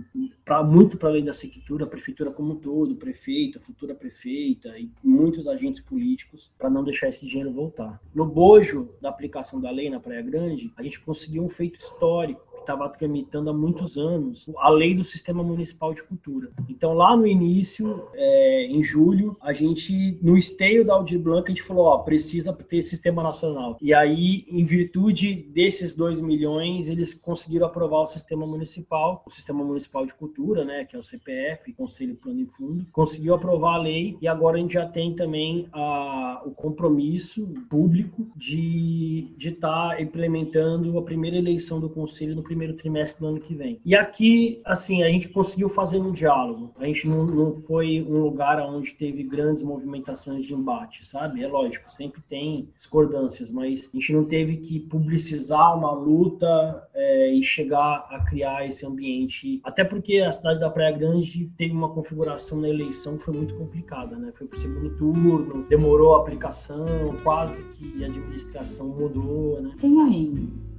pra, 0.45 0.63
muito 0.63 0.97
para 0.97 1.09
além 1.09 1.25
da 1.25 1.33
secretura, 1.33 1.83
a 1.83 1.87
prefeitura 1.87 2.31
como 2.31 2.53
um 2.53 2.55
todo, 2.55 2.95
prefeito, 2.95 3.57
a 3.57 3.61
futura 3.61 3.93
prefeita 3.93 4.69
e 4.79 4.89
muitos 5.03 5.47
agentes 5.47 5.81
políticos 5.81 6.49
para 6.57 6.69
não 6.69 6.81
deixar 6.81 7.09
esse 7.09 7.25
dinheiro 7.25 7.51
voltar. 7.51 7.99
No 8.15 8.25
bojo 8.25 8.89
da 9.01 9.09
aplicação 9.09 9.59
da 9.59 9.69
lei 9.69 9.80
na 9.89 9.99
Praia 9.99 10.21
Grande, 10.21 10.71
a 10.75 10.83
gente 10.83 10.99
conseguiu 10.99 11.43
um 11.43 11.49
feito 11.49 11.79
histórico 11.79 12.50
estava 12.61 12.87
tramitando 12.89 13.49
há 13.49 13.53
muitos 13.53 13.97
anos 13.97 14.45
a 14.57 14.69
lei 14.69 14.95
do 14.95 15.03
Sistema 15.03 15.43
Municipal 15.43 15.93
de 15.93 16.03
Cultura. 16.03 16.51
Então, 16.69 16.93
lá 16.93 17.15
no 17.15 17.27
início, 17.27 18.07
é, 18.13 18.65
em 18.65 18.81
julho, 18.83 19.37
a 19.41 19.53
gente, 19.53 20.17
no 20.21 20.37
esteio 20.37 20.85
da 20.85 20.93
Aldir 20.93 21.19
Blanc, 21.19 21.45
a 21.47 21.53
gente 21.53 21.63
falou, 21.63 21.85
ó, 21.85 21.99
precisa 21.99 22.53
ter 22.53 22.81
sistema 22.81 23.21
nacional. 23.23 23.77
E 23.81 23.93
aí, 23.93 24.45
em 24.47 24.63
virtude 24.63 25.33
desses 25.33 25.93
2 25.93 26.21
milhões, 26.21 26.87
eles 26.87 27.13
conseguiram 27.13 27.67
aprovar 27.67 28.03
o 28.03 28.07
sistema 28.07 28.45
municipal, 28.45 29.23
o 29.25 29.31
Sistema 29.31 29.63
Municipal 29.63 30.05
de 30.05 30.13
Cultura, 30.13 30.63
né, 30.63 30.85
que 30.85 30.95
é 30.95 30.99
o 30.99 31.03
CPF, 31.03 31.73
Conselho 31.73 32.15
Plano 32.15 32.41
e 32.41 32.45
Fundo, 32.45 32.85
conseguiu 32.91 33.33
aprovar 33.33 33.75
a 33.75 33.81
lei 33.81 34.17
e 34.21 34.27
agora 34.27 34.57
a 34.57 34.59
gente 34.59 34.73
já 34.73 34.85
tem 34.85 35.15
também 35.15 35.67
a, 35.73 36.41
o 36.45 36.51
compromisso 36.51 37.47
público 37.69 38.27
de 38.35 39.33
estar 39.39 39.95
tá 39.95 40.01
implementando 40.01 40.97
a 40.97 41.01
primeira 41.01 41.37
eleição 41.37 41.79
do 41.79 41.89
Conselho 41.89 42.35
no 42.35 42.43
primeiro 42.51 42.73
trimestre 42.73 43.17
do 43.21 43.27
ano 43.27 43.39
que 43.39 43.55
vem. 43.55 43.79
E 43.85 43.95
aqui, 43.95 44.61
assim, 44.65 45.03
a 45.03 45.07
gente 45.07 45.29
conseguiu 45.29 45.69
fazer 45.69 45.99
um 45.99 46.11
diálogo. 46.11 46.73
A 46.77 46.85
gente 46.85 47.07
não, 47.07 47.25
não 47.25 47.55
foi 47.55 48.01
um 48.01 48.21
lugar 48.21 48.59
onde 48.59 48.93
teve 48.93 49.23
grandes 49.23 49.63
movimentações 49.63 50.45
de 50.45 50.53
embate, 50.53 51.05
sabe? 51.07 51.41
É 51.41 51.47
lógico, 51.47 51.89
sempre 51.89 52.21
tem 52.27 52.67
discordâncias, 52.75 53.49
mas 53.49 53.89
a 53.93 53.97
gente 53.97 54.11
não 54.11 54.25
teve 54.25 54.57
que 54.57 54.81
publicizar 54.81 55.77
uma 55.77 55.93
luta 55.93 56.87
é, 56.93 57.31
e 57.31 57.41
chegar 57.41 58.05
a 58.09 58.19
criar 58.25 58.67
esse 58.67 58.85
ambiente. 58.85 59.61
Até 59.63 59.85
porque 59.85 60.17
a 60.17 60.31
cidade 60.33 60.59
da 60.59 60.69
Praia 60.69 60.91
Grande 60.91 61.49
teve 61.57 61.73
uma 61.73 61.89
configuração 61.89 62.59
na 62.59 62.67
eleição 62.67 63.17
que 63.17 63.23
foi 63.23 63.33
muito 63.33 63.55
complicada, 63.55 64.17
né? 64.17 64.33
Foi 64.35 64.45
para 64.45 64.57
o 64.57 64.59
segundo 64.59 64.89
turno, 64.97 65.65
demorou 65.69 66.15
a 66.15 66.19
aplicação, 66.19 66.85
quase 67.23 67.63
que 67.69 68.03
a 68.03 68.07
administração 68.07 68.89
mudou, 68.89 69.61
né? 69.61 69.71
Tem 69.79 70.01
aí 70.01 70.70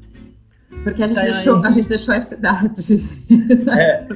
porque 0.83 1.03
a 1.03 1.07
gente, 1.07 1.23
deixou, 1.23 1.65
a 1.65 1.71
gente 1.71 1.89
deixou 1.89 2.15
a 2.15 2.21
cidade. 2.21 2.81
É, 3.71 4.07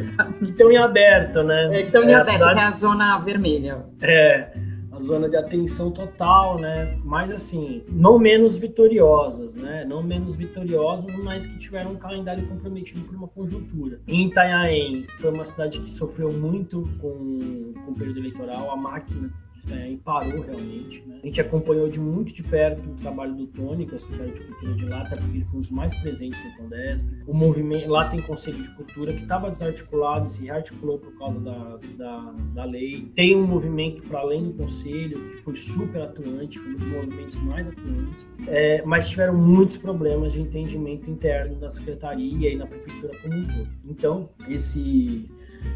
estão 0.42 0.70
em 0.70 0.76
aberto, 0.76 1.42
né? 1.42 1.76
É, 1.76 1.82
estão 1.82 2.02
em 2.02 2.10
é, 2.10 2.14
aberto, 2.14 2.32
cidade, 2.32 2.56
que 2.56 2.60
é 2.60 2.64
a 2.64 2.70
zona 2.72 3.18
vermelha. 3.18 3.84
É, 4.00 4.50
a 4.92 5.00
zona 5.00 5.28
de 5.28 5.36
atenção 5.36 5.90
total, 5.90 6.58
né? 6.58 6.98
Mas 7.04 7.30
assim, 7.30 7.82
não 7.88 8.18
menos 8.18 8.56
vitoriosas, 8.56 9.54
né? 9.54 9.84
Não 9.84 10.02
menos 10.02 10.34
vitoriosas, 10.34 11.14
mas 11.22 11.46
que 11.46 11.58
tiveram 11.58 11.92
um 11.92 11.96
calendário 11.96 12.46
comprometido 12.46 13.02
por 13.02 13.14
uma 13.14 13.28
conjuntura. 13.28 14.00
Em 14.06 14.28
Itanhaém, 14.28 15.06
foi 15.20 15.30
uma 15.30 15.46
cidade 15.46 15.80
que 15.80 15.90
sofreu 15.92 16.32
muito 16.32 16.88
com, 17.00 17.74
com 17.84 17.92
o 17.92 17.94
período 17.94 18.18
eleitoral, 18.20 18.70
a 18.70 18.76
máquina 18.76 19.30
é, 19.70 19.90
e 19.90 19.96
parou 19.96 20.40
realmente. 20.40 21.02
Né? 21.06 21.20
A 21.22 21.26
gente 21.26 21.40
acompanhou 21.40 21.88
de 21.88 21.98
muito 21.98 22.32
de 22.32 22.42
perto 22.42 22.88
o 22.88 22.94
trabalho 22.94 23.34
do 23.34 23.46
Tony, 23.48 23.86
que 23.86 23.94
é 23.94 23.96
o 23.96 24.00
secretário 24.00 24.34
de 24.34 24.40
Cultura 24.40 24.74
de 24.74 24.84
lá, 24.86 25.00
até 25.02 25.16
porque 25.16 25.38
ele 25.38 25.44
foi 25.44 25.58
um 25.58 25.62
dos 25.62 25.70
mais 25.70 25.94
presentes 26.00 26.38
no 26.44 26.56
Condesp. 26.56 27.04
O 27.26 27.34
movimento, 27.34 27.88
lá 27.88 28.08
tem 28.08 28.20
Conselho 28.22 28.62
de 28.62 28.70
Cultura 28.76 29.12
que 29.12 29.22
estava 29.22 29.50
desarticulado, 29.50 30.28
se 30.28 30.44
rearticulou 30.44 30.98
por 30.98 31.16
causa 31.18 31.40
da, 31.40 31.78
da, 31.96 32.34
da 32.54 32.64
lei. 32.64 33.10
Tem 33.14 33.36
um 33.36 33.46
movimento 33.46 34.02
para 34.02 34.20
além 34.20 34.44
do 34.44 34.54
Conselho, 34.54 35.18
que 35.32 35.42
foi 35.42 35.56
super 35.56 36.02
atuante, 36.02 36.58
foi 36.58 36.72
um 36.72 36.76
dos 36.76 36.88
movimentos 36.88 37.36
mais 37.42 37.68
atuantes, 37.68 38.26
é, 38.46 38.82
mas 38.84 39.08
tiveram 39.08 39.34
muitos 39.34 39.76
problemas 39.76 40.32
de 40.32 40.40
entendimento 40.40 41.10
interno 41.10 41.56
da 41.56 41.70
Secretaria 41.70 42.52
e 42.52 42.56
na 42.56 42.66
Prefeitura 42.66 43.12
como 43.22 43.34
um 43.34 43.46
todo. 43.46 43.68
Então, 43.84 44.28
esse 44.48 45.28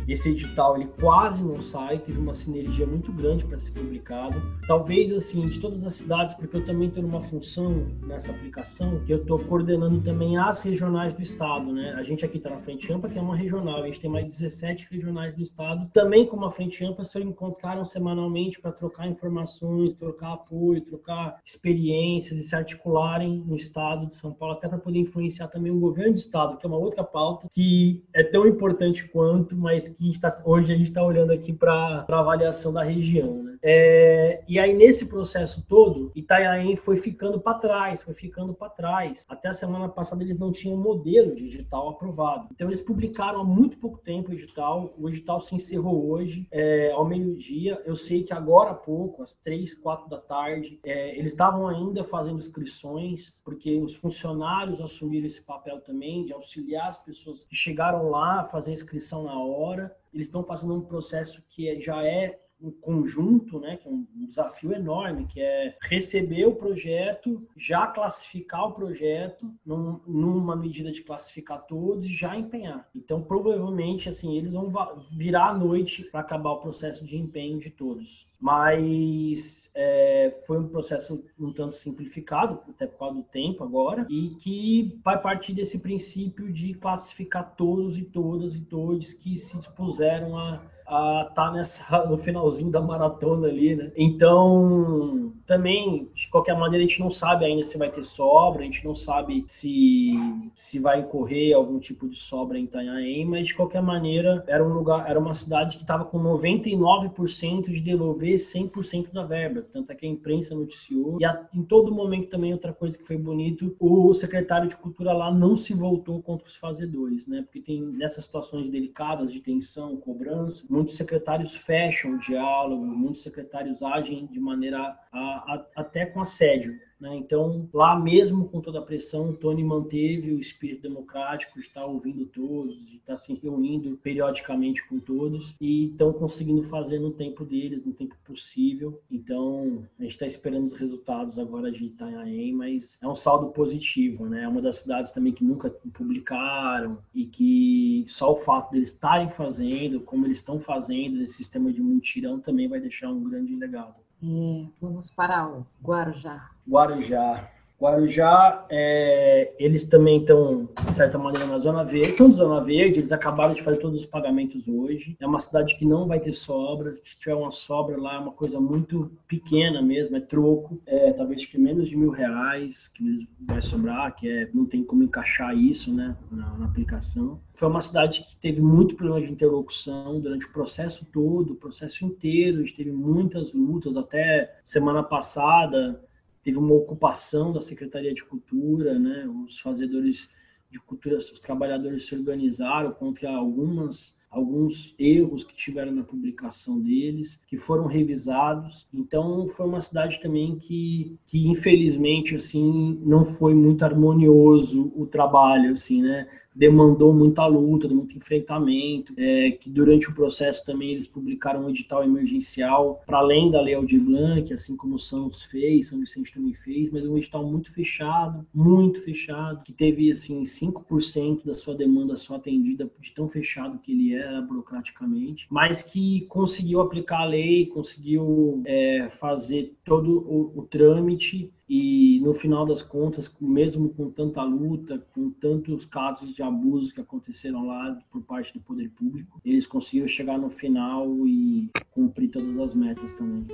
esse 0.09 0.31
edital 0.31 0.77
ele 0.77 0.89
quase 1.01 1.43
não 1.43 1.61
sai, 1.61 1.99
teve 1.99 2.19
uma 2.19 2.35
sinergia 2.35 2.87
muito 2.87 3.13
grande 3.13 3.45
para 3.45 3.59
ser 3.59 3.71
publicado. 3.73 4.41
Talvez 4.67 5.13
assim, 5.13 5.49
de 5.49 5.61
todas 5.61 5.85
as 5.85 5.95
cidades, 5.95 6.35
porque 6.35 6.57
eu 6.57 6.65
também 6.65 6.91
tenho 6.91 7.07
uma 7.07 7.23
função 7.23 7.87
nessa 8.07 8.31
aplicação, 8.31 9.01
que 9.05 9.13
eu 9.13 9.19
estou 9.19 9.39
coordenando 9.39 10.01
também 10.01 10.37
as 10.37 10.61
regionais 10.61 11.15
do 11.15 11.23
estado, 11.23 11.73
né? 11.73 11.95
A 11.97 12.03
gente 12.03 12.25
aqui 12.25 12.39
está 12.39 12.51
na 12.51 12.61
Frente 12.61 12.93
Ampla, 12.93 13.11
que 13.11 13.19
é 13.19 13.23
uma 13.23 13.37
regional, 13.37 13.83
a 13.83 13.87
gente 13.87 14.01
tem 14.01 14.11
mais 14.11 14.27
17 14.27 14.89
regionais 14.91 15.35
do 15.35 15.43
estado, 15.43 15.89
também 15.93 16.27
com 16.27 16.37
uma 16.37 16.51
Frente 16.51 16.85
Ampla, 16.85 17.05
se 17.05 17.21
encontraram 17.21 17.85
semanalmente 17.85 18.61
para 18.61 18.73
trocar 18.73 19.09
informações, 19.09 19.93
trocar 19.95 20.33
apoio, 20.33 20.81
trocar 20.81 21.41
experiências 21.45 22.39
e 22.39 22.43
se 22.43 22.55
articularem 22.55 23.43
no 23.47 23.57
estado 23.57 24.07
de 24.07 24.17
São 24.17 24.33
Paulo, 24.33 24.55
até 24.55 24.69
para 24.69 24.79
poder 24.79 24.99
influenciar 24.99 25.49
também 25.49 25.71
o 25.71 25.79
governo 25.79 26.13
do 26.15 26.19
estado, 26.19 26.57
que 26.57 26.67
é 26.67 26.69
uma 26.69 26.79
outra 26.79 27.05
pauta 27.05 27.49
que 27.51 28.03
é 28.15 28.23
tão 28.23 28.47
importante 28.47 29.09
quanto, 29.09 29.57
mas 29.57 29.80
mas 29.81 29.89
que 29.89 30.11
está, 30.11 30.29
hoje 30.45 30.73
a 30.73 30.77
gente 30.77 30.89
está 30.89 31.03
olhando 31.03 31.33
aqui 31.33 31.53
para 31.53 32.05
a 32.07 32.19
avaliação 32.19 32.73
da 32.73 32.83
região. 32.83 33.43
Né? 33.43 33.59
É, 33.63 34.43
e 34.47 34.59
aí, 34.59 34.75
nesse 34.75 35.07
processo 35.07 35.65
todo, 35.67 36.13
Itanhaém 36.15 36.77
foi 36.77 36.97
ficando 36.97 37.41
para 37.41 37.59
trás, 37.59 38.03
foi 38.03 38.15
ficando 38.15 38.53
para 38.53 38.69
trás. 38.69 39.25
Até 39.29 39.49
a 39.49 39.55
semana 39.55 39.89
passada 39.89 40.23
eles 40.23 40.39
não 40.39 40.53
tinham 40.53 40.77
modelo 40.77 41.35
de 41.35 41.47
edital 41.47 41.89
aprovado. 41.89 42.49
Então, 42.53 42.69
eles 42.69 42.83
publicaram 42.83 43.41
há 43.41 43.45
muito 43.45 43.79
pouco 43.79 43.99
tempo 43.99 44.31
o 44.31 44.35
edital. 44.35 44.95
O 44.99 45.09
edital 45.09 45.41
se 45.41 45.55
encerrou 45.55 46.11
hoje, 46.11 46.47
é, 46.51 46.91
ao 46.93 47.05
meio-dia. 47.05 47.81
Eu 47.85 47.97
sei 47.97 48.23
que 48.23 48.33
agora 48.33 48.71
há 48.71 48.75
pouco, 48.75 49.23
às 49.23 49.35
três, 49.37 49.75
quatro 49.75 50.09
da 50.09 50.19
tarde, 50.19 50.79
é, 50.85 51.19
eles 51.19 51.33
estavam 51.33 51.67
ainda 51.67 52.05
fazendo 52.05 52.39
inscrições, 52.39 53.41
porque 53.45 53.79
os 53.79 53.95
funcionários 53.97 54.81
assumiram 54.81 55.27
esse 55.27 55.43
papel 55.43 55.81
também 55.81 56.25
de 56.25 56.33
auxiliar 56.33 56.89
as 56.89 56.99
pessoas 56.99 57.45
que 57.45 57.57
chegaram 57.57 58.11
lá 58.11 58.45
fazer 58.45 58.73
inscrição 58.73 59.25
na 59.25 59.39
hora 59.39 59.70
agora 59.71 59.97
eles 60.13 60.27
estão 60.27 60.43
fazendo 60.43 60.75
um 60.75 60.81
processo 60.81 61.43
que 61.49 61.69
é, 61.69 61.81
já 61.81 62.05
é 62.05 62.41
um 62.63 62.71
conjunto, 62.71 63.59
né, 63.59 63.77
que 63.77 63.89
é 63.89 63.91
um 63.91 64.07
desafio 64.27 64.73
enorme, 64.73 65.27
que 65.27 65.41
é 65.41 65.77
receber 65.83 66.47
o 66.47 66.55
projeto, 66.55 67.47
já 67.57 67.87
classificar 67.87 68.69
o 68.69 68.73
projeto 68.73 69.51
num, 69.65 70.01
numa 70.07 70.55
medida 70.55 70.91
de 70.91 71.03
classificar 71.03 71.67
todos 71.67 72.05
e 72.05 72.13
já 72.13 72.37
empenhar. 72.37 72.89
Então, 72.95 73.23
provavelmente, 73.23 74.09
assim, 74.09 74.37
eles 74.37 74.53
vão 74.53 74.73
virar 75.13 75.49
à 75.49 75.55
noite 75.55 76.05
para 76.05 76.21
acabar 76.21 76.51
o 76.51 76.61
processo 76.61 77.05
de 77.05 77.17
empenho 77.17 77.59
de 77.59 77.71
todos. 77.71 78.29
Mas 78.41 79.71
é, 79.75 80.41
foi 80.47 80.59
um 80.59 80.69
processo 80.69 81.23
um 81.39 81.53
tanto 81.53 81.77
simplificado, 81.77 82.61
até 82.69 82.87
por 82.87 82.99
causa 82.99 83.17
do 83.17 83.23
tempo 83.23 83.63
agora, 83.63 84.07
e 84.09 84.31
que 84.41 84.99
vai 85.05 85.21
partir 85.21 85.53
desse 85.53 85.79
princípio 85.79 86.51
de 86.51 86.73
classificar 86.75 87.55
todos 87.55 87.99
e 87.99 88.03
todas 88.03 88.55
e 88.55 88.61
todos 88.61 89.13
que 89.13 89.37
se 89.37 89.57
dispuseram 89.59 90.39
a 90.39 90.63
a 90.91 91.25
tá 91.25 91.53
nessa 91.53 92.05
no 92.07 92.19
finalzinho 92.19 92.71
da 92.71 92.81
maratona 92.81 93.47
ali, 93.47 93.77
né? 93.77 93.93
Então, 93.97 95.33
também, 95.47 96.09
de 96.15 96.29
qualquer 96.29 96.59
maneira, 96.59 96.85
a 96.85 96.89
gente 96.89 97.01
não 97.01 97.11
sabe 97.11 97.45
ainda 97.45 97.63
se 97.63 97.79
vai 97.79 97.91
ter 97.91 98.03
sobra, 98.03 98.63
a 98.63 98.65
gente 98.65 98.85
não 98.85 98.95
sabe 98.95 99.45
se 99.47 100.15
se 100.55 100.79
vai 100.79 101.05
correr 101.07 101.53
algum 101.53 101.79
tipo 101.79 102.09
de 102.09 102.19
sobra 102.19 102.59
em 102.59 102.65
Itanhaém, 102.65 103.25
mas 103.25 103.49
de 103.49 103.55
qualquer 103.55 103.83
maneira, 103.83 104.45
era 104.49 104.65
um 104.65 104.73
lugar, 104.73 105.09
era 105.09 105.19
uma 105.19 105.35
cidade 105.35 105.77
que 105.77 105.83
estava 105.83 106.05
com 106.05 106.19
99% 106.23 107.73
de 107.73 107.81
devolver 107.81 108.37
100% 108.37 109.13
da 109.13 109.25
verba, 109.25 109.65
tanto 109.73 109.93
é 109.93 109.95
que 109.95 110.07
a 110.07 110.09
imprensa 110.09 110.55
noticiou. 110.55 111.19
E 111.21 111.25
a, 111.25 111.49
em 111.55 111.63
todo 111.63 111.95
momento 111.95 112.29
também 112.29 112.53
outra 112.53 112.73
coisa 112.73 112.99
que 112.99 113.07
foi 113.07 113.17
bonito, 113.17 113.77
o 113.79 114.13
secretário 114.15 114.69
de 114.69 114.77
Cultura 114.77 115.13
lá 115.13 115.33
não 115.33 115.57
se 115.57 115.73
voltou 115.73 116.21
contra 116.23 116.49
os 116.49 116.57
fazedores, 116.57 117.27
né? 117.27 117.43
Porque 117.43 117.61
tem 117.61 117.81
nessas 117.81 118.25
situações 118.25 118.69
delicadas 118.71 119.33
de 119.33 119.41
tensão, 119.41 119.97
cobrança, 119.97 120.67
muitos 120.81 120.97
secretários 120.97 121.55
fecham 121.55 122.13
o 122.13 122.19
diálogo, 122.19 122.87
muitos 122.87 123.23
secretários 123.23 123.83
agem 123.83 124.27
de 124.27 124.41
maneira 124.41 124.79
a, 125.13 125.19
a, 125.19 125.67
até 125.77 126.07
com 126.07 126.23
assédio. 126.23 126.81
Né? 127.01 127.17
Então, 127.17 127.69
lá 127.73 127.99
mesmo 127.99 128.49
com 128.49 128.61
toda 128.61 128.79
a 128.79 128.83
pressão, 128.83 129.31
o 129.31 129.37
Tony 129.37 129.65
manteve 129.65 130.33
o 130.33 130.39
espírito 130.39 130.83
democrático 130.83 131.59
de 131.59 131.67
estar 131.67 131.87
ouvindo 131.87 132.27
todos, 132.27 132.77
de 132.87 132.97
estar 132.97 133.17
se 133.17 133.33
reunindo 133.35 133.97
periodicamente 133.97 134.87
com 134.87 135.01
todos 135.01 135.57
e 135.61 135.87
estão 135.87 136.13
conseguindo 136.13 136.63
fazer 136.65 136.99
no 136.99 137.11
tempo 137.11 137.45
deles, 137.45 137.85
no 137.85 137.95
tempo 137.95 138.15
possível. 138.25 139.01
Então, 139.11 139.83
a 139.99 140.03
gente 140.03 140.13
está 140.13 140.27
esperando 140.27 140.67
os 140.67 140.75
resultados 140.75 141.39
agora 141.39 141.73
de 141.73 141.85
Itanhaém, 141.85 142.53
mas 142.53 142.99
é 143.01 143.09
um 143.09 143.15
saldo 143.15 143.49
positivo. 143.49 144.27
Né? 144.27 144.43
É 144.43 144.49
uma 144.49 144.61
das 144.61 144.79
cidades 144.79 145.11
também 145.13 145.33
que 145.33 145.45
nunca 145.45 145.71
publicaram 145.71 146.99
e 147.15 147.25
que 147.25 148.05
só 148.09 148.33
o 148.33 148.37
fato 148.37 148.73
deles 148.73 148.91
estarem 148.91 149.31
fazendo, 149.31 150.01
como 150.01 150.27
eles 150.27 150.39
estão 150.39 150.61
fazendo 150.61 151.17
nesse 151.17 151.35
sistema 151.35 151.73
de 151.73 151.81
multirão, 151.81 152.41
também 152.41 152.69
vai 152.69 152.81
deixar 152.81 153.11
um 153.11 153.25
grande 153.25 153.55
legado. 153.55 153.95
É, 154.23 154.67
vamos 154.81 155.11
para 155.11 155.47
o 155.47 155.67
Guarujá. 155.83 156.51
Guarujá. 156.69 157.51
Guarujá, 157.81 158.67
é, 158.69 159.55
eles 159.59 159.85
também 159.85 160.21
estão, 160.21 160.69
de 160.85 160.93
certa 160.93 161.17
maneira, 161.17 161.47
na 161.47 161.59
Zona 161.59 161.83
Verde. 161.83 162.11
Estão 162.11 162.29
na 162.29 162.35
Zona 162.35 162.61
Verde, 162.63 163.01
eles 163.01 163.11
acabaram 163.11 163.55
de 163.55 163.63
fazer 163.63 163.79
todos 163.79 164.01
os 164.01 164.07
pagamentos 164.07 164.69
hoje. 164.69 165.17
É 165.19 165.27
uma 165.27 165.41
cidade 165.41 165.77
que 165.79 165.87
não 165.87 166.07
vai 166.07 166.21
ter 166.21 166.35
sobra. 166.35 166.93
Se 167.03 167.19
tiver 167.19 167.35
uma 167.35 167.51
sobra 167.51 167.99
lá, 167.99 168.17
é 168.17 168.19
uma 168.19 168.33
coisa 168.33 168.61
muito 168.61 169.11
pequena 169.27 169.81
mesmo, 169.81 170.15
é 170.15 170.21
troco. 170.21 170.79
É, 170.85 171.11
talvez 171.13 171.47
que 171.47 171.57
menos 171.57 171.89
de 171.89 171.97
mil 171.97 172.11
reais 172.11 172.87
que 172.87 173.27
vai 173.41 173.63
sobrar, 173.63 174.15
que 174.15 174.29
é, 174.29 174.51
não 174.53 174.67
tem 174.67 174.85
como 174.85 175.03
encaixar 175.03 175.57
isso 175.57 175.95
né, 175.95 176.15
na, 176.31 176.59
na 176.59 176.67
aplicação. 176.67 177.41
Foi 177.55 177.67
uma 177.67 177.81
cidade 177.81 178.21
que 178.25 178.37
teve 178.37 178.61
muito 178.61 178.95
problema 178.95 179.27
de 179.27 179.33
interlocução 179.33 180.21
durante 180.21 180.45
o 180.45 180.53
processo 180.53 181.07
todo, 181.11 181.55
o 181.55 181.57
processo 181.57 182.05
inteiro. 182.05 182.59
A 182.59 182.61
gente 182.61 182.77
teve 182.77 182.93
muitas 182.93 183.55
lutas, 183.55 183.97
até 183.97 184.55
semana 184.63 185.03
passada 185.03 185.99
teve 186.43 186.59
uma 186.59 186.75
ocupação 186.75 187.53
da 187.53 187.61
Secretaria 187.61 188.15
de 188.15 188.25
Cultura, 188.25 188.99
né? 188.99 189.29
Os 189.29 189.61
fazedores 189.61 190.31
de 190.71 190.79
cultura, 190.79 191.19
os 191.19 191.31
trabalhadores 191.41 192.07
se 192.07 192.15
organizaram 192.15 192.93
contra 192.93 193.31
algumas 193.31 194.19
alguns 194.31 194.95
erros 194.97 195.43
que 195.43 195.55
tiveram 195.57 195.91
na 195.91 196.05
publicação 196.05 196.81
deles, 196.81 197.43
que 197.49 197.57
foram 197.57 197.87
revisados. 197.87 198.87
Então, 198.95 199.49
foi 199.49 199.67
uma 199.67 199.83
cidade 199.83 200.21
também 200.21 200.57
que, 200.57 201.19
que 201.27 201.49
infelizmente, 201.49 202.37
assim, 202.37 202.97
não 203.03 203.25
foi 203.25 203.55
muito 203.55 203.85
harmonioso 203.85 204.93
o 204.95 205.05
trabalho, 205.05 205.73
assim, 205.73 206.01
né? 206.03 206.29
Demandou 206.61 207.15
muita 207.15 207.47
luta, 207.47 207.89
muito 207.89 208.19
enfrentamento, 208.19 209.15
é, 209.17 209.53
que 209.53 209.71
durante 209.71 210.11
o 210.11 210.15
processo 210.15 210.63
também 210.63 210.91
eles 210.91 211.09
publicaram 211.09 211.65
um 211.65 211.71
edital 211.71 212.05
emergencial 212.05 213.03
para 213.07 213.17
além 213.17 213.51
da 213.51 213.63
Lei 213.63 213.73
Aldir 213.73 213.99
Blanc, 213.99 214.53
assim 214.53 214.77
como 214.77 214.97
o 214.97 214.99
Santos 214.99 215.43
fez, 215.43 215.89
São 215.89 215.99
Vicente 215.99 216.35
também 216.35 216.53
fez, 216.53 216.91
mas 216.91 217.07
um 217.07 217.17
edital 217.17 217.51
muito 217.51 217.73
fechado, 217.73 218.47
muito 218.53 219.03
fechado, 219.03 219.63
que 219.65 219.73
teve 219.73 220.13
assim 220.13 220.43
5% 220.43 221.47
da 221.47 221.55
sua 221.55 221.75
demanda 221.75 222.15
só 222.15 222.35
atendida 222.35 222.91
de 223.01 223.11
tão 223.13 223.27
fechado 223.27 223.79
que 223.79 223.93
ele 223.93 224.15
era 224.15 224.43
burocraticamente, 224.43 225.47
mas 225.49 225.83
que 225.83 226.27
conseguiu 226.29 226.83
aplicar 226.83 227.23
a 227.23 227.27
lei, 227.27 227.65
conseguiu 227.69 228.61
é, 228.67 229.09
fazer 229.19 229.73
todo 229.83 230.19
o, 230.29 230.59
o 230.59 230.63
trâmite 230.65 231.51
e 231.73 232.19
no 232.19 232.35
final 232.35 232.67
das 232.67 232.83
contas, 232.83 233.33
mesmo 233.41 233.91
com 233.91 234.11
tanta 234.11 234.43
luta, 234.43 235.07
com 235.15 235.31
tantos 235.31 235.87
casos 235.87 236.35
de 236.35 236.43
abusos 236.43 236.91
que 236.91 237.01
aconteceram 237.01 237.65
lá 237.65 237.97
por 238.11 238.23
parte 238.23 238.53
do 238.53 238.61
poder 238.61 238.91
público, 238.91 239.41
eles 239.45 239.69
conseguiram 239.69 240.09
chegar 240.09 240.37
no 240.37 240.51
final 240.51 241.07
e 241.29 241.71
cumprir 241.93 242.29
todas 242.29 242.59
as 242.59 242.75
metas 242.75 243.13
também. 243.13 243.47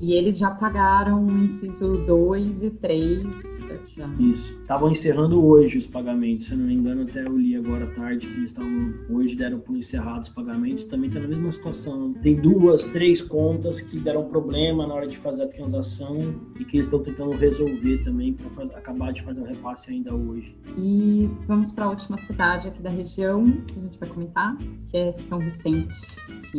E 0.00 0.14
eles 0.14 0.38
já 0.38 0.50
pagaram 0.50 1.26
o 1.26 1.44
inciso 1.44 1.98
2 2.06 2.62
e 2.62 2.70
3 2.70 3.58
já. 3.94 4.08
Isso. 4.18 4.58
Estavam 4.62 4.90
encerrando 4.90 5.44
hoje 5.44 5.76
os 5.76 5.86
pagamentos, 5.86 6.46
se 6.46 6.52
eu 6.52 6.58
não 6.58 6.66
me 6.66 6.74
engano, 6.74 7.02
até 7.02 7.22
eu 7.22 7.36
li 7.36 7.54
agora 7.54 7.84
à 7.84 7.90
tarde 7.94 8.26
que 8.26 8.32
eles 8.32 8.50
estavam 8.50 8.94
hoje 9.10 9.36
deram 9.36 9.60
por 9.60 9.76
encerrados 9.76 10.28
os 10.28 10.34
pagamentos, 10.34 10.86
também 10.86 11.08
está 11.08 11.20
na 11.20 11.28
mesma 11.28 11.52
situação. 11.52 12.14
Tem 12.22 12.34
duas, 12.34 12.86
três 12.86 13.20
contas 13.20 13.82
que 13.82 13.98
deram 13.98 14.24
problema 14.24 14.86
na 14.86 14.94
hora 14.94 15.06
de 15.06 15.18
fazer 15.18 15.42
a 15.42 15.48
transação 15.48 16.34
e 16.58 16.64
que 16.64 16.78
eles 16.78 16.86
estão 16.86 17.02
tentando 17.02 17.32
resolver 17.32 17.57
resolver 17.58 17.98
também 18.04 18.32
para 18.32 18.64
acabar 18.78 19.12
de 19.12 19.22
fazer 19.22 19.40
o 19.40 19.44
repasse 19.44 19.90
ainda 19.90 20.14
hoje. 20.14 20.54
E 20.76 21.28
vamos 21.46 21.72
para 21.72 21.86
a 21.86 21.90
última 21.90 22.16
cidade 22.16 22.68
aqui 22.68 22.80
da 22.80 22.90
região 22.90 23.50
que 23.66 23.78
a 23.78 23.82
gente 23.82 23.98
vai 23.98 24.08
comentar, 24.08 24.56
que 24.86 24.96
é 24.96 25.12
São 25.12 25.38
Vicente, 25.38 26.16
que 26.50 26.58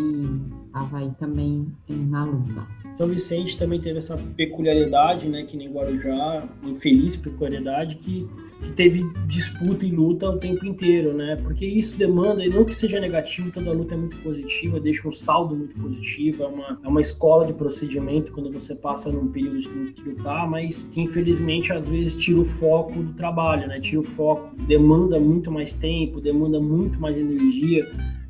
estava 0.65 0.99
aí 0.99 1.11
também 1.17 1.67
na 1.87 2.25
luta. 2.25 2.67
São 2.97 3.07
Vicente 3.07 3.57
também 3.57 3.79
teve 3.79 3.99
essa 3.99 4.17
peculiaridade, 4.35 5.29
né, 5.29 5.43
que 5.43 5.55
nem 5.55 5.71
Guarujá, 5.71 6.47
infeliz 6.63 7.15
peculiaridade 7.15 7.95
que 7.95 8.27
que 8.61 8.71
teve 8.73 9.03
disputa 9.27 9.85
e 9.85 9.91
luta 9.91 10.29
o 10.29 10.37
tempo 10.37 10.65
inteiro, 10.65 11.13
né? 11.13 11.37
Porque 11.41 11.65
isso 11.65 11.97
demanda, 11.97 12.45
e 12.45 12.49
não 12.49 12.65
que 12.65 12.75
seja 12.75 12.99
negativo, 12.99 13.51
toda 13.51 13.71
luta 13.71 13.93
é 13.93 13.97
muito 13.97 14.17
positiva, 14.17 14.79
deixa 14.79 15.07
um 15.07 15.13
saldo 15.13 15.55
muito 15.55 15.75
positivo, 15.79 16.43
é 16.43 16.47
uma, 16.47 16.79
é 16.83 16.87
uma 16.87 17.01
escola 17.01 17.45
de 17.45 17.53
procedimento 17.53 18.31
quando 18.31 18.51
você 18.51 18.75
passa 18.75 19.11
num 19.11 19.27
período 19.27 19.61
de 19.61 19.69
ter 19.69 19.93
que 19.93 20.09
lutar, 20.09 20.49
mas 20.49 20.83
que 20.83 21.01
infelizmente 21.01 21.71
às 21.71 21.87
vezes 21.87 22.15
tira 22.15 22.39
o 22.39 22.45
foco 22.45 23.01
do 23.01 23.13
trabalho, 23.13 23.67
né? 23.67 23.79
Tira 23.79 24.01
o 24.01 24.03
foco, 24.03 24.55
demanda 24.67 25.19
muito 25.19 25.51
mais 25.51 25.73
tempo, 25.73 26.21
demanda 26.21 26.59
muito 26.59 26.99
mais 26.99 27.17
energia 27.17 27.87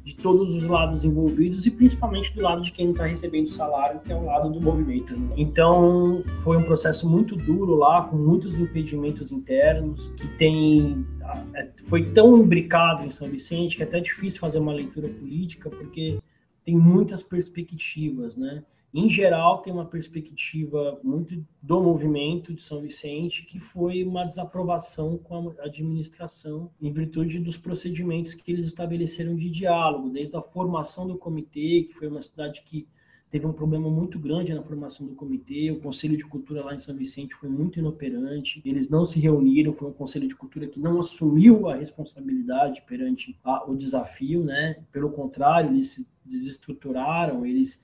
de 0.10 0.16
todos 0.16 0.56
os 0.56 0.64
lados 0.64 1.06
envolvidos 1.06 1.66
e 1.66 1.72
principalmente 1.72 2.34
do 2.34 2.42
lado 2.42 2.62
de 2.64 2.72
quem 2.72 2.92
está 2.92 3.06
recebendo 3.06 3.46
o 3.46 3.52
salário, 3.52 4.00
que 4.00 4.12
é 4.12 4.16
o 4.16 4.26
lado 4.26 4.50
do 4.50 4.60
movimento. 4.60 5.16
Né? 5.16 5.36
Então, 5.38 6.24
foi 6.44 6.58
um 6.58 6.64
processo 6.64 7.08
muito 7.08 7.36
duro 7.36 7.76
lá, 7.76 8.02
com 8.04 8.18
muitos 8.18 8.58
impedimentos 8.58 9.32
internos, 9.32 10.08
que 10.18 10.28
tem 10.38 11.06
é, 11.54 11.70
foi 11.86 12.12
tão 12.12 12.38
imbricado 12.38 13.06
em 13.06 13.12
São 13.12 13.30
Vicente 13.30 13.76
que 13.76 13.84
é 13.84 13.86
até 13.86 14.00
difícil 14.00 14.40
fazer 14.40 14.58
uma 14.58 14.74
leitura 14.74 15.08
política, 15.08 15.70
porque 15.70 16.18
tem 16.66 16.76
muitas 16.76 17.22
perspectivas, 17.22 18.36
né? 18.36 18.64
Em 18.92 19.08
geral, 19.08 19.62
tem 19.62 19.72
uma 19.72 19.86
perspectiva 19.86 21.00
muito 21.04 21.46
do 21.62 21.80
movimento 21.80 22.54
de 22.54 22.64
São 22.64 22.82
Vicente, 22.82 23.46
que 23.46 23.60
foi 23.60 24.04
uma 24.04 24.26
desaprovação 24.26 25.18
com 25.18 25.50
a 25.50 25.66
administração 25.66 26.72
em 26.82 26.92
virtude 26.92 27.40
dos 27.40 27.56
procedimentos 27.56 28.34
que 28.34 28.52
eles 28.52 28.66
estabeleceram 28.66 29.36
de 29.36 29.50
diálogo, 29.52 30.10
desde 30.10 30.36
a 30.36 30.42
formação 30.42 31.08
do 31.08 31.18
comitê, 31.18 31.86
que 31.88 31.94
foi 31.94 32.08
uma 32.08 32.22
cidade 32.22 32.64
que 32.64 32.88
teve 33.30 33.46
um 33.46 33.54
problema 33.54 33.92
muito 33.92 34.18
grande 34.18 34.54
na 34.56 34.64
formação 34.64 35.06
do 35.06 35.14
comitê. 35.14 35.70
O 35.70 35.80
Conselho 35.80 36.18
de 36.18 36.26
Cultura 36.26 36.64
lá 36.64 36.74
em 36.74 36.80
São 36.80 36.96
Vicente 36.96 37.36
foi 37.36 37.48
muito 37.48 37.78
inoperante. 37.78 38.60
Eles 38.66 38.90
não 38.90 39.06
se 39.06 39.20
reuniram. 39.20 39.72
Foi 39.72 39.88
um 39.88 39.94
Conselho 39.94 40.28
de 40.28 40.36
Cultura 40.36 40.66
que 40.66 40.80
não 40.80 41.00
assumiu 41.00 41.70
a 41.70 41.76
responsabilidade 41.76 42.82
perante 42.88 43.38
a, 43.44 43.70
o 43.70 43.76
desafio, 43.76 44.44
né? 44.44 44.84
Pelo 44.92 45.12
contrário, 45.12 45.70
eles 45.70 45.90
se 45.90 46.08
desestruturaram. 46.26 47.46
Eles 47.46 47.80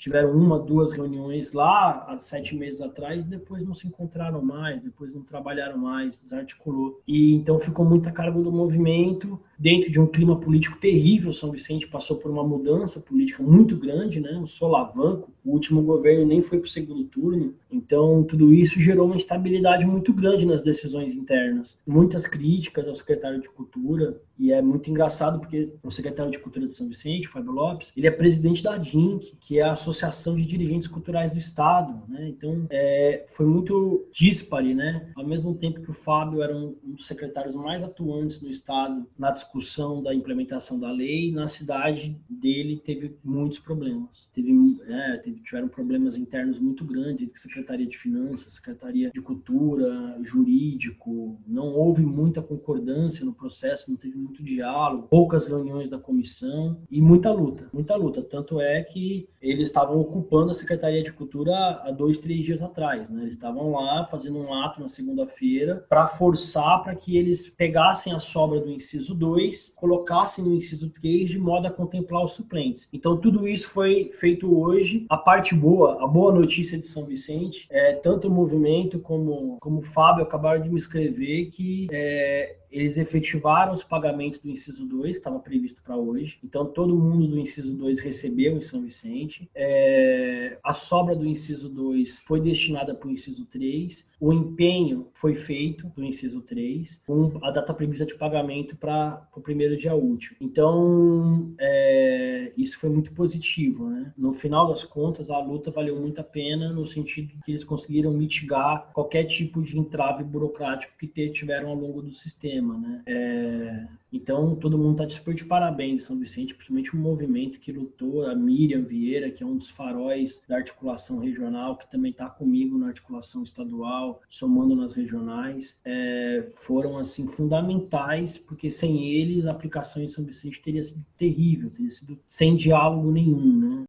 tiveram 0.00 0.32
uma, 0.32 0.58
duas 0.58 0.92
reuniões 0.92 1.52
lá 1.52 2.06
há 2.08 2.18
sete 2.18 2.56
meses 2.56 2.80
atrás, 2.80 3.26
depois 3.26 3.62
não 3.66 3.74
se 3.74 3.86
encontraram 3.86 4.40
mais, 4.40 4.80
depois 4.80 5.12
não 5.12 5.22
trabalharam 5.22 5.76
mais, 5.76 6.18
desarticulou. 6.18 7.02
E 7.06 7.34
então 7.34 7.60
ficou 7.60 7.84
muita 7.84 8.10
carga 8.10 8.40
do 8.40 8.50
movimento 8.50 9.38
dentro 9.58 9.92
de 9.92 10.00
um 10.00 10.06
clima 10.06 10.40
político 10.40 10.78
terrível. 10.80 11.34
São 11.34 11.50
Vicente 11.50 11.86
passou 11.86 12.16
por 12.16 12.30
uma 12.30 12.42
mudança 12.42 12.98
política 12.98 13.42
muito 13.42 13.76
grande, 13.76 14.20
né? 14.20 14.38
Um 14.38 14.46
solavanco. 14.46 15.30
O 15.44 15.52
último 15.52 15.82
governo 15.82 16.24
nem 16.24 16.42
foi 16.42 16.58
para 16.58 16.66
o 16.66 16.70
segundo 16.70 17.04
turno. 17.04 17.54
Então, 17.70 18.24
tudo 18.24 18.54
isso 18.54 18.80
gerou 18.80 19.04
uma 19.04 19.16
instabilidade 19.16 19.84
muito 19.84 20.14
grande 20.14 20.46
nas 20.46 20.62
decisões 20.62 21.12
internas. 21.12 21.76
Muitas 21.86 22.26
críticas 22.26 22.88
ao 22.88 22.96
secretário 22.96 23.40
de 23.40 23.50
Cultura, 23.50 24.18
e 24.40 24.52
é 24.52 24.62
muito 24.62 24.90
engraçado 24.90 25.38
porque 25.38 25.70
o 25.82 25.90
secretário 25.90 26.32
de 26.32 26.38
Cultura 26.38 26.66
de 26.66 26.74
São 26.74 26.88
Vicente, 26.88 27.28
Fábio 27.28 27.52
Lopes, 27.52 27.92
ele 27.94 28.06
é 28.06 28.10
presidente 28.10 28.62
da 28.62 28.78
DINC, 28.78 29.36
que 29.38 29.58
é 29.58 29.62
a 29.62 29.72
Associação 29.72 30.34
de 30.34 30.46
Dirigentes 30.46 30.88
Culturais 30.88 31.30
do 31.30 31.38
Estado, 31.38 32.02
né? 32.08 32.26
Então, 32.26 32.66
é, 32.70 33.26
foi 33.28 33.44
muito 33.44 34.08
dispare, 34.10 34.74
né? 34.74 35.12
Ao 35.14 35.26
mesmo 35.26 35.54
tempo 35.54 35.82
que 35.82 35.90
o 35.90 35.94
Fábio 35.94 36.42
era 36.42 36.56
um, 36.56 36.74
um 36.82 36.92
dos 36.92 37.06
secretários 37.06 37.54
mais 37.54 37.84
atuantes 37.84 38.40
no 38.40 38.48
Estado 38.48 39.06
na 39.18 39.30
discussão 39.30 40.02
da 40.02 40.14
implementação 40.14 40.80
da 40.80 40.90
lei, 40.90 41.30
na 41.32 41.46
cidade 41.46 42.16
dele 42.26 42.80
teve 42.82 43.14
muitos 43.22 43.58
problemas. 43.58 44.26
Teve, 44.32 44.52
é, 44.88 45.18
teve, 45.18 45.42
tiveram 45.42 45.68
problemas 45.68 46.16
internos 46.16 46.58
muito 46.58 46.82
grandes, 46.82 47.28
Secretaria 47.34 47.86
de 47.86 47.98
Finanças, 47.98 48.54
Secretaria 48.54 49.10
de 49.10 49.20
Cultura, 49.20 50.18
Jurídico, 50.22 51.38
não 51.46 51.74
houve 51.74 52.02
muita 52.02 52.40
concordância 52.40 53.22
no 53.22 53.34
processo, 53.34 53.90
não 53.90 53.98
teve 53.98 54.29
muito 54.30 54.42
diálogo, 54.42 55.08
poucas 55.08 55.46
reuniões 55.46 55.90
da 55.90 55.98
comissão 55.98 56.78
e 56.90 57.00
muita 57.00 57.32
luta, 57.32 57.68
muita 57.72 57.96
luta. 57.96 58.22
Tanto 58.22 58.60
é 58.60 58.82
que 58.82 59.28
eles 59.42 59.68
estavam 59.68 59.98
ocupando 60.00 60.52
a 60.52 60.54
Secretaria 60.54 61.02
de 61.02 61.12
Cultura 61.12 61.52
há 61.84 61.90
dois, 61.90 62.18
três 62.18 62.44
dias 62.44 62.62
atrás, 62.62 63.10
né? 63.10 63.22
Eles 63.22 63.34
estavam 63.34 63.72
lá 63.72 64.06
fazendo 64.10 64.38
um 64.38 64.54
ato 64.54 64.80
na 64.80 64.88
segunda-feira 64.88 65.84
para 65.88 66.06
forçar 66.06 66.82
para 66.82 66.94
que 66.94 67.16
eles 67.16 67.48
pegassem 67.48 68.12
a 68.12 68.20
sobra 68.20 68.60
do 68.60 68.70
inciso 68.70 69.14
2 69.14 69.40
2 69.40 69.74
colocassem 69.76 70.44
no 70.44 70.54
inciso 70.54 70.90
3 70.90 71.30
de 71.30 71.38
modo 71.38 71.66
a 71.66 71.70
contemplar 71.70 72.24
os 72.24 72.32
suplentes. 72.32 72.88
Então, 72.92 73.16
tudo 73.16 73.48
isso 73.48 73.68
foi 73.68 74.10
feito 74.12 74.58
hoje. 74.58 75.06
A 75.08 75.16
parte 75.16 75.54
boa, 75.54 76.02
a 76.02 76.06
boa 76.06 76.32
notícia 76.32 76.78
de 76.78 76.86
São 76.86 77.04
Vicente, 77.04 77.66
é, 77.70 77.94
tanto 77.94 78.28
o 78.28 78.30
movimento 78.30 78.98
como, 78.98 79.58
como 79.60 79.80
o 79.80 79.82
Fábio 79.82 80.22
acabaram 80.22 80.62
de 80.62 80.68
me 80.68 80.78
escrever 80.78 81.50
que 81.50 81.88
é, 81.90 82.56
eles 82.70 82.96
efetivaram 82.96 83.74
os 83.74 83.82
pagamentos 83.82 84.38
do 84.38 84.50
inciso 84.50 84.86
2, 84.86 85.16
que 85.16 85.20
estava 85.20 85.38
previsto 85.40 85.82
para 85.82 85.96
hoje. 85.96 86.38
Então, 86.42 86.66
todo 86.66 86.96
mundo 86.96 87.26
do 87.26 87.38
inciso 87.38 87.74
2 87.74 87.98
recebeu 88.00 88.56
em 88.56 88.62
São 88.62 88.80
Vicente. 88.80 89.50
É, 89.54 90.58
a 90.62 90.72
sobra 90.72 91.14
do 91.14 91.26
inciso 91.26 91.68
2 91.68 92.20
foi 92.20 92.40
destinada 92.40 92.94
para 92.94 93.08
o 93.08 93.10
inciso 93.10 93.44
3. 93.46 94.08
O 94.20 94.32
empenho 94.32 95.08
foi 95.12 95.34
feito 95.34 95.88
do 95.96 96.04
inciso 96.04 96.42
3, 96.42 97.02
com 97.06 97.38
a 97.42 97.50
data 97.50 97.74
prevista 97.74 98.06
de 98.06 98.14
pagamento 98.14 98.76
para 98.76 99.28
o 99.34 99.40
primeiro 99.40 99.76
dia 99.76 99.94
útil. 99.94 100.36
Então, 100.40 101.52
é, 101.58 102.52
isso 102.56 102.78
foi 102.78 102.90
muito 102.90 103.12
positivo. 103.12 103.88
Né? 103.88 104.12
No 104.16 104.32
final 104.32 104.68
das 104.68 104.84
contas, 104.84 105.30
a 105.30 105.38
luta 105.38 105.70
valeu 105.70 106.00
muito 106.00 106.20
a 106.20 106.24
pena, 106.24 106.72
no 106.72 106.86
sentido 106.86 107.34
que 107.44 107.50
eles 107.50 107.64
conseguiram 107.64 108.12
mitigar 108.12 108.90
qualquer 108.92 109.24
tipo 109.24 109.62
de 109.62 109.78
entrave 109.78 110.22
burocrático 110.22 110.92
que 110.98 111.08
tiveram 111.30 111.70
ao 111.70 111.74
longo 111.74 112.02
do 112.02 112.12
sistema 112.12 112.59
sistema, 112.60 112.78
né? 112.78 113.02
É, 113.06 113.86
então, 114.12 114.54
todo 114.56 114.76
mundo 114.76 114.92
está 114.92 115.04
de 115.06 115.14
super 115.14 115.34
de 115.34 115.44
parabéns 115.44 116.04
São 116.04 116.18
Vicente, 116.18 116.54
principalmente 116.54 116.94
o 116.94 116.98
movimento 116.98 117.58
que 117.60 117.72
lutou, 117.72 118.26
a 118.26 118.34
Miriam 118.34 118.82
Vieira, 118.82 119.30
que 119.30 119.42
é 119.42 119.46
um 119.46 119.56
dos 119.56 119.70
faróis 119.70 120.42
da 120.48 120.56
articulação 120.56 121.18
regional, 121.18 121.76
que 121.76 121.90
também 121.90 122.10
está 122.10 122.28
comigo 122.28 122.76
na 122.76 122.88
articulação 122.88 123.42
estadual, 123.42 124.20
somando 124.28 124.74
nas 124.74 124.92
regionais, 124.92 125.78
é, 125.84 126.48
foram, 126.56 126.98
assim, 126.98 127.26
fundamentais, 127.26 128.36
porque 128.36 128.70
sem 128.70 129.04
eles 129.06 129.46
a 129.46 129.52
aplicação 129.52 130.02
em 130.02 130.08
São 130.08 130.24
Vicente 130.24 130.60
teria 130.60 130.82
sido 130.82 131.04
terrível, 131.16 131.70
teria 131.70 131.90
sido 131.90 132.18
sem 132.26 132.56
diálogo 132.56 133.10
nenhum, 133.10 133.56
né? 133.56 133.84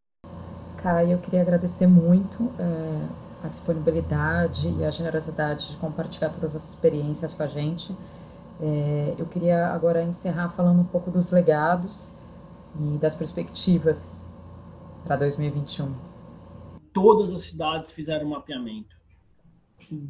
Caio, 0.77 1.11
eu 1.11 1.19
queria 1.19 1.41
agradecer 1.41 1.85
muito 1.85 2.51
é, 2.59 3.07
a 3.43 3.47
disponibilidade 3.47 4.69
e 4.79 4.85
a 4.85 4.89
generosidade 4.89 5.71
de 5.71 5.77
compartilhar 5.77 6.29
todas 6.29 6.55
as 6.55 6.69
experiências 6.69 7.33
com 7.33 7.43
a 7.43 7.47
gente. 7.47 7.95
É, 8.61 9.15
eu 9.17 9.25
queria 9.25 9.67
agora 9.69 10.03
encerrar 10.03 10.49
falando 10.49 10.81
um 10.81 10.85
pouco 10.85 11.09
dos 11.09 11.31
legados 11.31 12.15
e 12.79 12.97
das 12.99 13.15
perspectivas 13.15 14.23
para 15.03 15.15
2021. 15.15 15.95
Todas 16.93 17.31
as 17.31 17.41
cidades 17.41 17.91
fizeram 17.91 18.27
mapeamento. 18.27 18.95
Sim. 19.79 20.09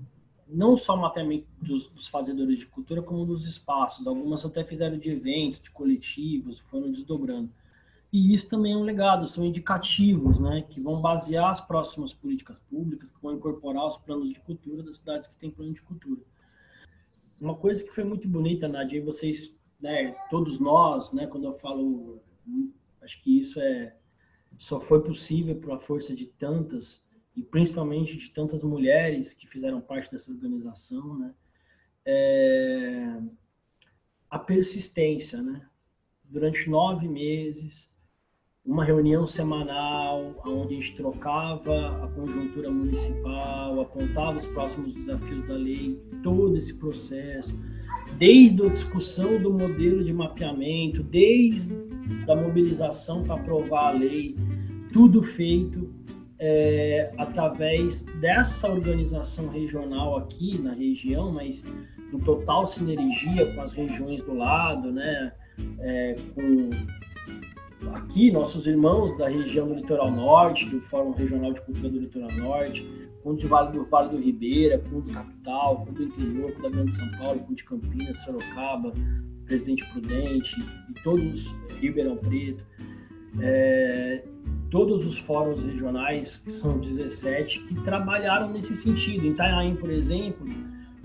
Não 0.49 0.77
só 0.77 0.97
mapeamento 0.97 1.47
dos, 1.61 1.87
dos, 1.87 2.07
fazedores 2.07 2.59
de 2.59 2.65
cultura, 2.65 3.01
como 3.01 3.25
dos 3.25 3.45
espaços. 3.45 4.05
Algumas 4.05 4.43
até 4.43 4.65
fizeram 4.65 4.97
de 4.97 5.09
eventos, 5.09 5.61
de 5.61 5.71
coletivos, 5.71 6.59
foram 6.69 6.91
desdobrando. 6.91 7.49
E 8.11 8.33
isso 8.35 8.49
também 8.49 8.73
é 8.73 8.75
um 8.75 8.83
legado, 8.83 9.25
são 9.29 9.45
indicativos, 9.45 10.37
né, 10.37 10.65
que 10.67 10.81
vão 10.81 11.01
basear 11.01 11.49
as 11.49 11.61
próximas 11.61 12.13
políticas 12.13 12.59
públicas, 12.69 13.09
que 13.09 13.21
vão 13.21 13.35
incorporar 13.35 13.87
os 13.87 13.95
planos 13.95 14.27
de 14.27 14.39
cultura 14.41 14.83
das 14.83 14.97
cidades 14.97 15.29
que 15.29 15.35
têm 15.35 15.49
plano 15.49 15.71
de 15.71 15.81
cultura. 15.81 16.19
Uma 17.41 17.55
coisa 17.55 17.83
que 17.83 17.89
foi 17.89 18.03
muito 18.03 18.27
bonita, 18.27 18.67
Nadia, 18.67 19.03
vocês, 19.03 19.57
né, 19.79 20.15
todos 20.29 20.59
nós, 20.59 21.11
né, 21.11 21.25
quando 21.25 21.45
eu 21.45 21.57
falo, 21.57 22.21
acho 23.01 23.19
que 23.23 23.39
isso 23.39 23.59
é 23.59 23.95
só 24.59 24.79
foi 24.79 25.01
possível 25.01 25.55
por 25.55 25.71
a 25.71 25.79
força 25.79 26.15
de 26.15 26.27
tantas 26.27 27.03
e 27.35 27.41
principalmente 27.41 28.15
de 28.15 28.29
tantas 28.29 28.61
mulheres 28.61 29.33
que 29.33 29.47
fizeram 29.47 29.81
parte 29.81 30.11
dessa 30.11 30.31
organização, 30.31 31.17
né, 31.17 31.33
é, 32.05 33.19
a 34.29 34.37
persistência, 34.37 35.41
né, 35.41 35.67
durante 36.23 36.69
nove 36.69 37.07
meses 37.07 37.90
uma 38.65 38.83
reunião 38.85 39.25
semanal, 39.25 40.35
onde 40.45 40.75
a 40.75 40.77
gente 40.77 40.95
trocava 40.95 42.03
a 42.03 42.07
conjuntura 42.09 42.69
municipal, 42.69 43.81
apontava 43.81 44.37
os 44.37 44.47
próximos 44.47 44.93
desafios 44.93 45.47
da 45.47 45.55
lei, 45.55 45.99
todo 46.21 46.55
esse 46.55 46.77
processo, 46.77 47.57
desde 48.17 48.63
a 48.63 48.69
discussão 48.69 49.41
do 49.41 49.51
modelo 49.51 50.03
de 50.03 50.13
mapeamento, 50.13 51.01
desde 51.01 51.73
a 52.29 52.35
mobilização 52.35 53.23
para 53.23 53.35
aprovar 53.35 53.95
a 53.95 53.97
lei, 53.97 54.35
tudo 54.93 55.23
feito 55.23 55.89
é, 56.37 57.11
através 57.17 58.03
dessa 58.19 58.71
organização 58.71 59.47
regional 59.49 60.17
aqui 60.17 60.59
na 60.59 60.73
região, 60.73 61.31
mas 61.31 61.65
em 62.13 62.19
total 62.19 62.67
sinergia 62.67 63.53
com 63.55 63.61
as 63.61 63.71
regiões 63.71 64.21
do 64.23 64.35
lado, 64.35 64.91
né? 64.91 65.33
É, 65.79 66.15
com 66.35 66.69
aqui, 67.89 68.31
nossos 68.31 68.67
irmãos 68.67 69.17
da 69.17 69.27
região 69.27 69.67
do 69.67 69.75
Litoral 69.75 70.11
Norte, 70.11 70.65
do 70.69 70.81
Fórum 70.81 71.11
Regional 71.11 71.53
de 71.53 71.61
Cultura 71.61 71.89
do 71.89 71.99
Litoral 71.99 72.31
Norte, 72.31 72.87
com 73.23 73.35
do 73.35 73.47
Vale 73.47 73.71
do, 73.71 73.85
vale 73.85 74.09
do 74.09 74.17
Ribeira, 74.17 74.79
com 74.79 74.99
do 74.99 75.11
Capital, 75.11 75.85
com 75.85 75.93
do 75.93 76.03
Interior, 76.03 76.51
com 76.53 76.61
da 76.61 76.69
Grande 76.69 76.93
São 76.93 77.09
Paulo, 77.17 77.39
com 77.39 77.53
de 77.53 77.63
Campinas, 77.63 78.17
Sorocaba, 78.23 78.93
Presidente 79.45 79.85
Prudente, 79.91 80.55
e 80.89 80.93
todos, 81.03 81.55
Ribeirão 81.79 82.17
Preto, 82.17 82.63
é, 83.39 84.23
todos 84.69 85.05
os 85.05 85.17
fóruns 85.17 85.61
regionais, 85.61 86.39
que 86.39 86.51
são 86.51 86.79
17, 86.79 87.59
que 87.65 87.75
trabalharam 87.83 88.51
nesse 88.51 88.75
sentido. 88.75 89.25
Em 89.25 89.31
Itanhaém, 89.31 89.75
por 89.75 89.89
exemplo, 89.89 90.47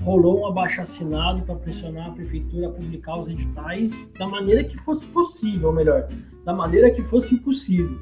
rolou 0.07 0.43
um 0.43 0.47
abaixo-assinado 0.47 1.43
para 1.43 1.57
pressionar 1.57 2.07
a 2.07 2.13
prefeitura 2.13 2.69
a 2.69 2.71
publicar 2.71 3.19
os 3.19 3.27
editais 3.27 3.91
da 4.17 4.29
maneira 4.29 4.63
que 4.63 4.77
fosse 4.77 5.05
possível, 5.09 5.71
ou 5.71 5.75
melhor, 5.75 6.09
da 6.45 6.55
maneira 6.55 6.93
que 6.93 7.03
fosse 7.03 7.35
impossível. 7.35 7.99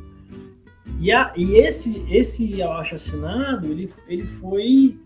E, 1.01 1.11
a, 1.11 1.33
e 1.35 1.57
esse 1.57 2.05
esse 2.11 2.61
abaixo-assinado 2.61 3.67
ele, 3.69 3.91
ele 4.07 4.27
foi 4.27 5.01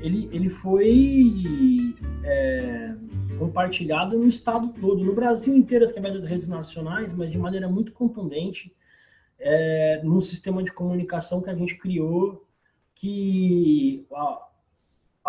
ele, 0.00 0.30
ele 0.32 0.48
foi 0.48 1.94
é, 2.24 2.94
compartilhado 3.38 4.16
no 4.18 4.26
estado 4.26 4.72
todo, 4.80 5.04
no 5.04 5.14
Brasil 5.14 5.54
inteiro 5.54 5.84
através 5.84 6.14
das 6.14 6.24
redes 6.24 6.48
nacionais, 6.48 7.12
mas 7.12 7.30
de 7.30 7.38
maneira 7.38 7.68
muito 7.68 7.92
contundente 7.92 8.74
é, 9.38 10.00
no 10.02 10.22
sistema 10.22 10.62
de 10.62 10.72
comunicação 10.72 11.42
que 11.42 11.50
a 11.50 11.54
gente 11.54 11.76
criou 11.76 12.42
que 12.94 14.06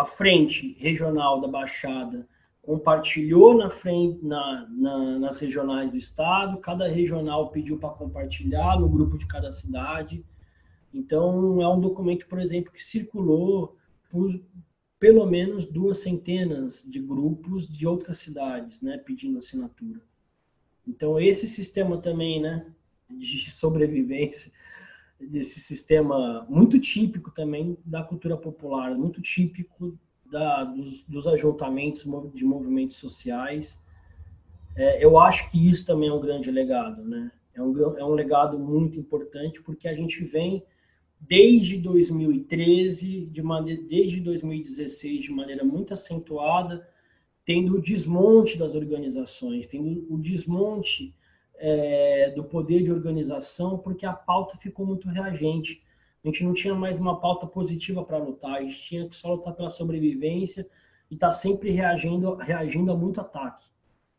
a 0.00 0.04
frente 0.06 0.74
regional 0.78 1.42
da 1.42 1.46
Baixada 1.46 2.26
compartilhou 2.62 3.54
na 3.54 3.68
frente, 3.68 4.24
na, 4.24 4.66
na, 4.70 5.18
nas 5.18 5.36
regionais 5.36 5.90
do 5.90 5.98
estado, 5.98 6.56
cada 6.56 6.88
regional 6.88 7.50
pediu 7.50 7.78
para 7.78 7.90
compartilhar 7.90 8.80
no 8.80 8.88
grupo 8.88 9.18
de 9.18 9.26
cada 9.26 9.52
cidade. 9.52 10.24
Então, 10.94 11.60
é 11.60 11.68
um 11.68 11.78
documento, 11.78 12.26
por 12.26 12.40
exemplo, 12.40 12.72
que 12.72 12.82
circulou 12.82 13.76
por 14.10 14.40
pelo 14.98 15.26
menos 15.26 15.66
duas 15.66 16.00
centenas 16.00 16.82
de 16.86 16.98
grupos 16.98 17.68
de 17.68 17.86
outras 17.86 18.18
cidades, 18.18 18.80
né, 18.80 18.96
pedindo 18.96 19.38
assinatura. 19.38 20.00
Então, 20.88 21.20
esse 21.20 21.46
sistema 21.46 21.98
também, 21.98 22.40
né, 22.40 22.66
de 23.10 23.50
sobrevivência, 23.50 24.50
desse 25.20 25.60
sistema 25.60 26.46
muito 26.48 26.78
típico 26.78 27.30
também 27.30 27.76
da 27.84 28.02
cultura 28.02 28.36
popular, 28.36 28.96
muito 28.96 29.20
típico 29.20 29.98
da, 30.30 30.64
dos, 30.64 31.04
dos 31.06 31.26
ajuntamentos 31.26 32.04
de 32.34 32.44
movimentos 32.44 32.96
sociais. 32.96 33.78
É, 34.76 35.04
eu 35.04 35.18
acho 35.18 35.50
que 35.50 35.68
isso 35.68 35.84
também 35.84 36.08
é 36.08 36.12
um 36.12 36.20
grande 36.20 36.50
legado, 36.50 37.04
né? 37.04 37.30
É 37.54 37.62
um, 37.62 37.98
é 37.98 38.04
um 38.04 38.14
legado 38.14 38.58
muito 38.58 38.98
importante 38.98 39.60
porque 39.62 39.88
a 39.88 39.94
gente 39.94 40.24
vem 40.24 40.62
desde 41.20 41.76
2013, 41.76 43.26
de 43.26 43.42
maneira, 43.42 43.82
desde 43.82 44.20
2016, 44.20 45.24
de 45.24 45.32
maneira 45.32 45.64
muito 45.64 45.92
acentuada, 45.92 46.88
tendo 47.44 47.76
o 47.76 47.82
desmonte 47.82 48.56
das 48.56 48.74
organizações, 48.74 49.66
tendo 49.66 50.06
o 50.08 50.16
desmonte 50.18 51.14
é, 51.60 52.30
do 52.30 52.42
poder 52.42 52.82
de 52.82 52.90
organização, 52.90 53.78
porque 53.78 54.06
a 54.06 54.12
pauta 54.12 54.56
ficou 54.56 54.86
muito 54.86 55.08
reagente. 55.08 55.82
A 56.24 56.28
gente 56.28 56.42
não 56.42 56.54
tinha 56.54 56.74
mais 56.74 56.98
uma 56.98 57.20
pauta 57.20 57.46
positiva 57.46 58.02
para 58.02 58.18
lutar, 58.18 58.56
a 58.56 58.62
gente 58.62 58.80
tinha 58.82 59.08
que 59.08 59.16
só 59.16 59.34
lutar 59.34 59.54
pela 59.54 59.70
sobrevivência 59.70 60.66
e 61.10 61.14
estar 61.14 61.28
tá 61.28 61.32
sempre 61.32 61.70
reagindo, 61.70 62.34
reagindo 62.34 62.90
a 62.90 62.96
muito 62.96 63.20
ataque, 63.20 63.66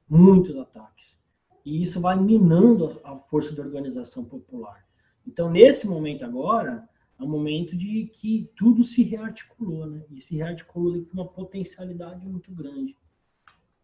muitos 0.07 0.55
ataques. 0.55 1.19
E 1.65 1.81
isso 1.81 1.99
vai 1.99 2.19
minando 2.19 2.99
a 3.03 3.15
força 3.15 3.53
de 3.53 3.61
organização 3.61 4.23
popular. 4.23 4.85
Então, 5.27 5.49
nesse 5.49 5.87
momento 5.87 6.23
agora, 6.23 6.87
é 7.19 7.23
um 7.23 7.27
momento 7.27 7.77
de 7.77 8.05
que 8.15 8.49
tudo 8.55 8.83
se 8.83 9.03
rearticulou, 9.03 9.85
né? 9.85 10.03
E 10.09 10.21
se 10.21 10.35
rearticulou 10.35 11.03
com 11.05 11.13
uma 11.13 11.27
potencialidade 11.27 12.25
muito 12.25 12.51
grande. 12.51 12.95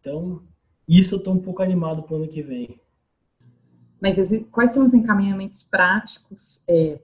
Então, 0.00 0.42
isso 0.88 1.14
eu 1.14 1.18
estou 1.18 1.34
um 1.34 1.40
pouco 1.40 1.62
animado 1.62 2.02
para 2.02 2.14
o 2.14 2.16
ano 2.16 2.28
que 2.28 2.42
vem. 2.42 2.80
Mas 4.00 4.46
quais 4.50 4.70
são 4.70 4.82
os 4.82 4.94
encaminhamentos 4.94 5.62
práticos 5.62 6.62
é, 6.68 7.00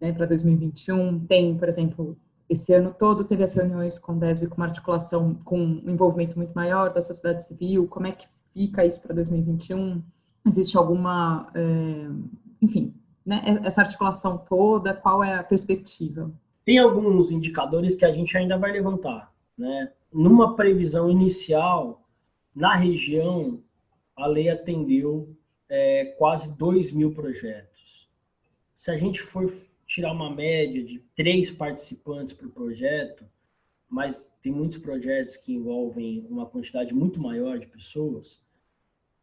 né, 0.00 0.12
para 0.12 0.26
2021? 0.26 1.20
Tem, 1.26 1.56
por 1.56 1.68
exemplo, 1.68 2.16
esse 2.48 2.72
ano 2.72 2.94
todo 2.96 3.24
teve 3.24 3.42
as 3.42 3.54
reuniões 3.54 3.98
com 3.98 4.12
o 4.12 4.18
DESB 4.18 4.48
com 4.48 4.56
uma 4.56 4.66
articulação, 4.66 5.34
com 5.44 5.58
um 5.58 5.90
envolvimento 5.90 6.36
muito 6.36 6.52
maior 6.52 6.92
da 6.92 7.00
sociedade 7.00 7.46
civil. 7.46 7.86
Como 7.86 8.06
é 8.06 8.12
que 8.12 8.26
fica 8.52 8.84
isso 8.84 9.02
para 9.02 9.14
2021? 9.14 10.02
Existe 10.46 10.76
alguma, 10.76 11.50
é, 11.54 12.08
enfim, 12.60 12.94
né, 13.24 13.60
essa 13.64 13.82
articulação 13.82 14.38
toda? 14.38 14.94
Qual 14.94 15.22
é 15.22 15.34
a 15.34 15.44
perspectiva? 15.44 16.30
Tem 16.64 16.78
alguns 16.78 17.30
indicadores 17.30 17.94
que 17.94 18.04
a 18.04 18.10
gente 18.10 18.36
ainda 18.36 18.58
vai 18.58 18.72
levantar, 18.72 19.32
né? 19.56 19.90
Numa 20.12 20.54
previsão 20.54 21.10
inicial, 21.10 22.02
na 22.54 22.74
região, 22.74 23.60
a 24.16 24.26
lei 24.26 24.48
atendeu 24.48 25.34
é, 25.68 26.06
quase 26.18 26.50
2 26.56 26.92
mil 26.92 27.12
projetos. 27.12 28.08
Se 28.74 28.90
a 28.90 28.96
gente 28.96 29.20
for 29.22 29.52
tirar 29.86 30.12
uma 30.12 30.34
média 30.34 30.82
de 30.82 31.00
três 31.16 31.50
participantes 31.50 32.32
por 32.32 32.48
projeto, 32.50 33.24
mas 33.88 34.30
tem 34.42 34.52
muitos 34.52 34.78
projetos 34.78 35.36
que 35.36 35.54
envolvem 35.54 36.26
uma 36.28 36.46
quantidade 36.46 36.94
muito 36.94 37.20
maior 37.20 37.58
de 37.58 37.66
pessoas, 37.66 38.40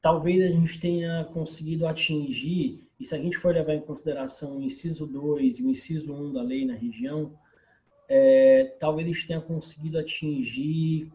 talvez 0.01 0.43
a 0.43 0.47
gente 0.47 0.79
tenha 0.79 1.23
conseguido 1.25 1.87
atingir, 1.87 2.87
e 2.99 3.05
se 3.05 3.15
a 3.15 3.17
gente 3.17 3.37
for 3.37 3.53
levar 3.53 3.75
em 3.75 3.81
consideração 3.81 4.57
o 4.57 4.63
inciso 4.63 5.05
2 5.05 5.59
e 5.59 5.63
o 5.63 5.69
inciso 5.69 6.13
1 6.13 6.33
da 6.33 6.41
lei 6.41 6.65
na 6.65 6.73
região, 6.73 7.37
é, 8.07 8.75
talvez 8.79 9.07
a 9.07 9.11
gente 9.11 9.27
tenha 9.27 9.41
conseguido 9.41 9.97
atingir 9.97 11.11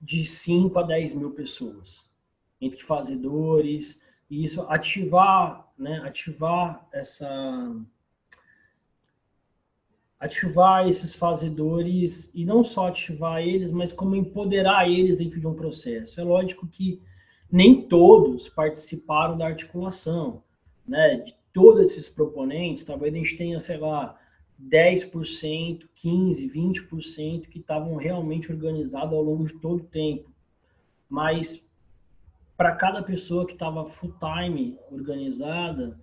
de 0.00 0.24
5 0.24 0.78
a 0.78 0.82
10 0.82 1.14
mil 1.14 1.30
pessoas 1.30 2.11
entre 2.62 2.82
fazedores, 2.82 4.00
e 4.30 4.44
isso 4.44 4.62
ativar, 4.62 5.70
né, 5.76 6.00
ativar 6.04 6.88
essa 6.92 7.76
ativar 10.18 10.88
esses 10.88 11.16
fazedores 11.16 12.30
e 12.32 12.44
não 12.44 12.62
só 12.62 12.86
ativar 12.86 13.42
eles, 13.42 13.72
mas 13.72 13.92
como 13.92 14.14
empoderar 14.14 14.88
eles 14.88 15.18
dentro 15.18 15.40
de 15.40 15.46
um 15.48 15.54
processo. 15.54 16.20
É 16.20 16.22
lógico 16.22 16.64
que 16.68 17.02
nem 17.50 17.88
todos 17.88 18.48
participaram 18.48 19.36
da 19.36 19.46
articulação, 19.46 20.44
né? 20.86 21.16
De 21.16 21.34
todos 21.52 21.82
esses 21.82 22.08
proponentes, 22.08 22.84
talvez 22.84 23.12
a 23.12 23.16
gente 23.16 23.36
tenha, 23.36 23.58
sei 23.58 23.78
lá, 23.78 24.16
10%, 24.62 25.88
15%, 26.00 26.52
20% 26.52 27.48
que 27.48 27.58
estavam 27.58 27.96
realmente 27.96 28.52
organizados 28.52 29.12
ao 29.12 29.22
longo 29.22 29.44
de 29.44 29.54
todo 29.54 29.80
o 29.80 29.86
tempo 29.86 30.32
mas 31.12 31.62
para 32.56 32.76
cada 32.76 33.02
pessoa 33.02 33.46
que 33.46 33.52
estava 33.52 33.88
full 33.88 34.14
time 34.18 34.78
organizada, 34.90 35.98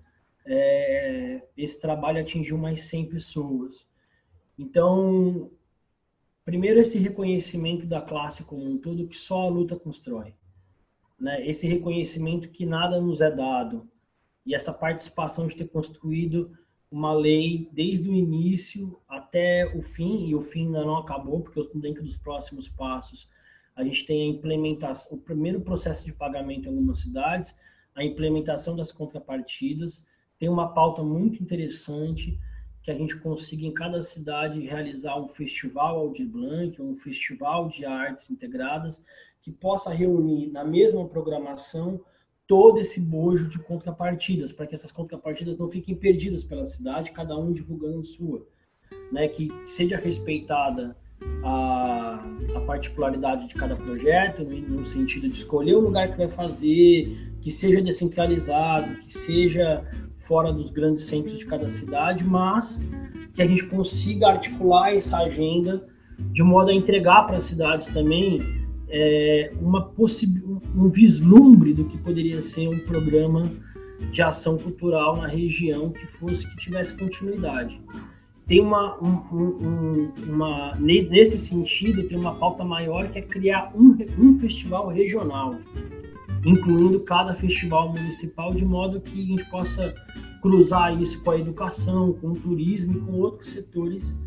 é, 0.46 1.44
esse 1.56 1.80
trabalho 1.80 2.20
atingiu 2.20 2.58
mais 2.58 2.86
100 2.86 3.10
pessoas. 3.10 3.88
Então, 4.58 5.52
primeiro 6.44 6.80
esse 6.80 6.98
reconhecimento 6.98 7.86
da 7.86 8.02
classe 8.02 8.44
como 8.44 8.66
um 8.66 8.78
todo 8.78 9.08
que 9.08 9.18
só 9.18 9.44
a 9.44 9.50
luta 9.50 9.78
constrói, 9.78 10.34
né? 11.20 11.48
Esse 11.48 11.68
reconhecimento 11.68 12.50
que 12.50 12.66
nada 12.66 13.00
nos 13.00 13.22
é 13.22 13.30
dado 13.30 13.88
e 14.46 14.56
essa 14.56 14.74
participação 14.74 15.48
de 15.48 15.56
ter 15.56 15.68
construído 15.68 16.52
uma 16.92 17.14
lei 17.14 17.70
desde 17.72 18.10
o 18.10 18.16
início 18.16 19.00
até 19.08 19.72
o 19.76 19.82
fim 19.82 20.28
e 20.28 20.36
o 20.36 20.42
fim 20.42 20.66
ainda 20.66 20.84
não 20.84 20.98
acabou 20.98 21.42
porque 21.42 21.62
dentro 21.76 22.04
dos 22.04 22.18
próximos 22.18 22.68
passos 22.68 23.30
a 23.80 23.84
gente 23.86 24.06
tem 24.06 24.24
a 24.24 24.36
implementação, 24.36 25.18
o 25.18 25.22
primeiro 25.22 25.62
processo 25.62 26.04
de 26.04 26.12
pagamento 26.12 26.66
em 26.66 26.68
algumas 26.68 27.00
cidades, 27.00 27.58
a 27.96 28.04
implementação 28.04 28.76
das 28.76 28.92
contrapartidas, 28.92 30.06
tem 30.38 30.50
uma 30.50 30.74
pauta 30.74 31.02
muito 31.02 31.42
interessante 31.42 32.38
que 32.84 32.92
a 32.92 32.94
gente 32.94 33.16
consiga 33.16 33.66
em 33.66 33.74
cada 33.74 34.02
cidade 34.02 34.68
realizar 34.68 35.18
um 35.18 35.30
festival 35.30 35.98
Aldir 35.98 36.28
Blanc, 36.28 36.82
um 36.82 36.98
festival 36.98 37.70
de 37.70 37.86
artes 37.86 38.30
integradas, 38.30 39.02
que 39.42 39.50
possa 39.50 39.94
reunir 39.94 40.48
na 40.52 40.66
mesma 40.66 41.08
programação 41.08 42.02
todo 42.46 42.80
esse 42.80 43.00
bojo 43.00 43.48
de 43.48 43.60
contrapartidas, 43.60 44.52
para 44.52 44.68
que 44.68 44.76
essas 44.76 44.92
contrapartidas 44.92 45.58
não 45.58 45.70
fiquem 45.70 45.96
perdidas 45.96 46.44
pela 46.44 46.66
cidade, 46.66 47.12
cada 47.12 47.38
um 47.38 47.54
divulgando 47.54 48.04
sua, 48.04 48.46
né? 49.10 49.30
que 49.30 49.48
seja 49.66 49.96
respeitada 49.96 50.98
a, 51.44 52.24
a 52.56 52.60
particularidade 52.62 53.48
de 53.48 53.54
cada 53.56 53.76
projeto, 53.76 54.44
no, 54.44 54.58
no 54.60 54.86
sentido 54.86 55.28
de 55.28 55.38
escolher 55.38 55.76
o 55.76 55.80
lugar 55.80 56.12
que 56.12 56.18
vai 56.18 56.30
fazer, 56.30 57.34
que 57.42 57.52
seja 57.52 57.82
descentralizado, 57.82 58.96
que 59.02 59.14
seja 59.14 59.84
fora 60.20 60.54
dos 60.54 60.70
grandes 60.70 61.04
centros 61.06 61.38
de 61.38 61.46
cada 61.46 61.70
cidade, 61.70 62.24
mas 62.24 62.86
que 63.34 63.42
a 63.42 63.48
gente 63.48 63.66
consiga 63.66 64.28
articular 64.28 64.94
essa 64.94 65.18
agenda 65.18 65.86
de 66.32 66.44
modo 66.44 66.70
a 66.70 66.74
entregar 66.74 67.26
para 67.26 67.38
as 67.38 67.46
cidades 67.46 67.88
também 67.88 68.42
é, 68.90 69.52
uma 69.62 69.92
um 70.76 70.90
vislumbre 70.90 71.74
do 71.74 71.86
que 71.86 71.98
poderia 71.98 72.42
ser 72.42 72.68
um 72.68 72.80
programa 72.80 73.52
de 74.12 74.22
ação 74.22 74.58
cultural 74.58 75.18
na 75.18 75.28
região 75.28 75.92
que 75.92 76.06
fosse 76.08 76.50
que 76.50 76.58
tivesse 76.58 76.96
continuidade 76.98 77.80
tem 78.50 78.60
uma, 78.60 78.98
um, 79.00 79.14
um, 79.32 80.12
uma 80.28 80.76
nesse 80.76 81.38
sentido 81.38 82.08
tem 82.08 82.18
uma 82.18 82.34
pauta 82.34 82.66
maior 82.66 83.08
que 83.12 83.20
é 83.20 83.22
criar 83.22 83.72
um, 83.76 83.96
um 84.18 84.40
festival 84.40 84.88
regional, 84.88 85.56
incluindo 86.44 87.00
cada 87.02 87.36
festival 87.36 87.94
municipal, 87.94 88.52
de 88.56 88.66
modo 88.66 89.00
que 89.00 89.22
a 89.22 89.26
gente 89.28 89.46
possa 89.52 89.94
cruzar 90.42 91.00
isso 91.00 91.22
com 91.24 91.30
a 91.30 91.38
educação, 91.38 92.14
com 92.14 92.30
o 92.30 92.36
turismo 92.36 92.98
e 92.98 93.02
com 93.02 93.12
outros 93.20 93.52
setores 93.52 94.18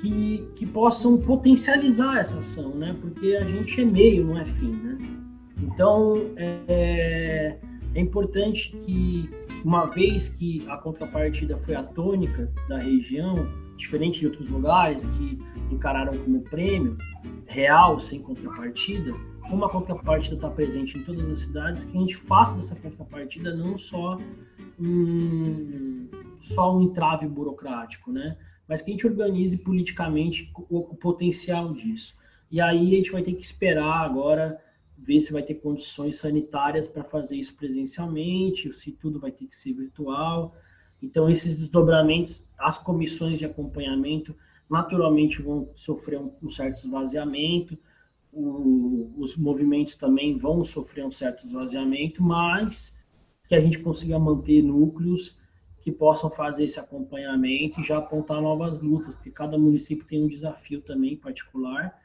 que, 0.00 0.44
que 0.56 0.66
possam 0.66 1.16
potencializar 1.16 2.18
essa 2.18 2.38
ação, 2.38 2.70
né? 2.70 2.96
Porque 3.00 3.36
a 3.36 3.44
gente 3.44 3.80
é 3.80 3.84
meio, 3.84 4.24
não 4.24 4.40
é 4.40 4.44
fim, 4.44 4.72
né? 4.72 4.98
Então 5.62 6.32
é, 6.36 7.58
é 7.94 8.00
importante 8.00 8.76
que 8.84 9.30
uma 9.66 9.86
vez 9.86 10.28
que 10.28 10.64
a 10.68 10.76
contrapartida 10.76 11.58
foi 11.58 11.74
a 11.74 11.82
tônica 11.82 12.48
da 12.68 12.78
região, 12.78 13.48
diferente 13.76 14.20
de 14.20 14.26
outros 14.26 14.48
lugares 14.48 15.06
que 15.06 15.40
encararam 15.72 16.16
como 16.18 16.40
prêmio 16.42 16.96
real, 17.46 17.98
sem 17.98 18.22
contrapartida, 18.22 19.12
como 19.48 19.64
a 19.64 19.68
contrapartida 19.68 20.36
está 20.36 20.48
presente 20.48 20.96
em 20.96 21.02
todas 21.02 21.28
as 21.28 21.40
cidades, 21.40 21.84
que 21.84 21.96
a 21.96 22.00
gente 22.00 22.14
faça 22.14 22.54
dessa 22.54 22.76
contrapartida 22.76 23.56
não 23.56 23.76
só 23.76 24.20
um, 24.78 26.08
só 26.38 26.76
um 26.76 26.82
entrave 26.82 27.26
burocrático, 27.26 28.12
né? 28.12 28.36
mas 28.68 28.82
que 28.82 28.92
a 28.92 28.94
gente 28.94 29.06
organize 29.08 29.58
politicamente 29.58 30.48
o, 30.70 30.92
o 30.92 30.94
potencial 30.94 31.72
disso. 31.72 32.14
E 32.52 32.60
aí 32.60 32.94
a 32.94 32.96
gente 32.98 33.10
vai 33.10 33.22
ter 33.24 33.34
que 33.34 33.42
esperar 33.42 34.04
agora 34.04 34.60
ver 34.96 35.20
se 35.20 35.32
vai 35.32 35.42
ter 35.42 35.54
condições 35.54 36.16
sanitárias 36.18 36.88
para 36.88 37.04
fazer 37.04 37.36
isso 37.36 37.56
presencialmente, 37.56 38.72
se 38.72 38.92
tudo 38.92 39.20
vai 39.20 39.30
ter 39.30 39.46
que 39.46 39.56
ser 39.56 39.72
virtual. 39.72 40.54
Então, 41.02 41.28
esses 41.28 41.56
desdobramentos, 41.56 42.46
as 42.58 42.78
comissões 42.78 43.38
de 43.38 43.44
acompanhamento, 43.44 44.34
naturalmente 44.68 45.40
vão 45.42 45.70
sofrer 45.76 46.18
um, 46.18 46.50
certo 46.50 46.78
esvaziamento, 46.78 47.78
o, 48.32 49.14
os 49.16 49.36
movimentos 49.36 49.96
também 49.96 50.36
vão 50.36 50.64
sofrer 50.64 51.04
um 51.04 51.12
certo 51.12 51.46
esvaziamento, 51.46 52.22
mas 52.22 52.98
que 53.46 53.54
a 53.54 53.60
gente 53.60 53.78
consiga 53.78 54.18
manter 54.18 54.62
núcleos 54.62 55.38
que 55.80 55.92
possam 55.92 56.28
fazer 56.28 56.64
esse 56.64 56.80
acompanhamento 56.80 57.80
e 57.80 57.84
já 57.84 57.98
apontar 57.98 58.42
novas 58.42 58.80
lutas, 58.80 59.14
porque 59.14 59.30
cada 59.30 59.56
município 59.56 60.04
tem 60.04 60.22
um 60.22 60.26
desafio 60.26 60.82
também 60.82 61.16
particular. 61.16 61.96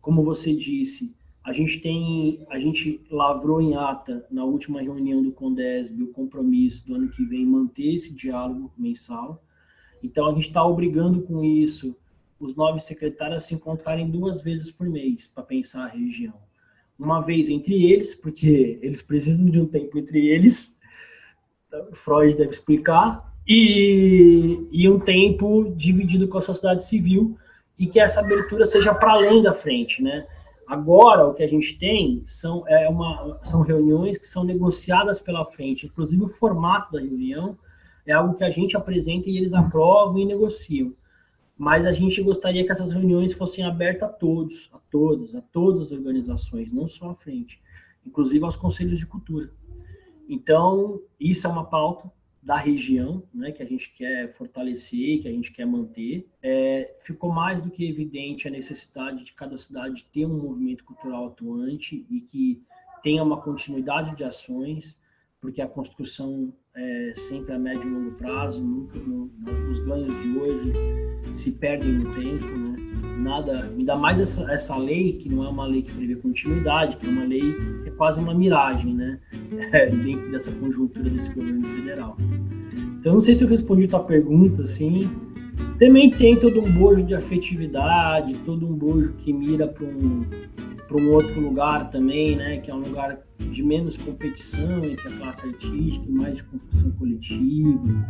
Como 0.00 0.24
você 0.24 0.54
disse, 0.54 1.14
a 1.44 1.52
gente 1.52 1.78
tem, 1.80 2.44
a 2.48 2.58
gente 2.58 3.04
lavrou 3.10 3.60
em 3.60 3.76
ata 3.76 4.24
na 4.30 4.44
última 4.44 4.80
reunião 4.80 5.22
do 5.22 5.30
Condesb 5.30 6.02
o 6.02 6.12
compromisso 6.12 6.86
do 6.86 6.94
ano 6.94 7.10
que 7.10 7.22
vem 7.22 7.44
manter 7.44 7.94
esse 7.94 8.14
diálogo 8.14 8.72
mensal. 8.78 9.44
Então 10.02 10.26
a 10.26 10.34
gente 10.34 10.48
está 10.48 10.64
obrigando 10.64 11.20
com 11.22 11.44
isso 11.44 11.94
os 12.40 12.56
nove 12.56 12.80
secretários 12.80 13.38
a 13.38 13.40
se 13.40 13.54
encontrarem 13.54 14.10
duas 14.10 14.42
vezes 14.42 14.70
por 14.70 14.88
mês 14.88 15.28
para 15.28 15.42
pensar 15.42 15.84
a 15.84 15.88
região. 15.88 16.34
Uma 16.98 17.20
vez 17.20 17.48
entre 17.50 17.90
eles, 17.90 18.14
porque 18.14 18.78
eles 18.82 19.02
precisam 19.02 19.46
de 19.46 19.60
um 19.60 19.66
tempo 19.66 19.98
entre 19.98 20.26
eles, 20.26 20.78
Freud 21.92 22.36
deve 22.36 22.50
explicar, 22.50 23.32
e, 23.46 24.66
e 24.72 24.88
um 24.88 24.98
tempo 24.98 25.74
dividido 25.76 26.28
com 26.28 26.38
a 26.38 26.42
sociedade 26.42 26.86
civil, 26.86 27.36
e 27.78 27.86
que 27.86 28.00
essa 28.00 28.20
abertura 28.20 28.66
seja 28.66 28.94
para 28.94 29.12
além 29.12 29.42
da 29.42 29.52
frente, 29.52 30.02
né? 30.02 30.26
Agora, 30.66 31.26
o 31.26 31.34
que 31.34 31.42
a 31.42 31.48
gente 31.48 31.78
tem 31.78 32.22
são, 32.26 32.66
é 32.66 32.88
uma, 32.88 33.38
são 33.44 33.62
reuniões 33.62 34.18
que 34.18 34.26
são 34.26 34.44
negociadas 34.44 35.20
pela 35.20 35.44
frente, 35.44 35.86
inclusive 35.86 36.22
o 36.22 36.28
formato 36.28 36.92
da 36.92 37.00
reunião 37.00 37.58
é 38.06 38.12
algo 38.12 38.34
que 38.34 38.44
a 38.44 38.50
gente 38.50 38.76
apresenta 38.76 39.28
e 39.28 39.36
eles 39.36 39.54
aprovam 39.54 40.18
e 40.18 40.24
negociam. 40.24 40.92
Mas 41.56 41.86
a 41.86 41.92
gente 41.92 42.20
gostaria 42.22 42.64
que 42.64 42.72
essas 42.72 42.90
reuniões 42.90 43.32
fossem 43.32 43.64
abertas 43.64 44.08
a 44.08 44.12
todos, 44.12 44.70
a 44.72 44.78
todas, 44.90 45.34
a 45.34 45.40
todas 45.40 45.80
as 45.82 45.92
organizações, 45.92 46.72
não 46.72 46.88
só 46.88 47.10
à 47.10 47.14
frente, 47.14 47.60
inclusive 48.04 48.44
aos 48.44 48.56
conselhos 48.56 48.98
de 48.98 49.06
cultura. 49.06 49.50
Então, 50.28 51.00
isso 51.18 51.46
é 51.46 51.50
uma 51.50 51.64
pauta 51.64 52.10
da 52.44 52.56
região, 52.56 53.22
né, 53.32 53.50
que 53.52 53.62
a 53.62 53.66
gente 53.66 53.90
quer 53.94 54.30
fortalecer, 54.34 55.22
que 55.22 55.28
a 55.28 55.30
gente 55.30 55.50
quer 55.50 55.64
manter. 55.64 56.28
É, 56.42 56.94
ficou 57.00 57.32
mais 57.32 57.62
do 57.62 57.70
que 57.70 57.88
evidente 57.88 58.46
a 58.46 58.50
necessidade 58.50 59.24
de 59.24 59.32
cada 59.32 59.56
cidade 59.56 60.06
ter 60.12 60.26
um 60.26 60.42
movimento 60.42 60.84
cultural 60.84 61.28
atuante 61.28 62.04
e 62.10 62.20
que 62.20 62.62
tenha 63.02 63.22
uma 63.22 63.40
continuidade 63.40 64.14
de 64.14 64.24
ações, 64.24 64.98
porque 65.40 65.62
a 65.62 65.66
construção 65.66 66.52
é 66.74 67.14
sempre 67.16 67.54
a 67.54 67.58
médio 67.58 67.88
e 67.88 67.90
longo 67.90 68.12
prazo, 68.12 68.62
nunca, 68.62 68.98
os 69.70 69.78
ganhos 69.80 70.22
de 70.22 70.38
hoje 70.38 70.72
se 71.32 71.52
perdem 71.52 71.92
no 71.92 72.14
tempo, 72.14 72.46
né? 72.46 72.73
Nada, 73.18 73.64
ainda 73.64 73.96
mais 73.96 74.18
essa, 74.18 74.50
essa 74.50 74.76
lei, 74.76 75.14
que 75.14 75.28
não 75.28 75.44
é 75.44 75.48
uma 75.48 75.66
lei 75.66 75.82
que 75.82 75.92
prevê 75.92 76.16
continuidade, 76.16 76.96
que 76.96 77.06
é 77.06 77.08
uma 77.08 77.24
lei 77.24 77.54
que 77.82 77.88
é 77.88 77.92
quase 77.92 78.20
uma 78.20 78.34
miragem, 78.34 78.94
né? 78.94 79.18
É, 79.72 79.88
dentro 79.88 80.30
dessa 80.30 80.50
conjuntura 80.52 81.08
desse 81.08 81.32
governo 81.32 81.62
federal. 81.62 82.16
Então, 82.98 83.14
não 83.14 83.20
sei 83.20 83.34
se 83.34 83.44
eu 83.44 83.48
respondi 83.48 83.84
a 83.84 83.88
tua 83.88 84.00
pergunta, 84.00 84.62
assim. 84.62 85.08
Também 85.78 86.10
tem 86.10 86.38
todo 86.38 86.60
um 86.60 86.72
bojo 86.72 87.02
de 87.02 87.14
afetividade, 87.14 88.34
todo 88.44 88.66
um 88.66 88.72
bojo 88.72 89.12
que 89.14 89.32
mira 89.32 89.66
para 89.66 89.84
um, 89.84 90.24
um 90.94 91.10
outro 91.10 91.40
lugar 91.40 91.90
também, 91.90 92.36
né? 92.36 92.58
Que 92.58 92.70
é 92.70 92.74
um 92.74 92.80
lugar 92.80 93.18
de 93.38 93.62
menos 93.62 93.96
competição 93.96 94.84
entre 94.84 95.08
a 95.08 95.16
classe 95.18 95.46
artística, 95.46 96.10
mais 96.10 96.36
de 96.36 96.44
construção 96.44 96.90
coletiva, 96.92 98.06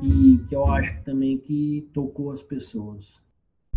que, 0.00 0.38
que 0.48 0.54
eu 0.54 0.66
acho 0.66 1.02
também 1.02 1.38
que 1.38 1.88
tocou 1.92 2.32
as 2.32 2.42
pessoas. 2.42 3.23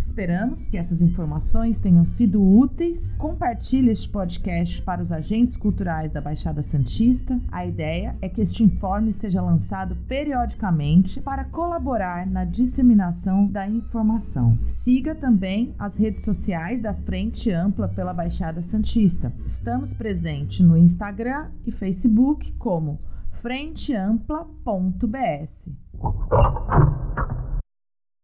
Esperamos 0.08 0.70
que 0.70 0.78
essas 0.78 1.02
informações 1.02 1.80
tenham 1.80 2.06
sido 2.06 2.42
úteis. 2.42 3.14
Compartilhe 3.18 3.92
este 3.92 4.08
podcast 4.08 4.82
para 4.82 5.02
os 5.02 5.12
agentes 5.12 5.58
culturais 5.58 6.14
da 6.14 6.22
Baixada 6.22 6.64
Santista. 6.64 7.38
A 7.52 7.66
ideia 7.66 8.16
é 8.22 8.30
que 8.30 8.40
este 8.40 8.64
informe 8.64 9.12
seja 9.12 9.42
lançado 9.42 9.98
periodicamente 10.08 11.20
para 11.20 11.44
colaborar 11.44 12.26
na 12.26 12.46
disseminação 12.46 13.48
da 13.48 13.68
informação. 13.68 14.58
Siga 14.66 15.14
também 15.14 15.76
as 15.78 15.98
redes 15.98 16.24
sociais 16.24 16.82
da 16.82 16.94
Frente 16.94 17.52
Ampla 17.52 17.90
pela 17.90 18.14
Baixada 18.14 18.62
Santista. 18.62 19.34
Estamos 19.46 19.94
presentes 19.94 20.62
no 20.62 20.78
Instagram 20.78 21.48
e 21.66 21.72
Facebook 21.72 22.54
como 22.54 22.98
frenteampla.bs. 23.42 25.68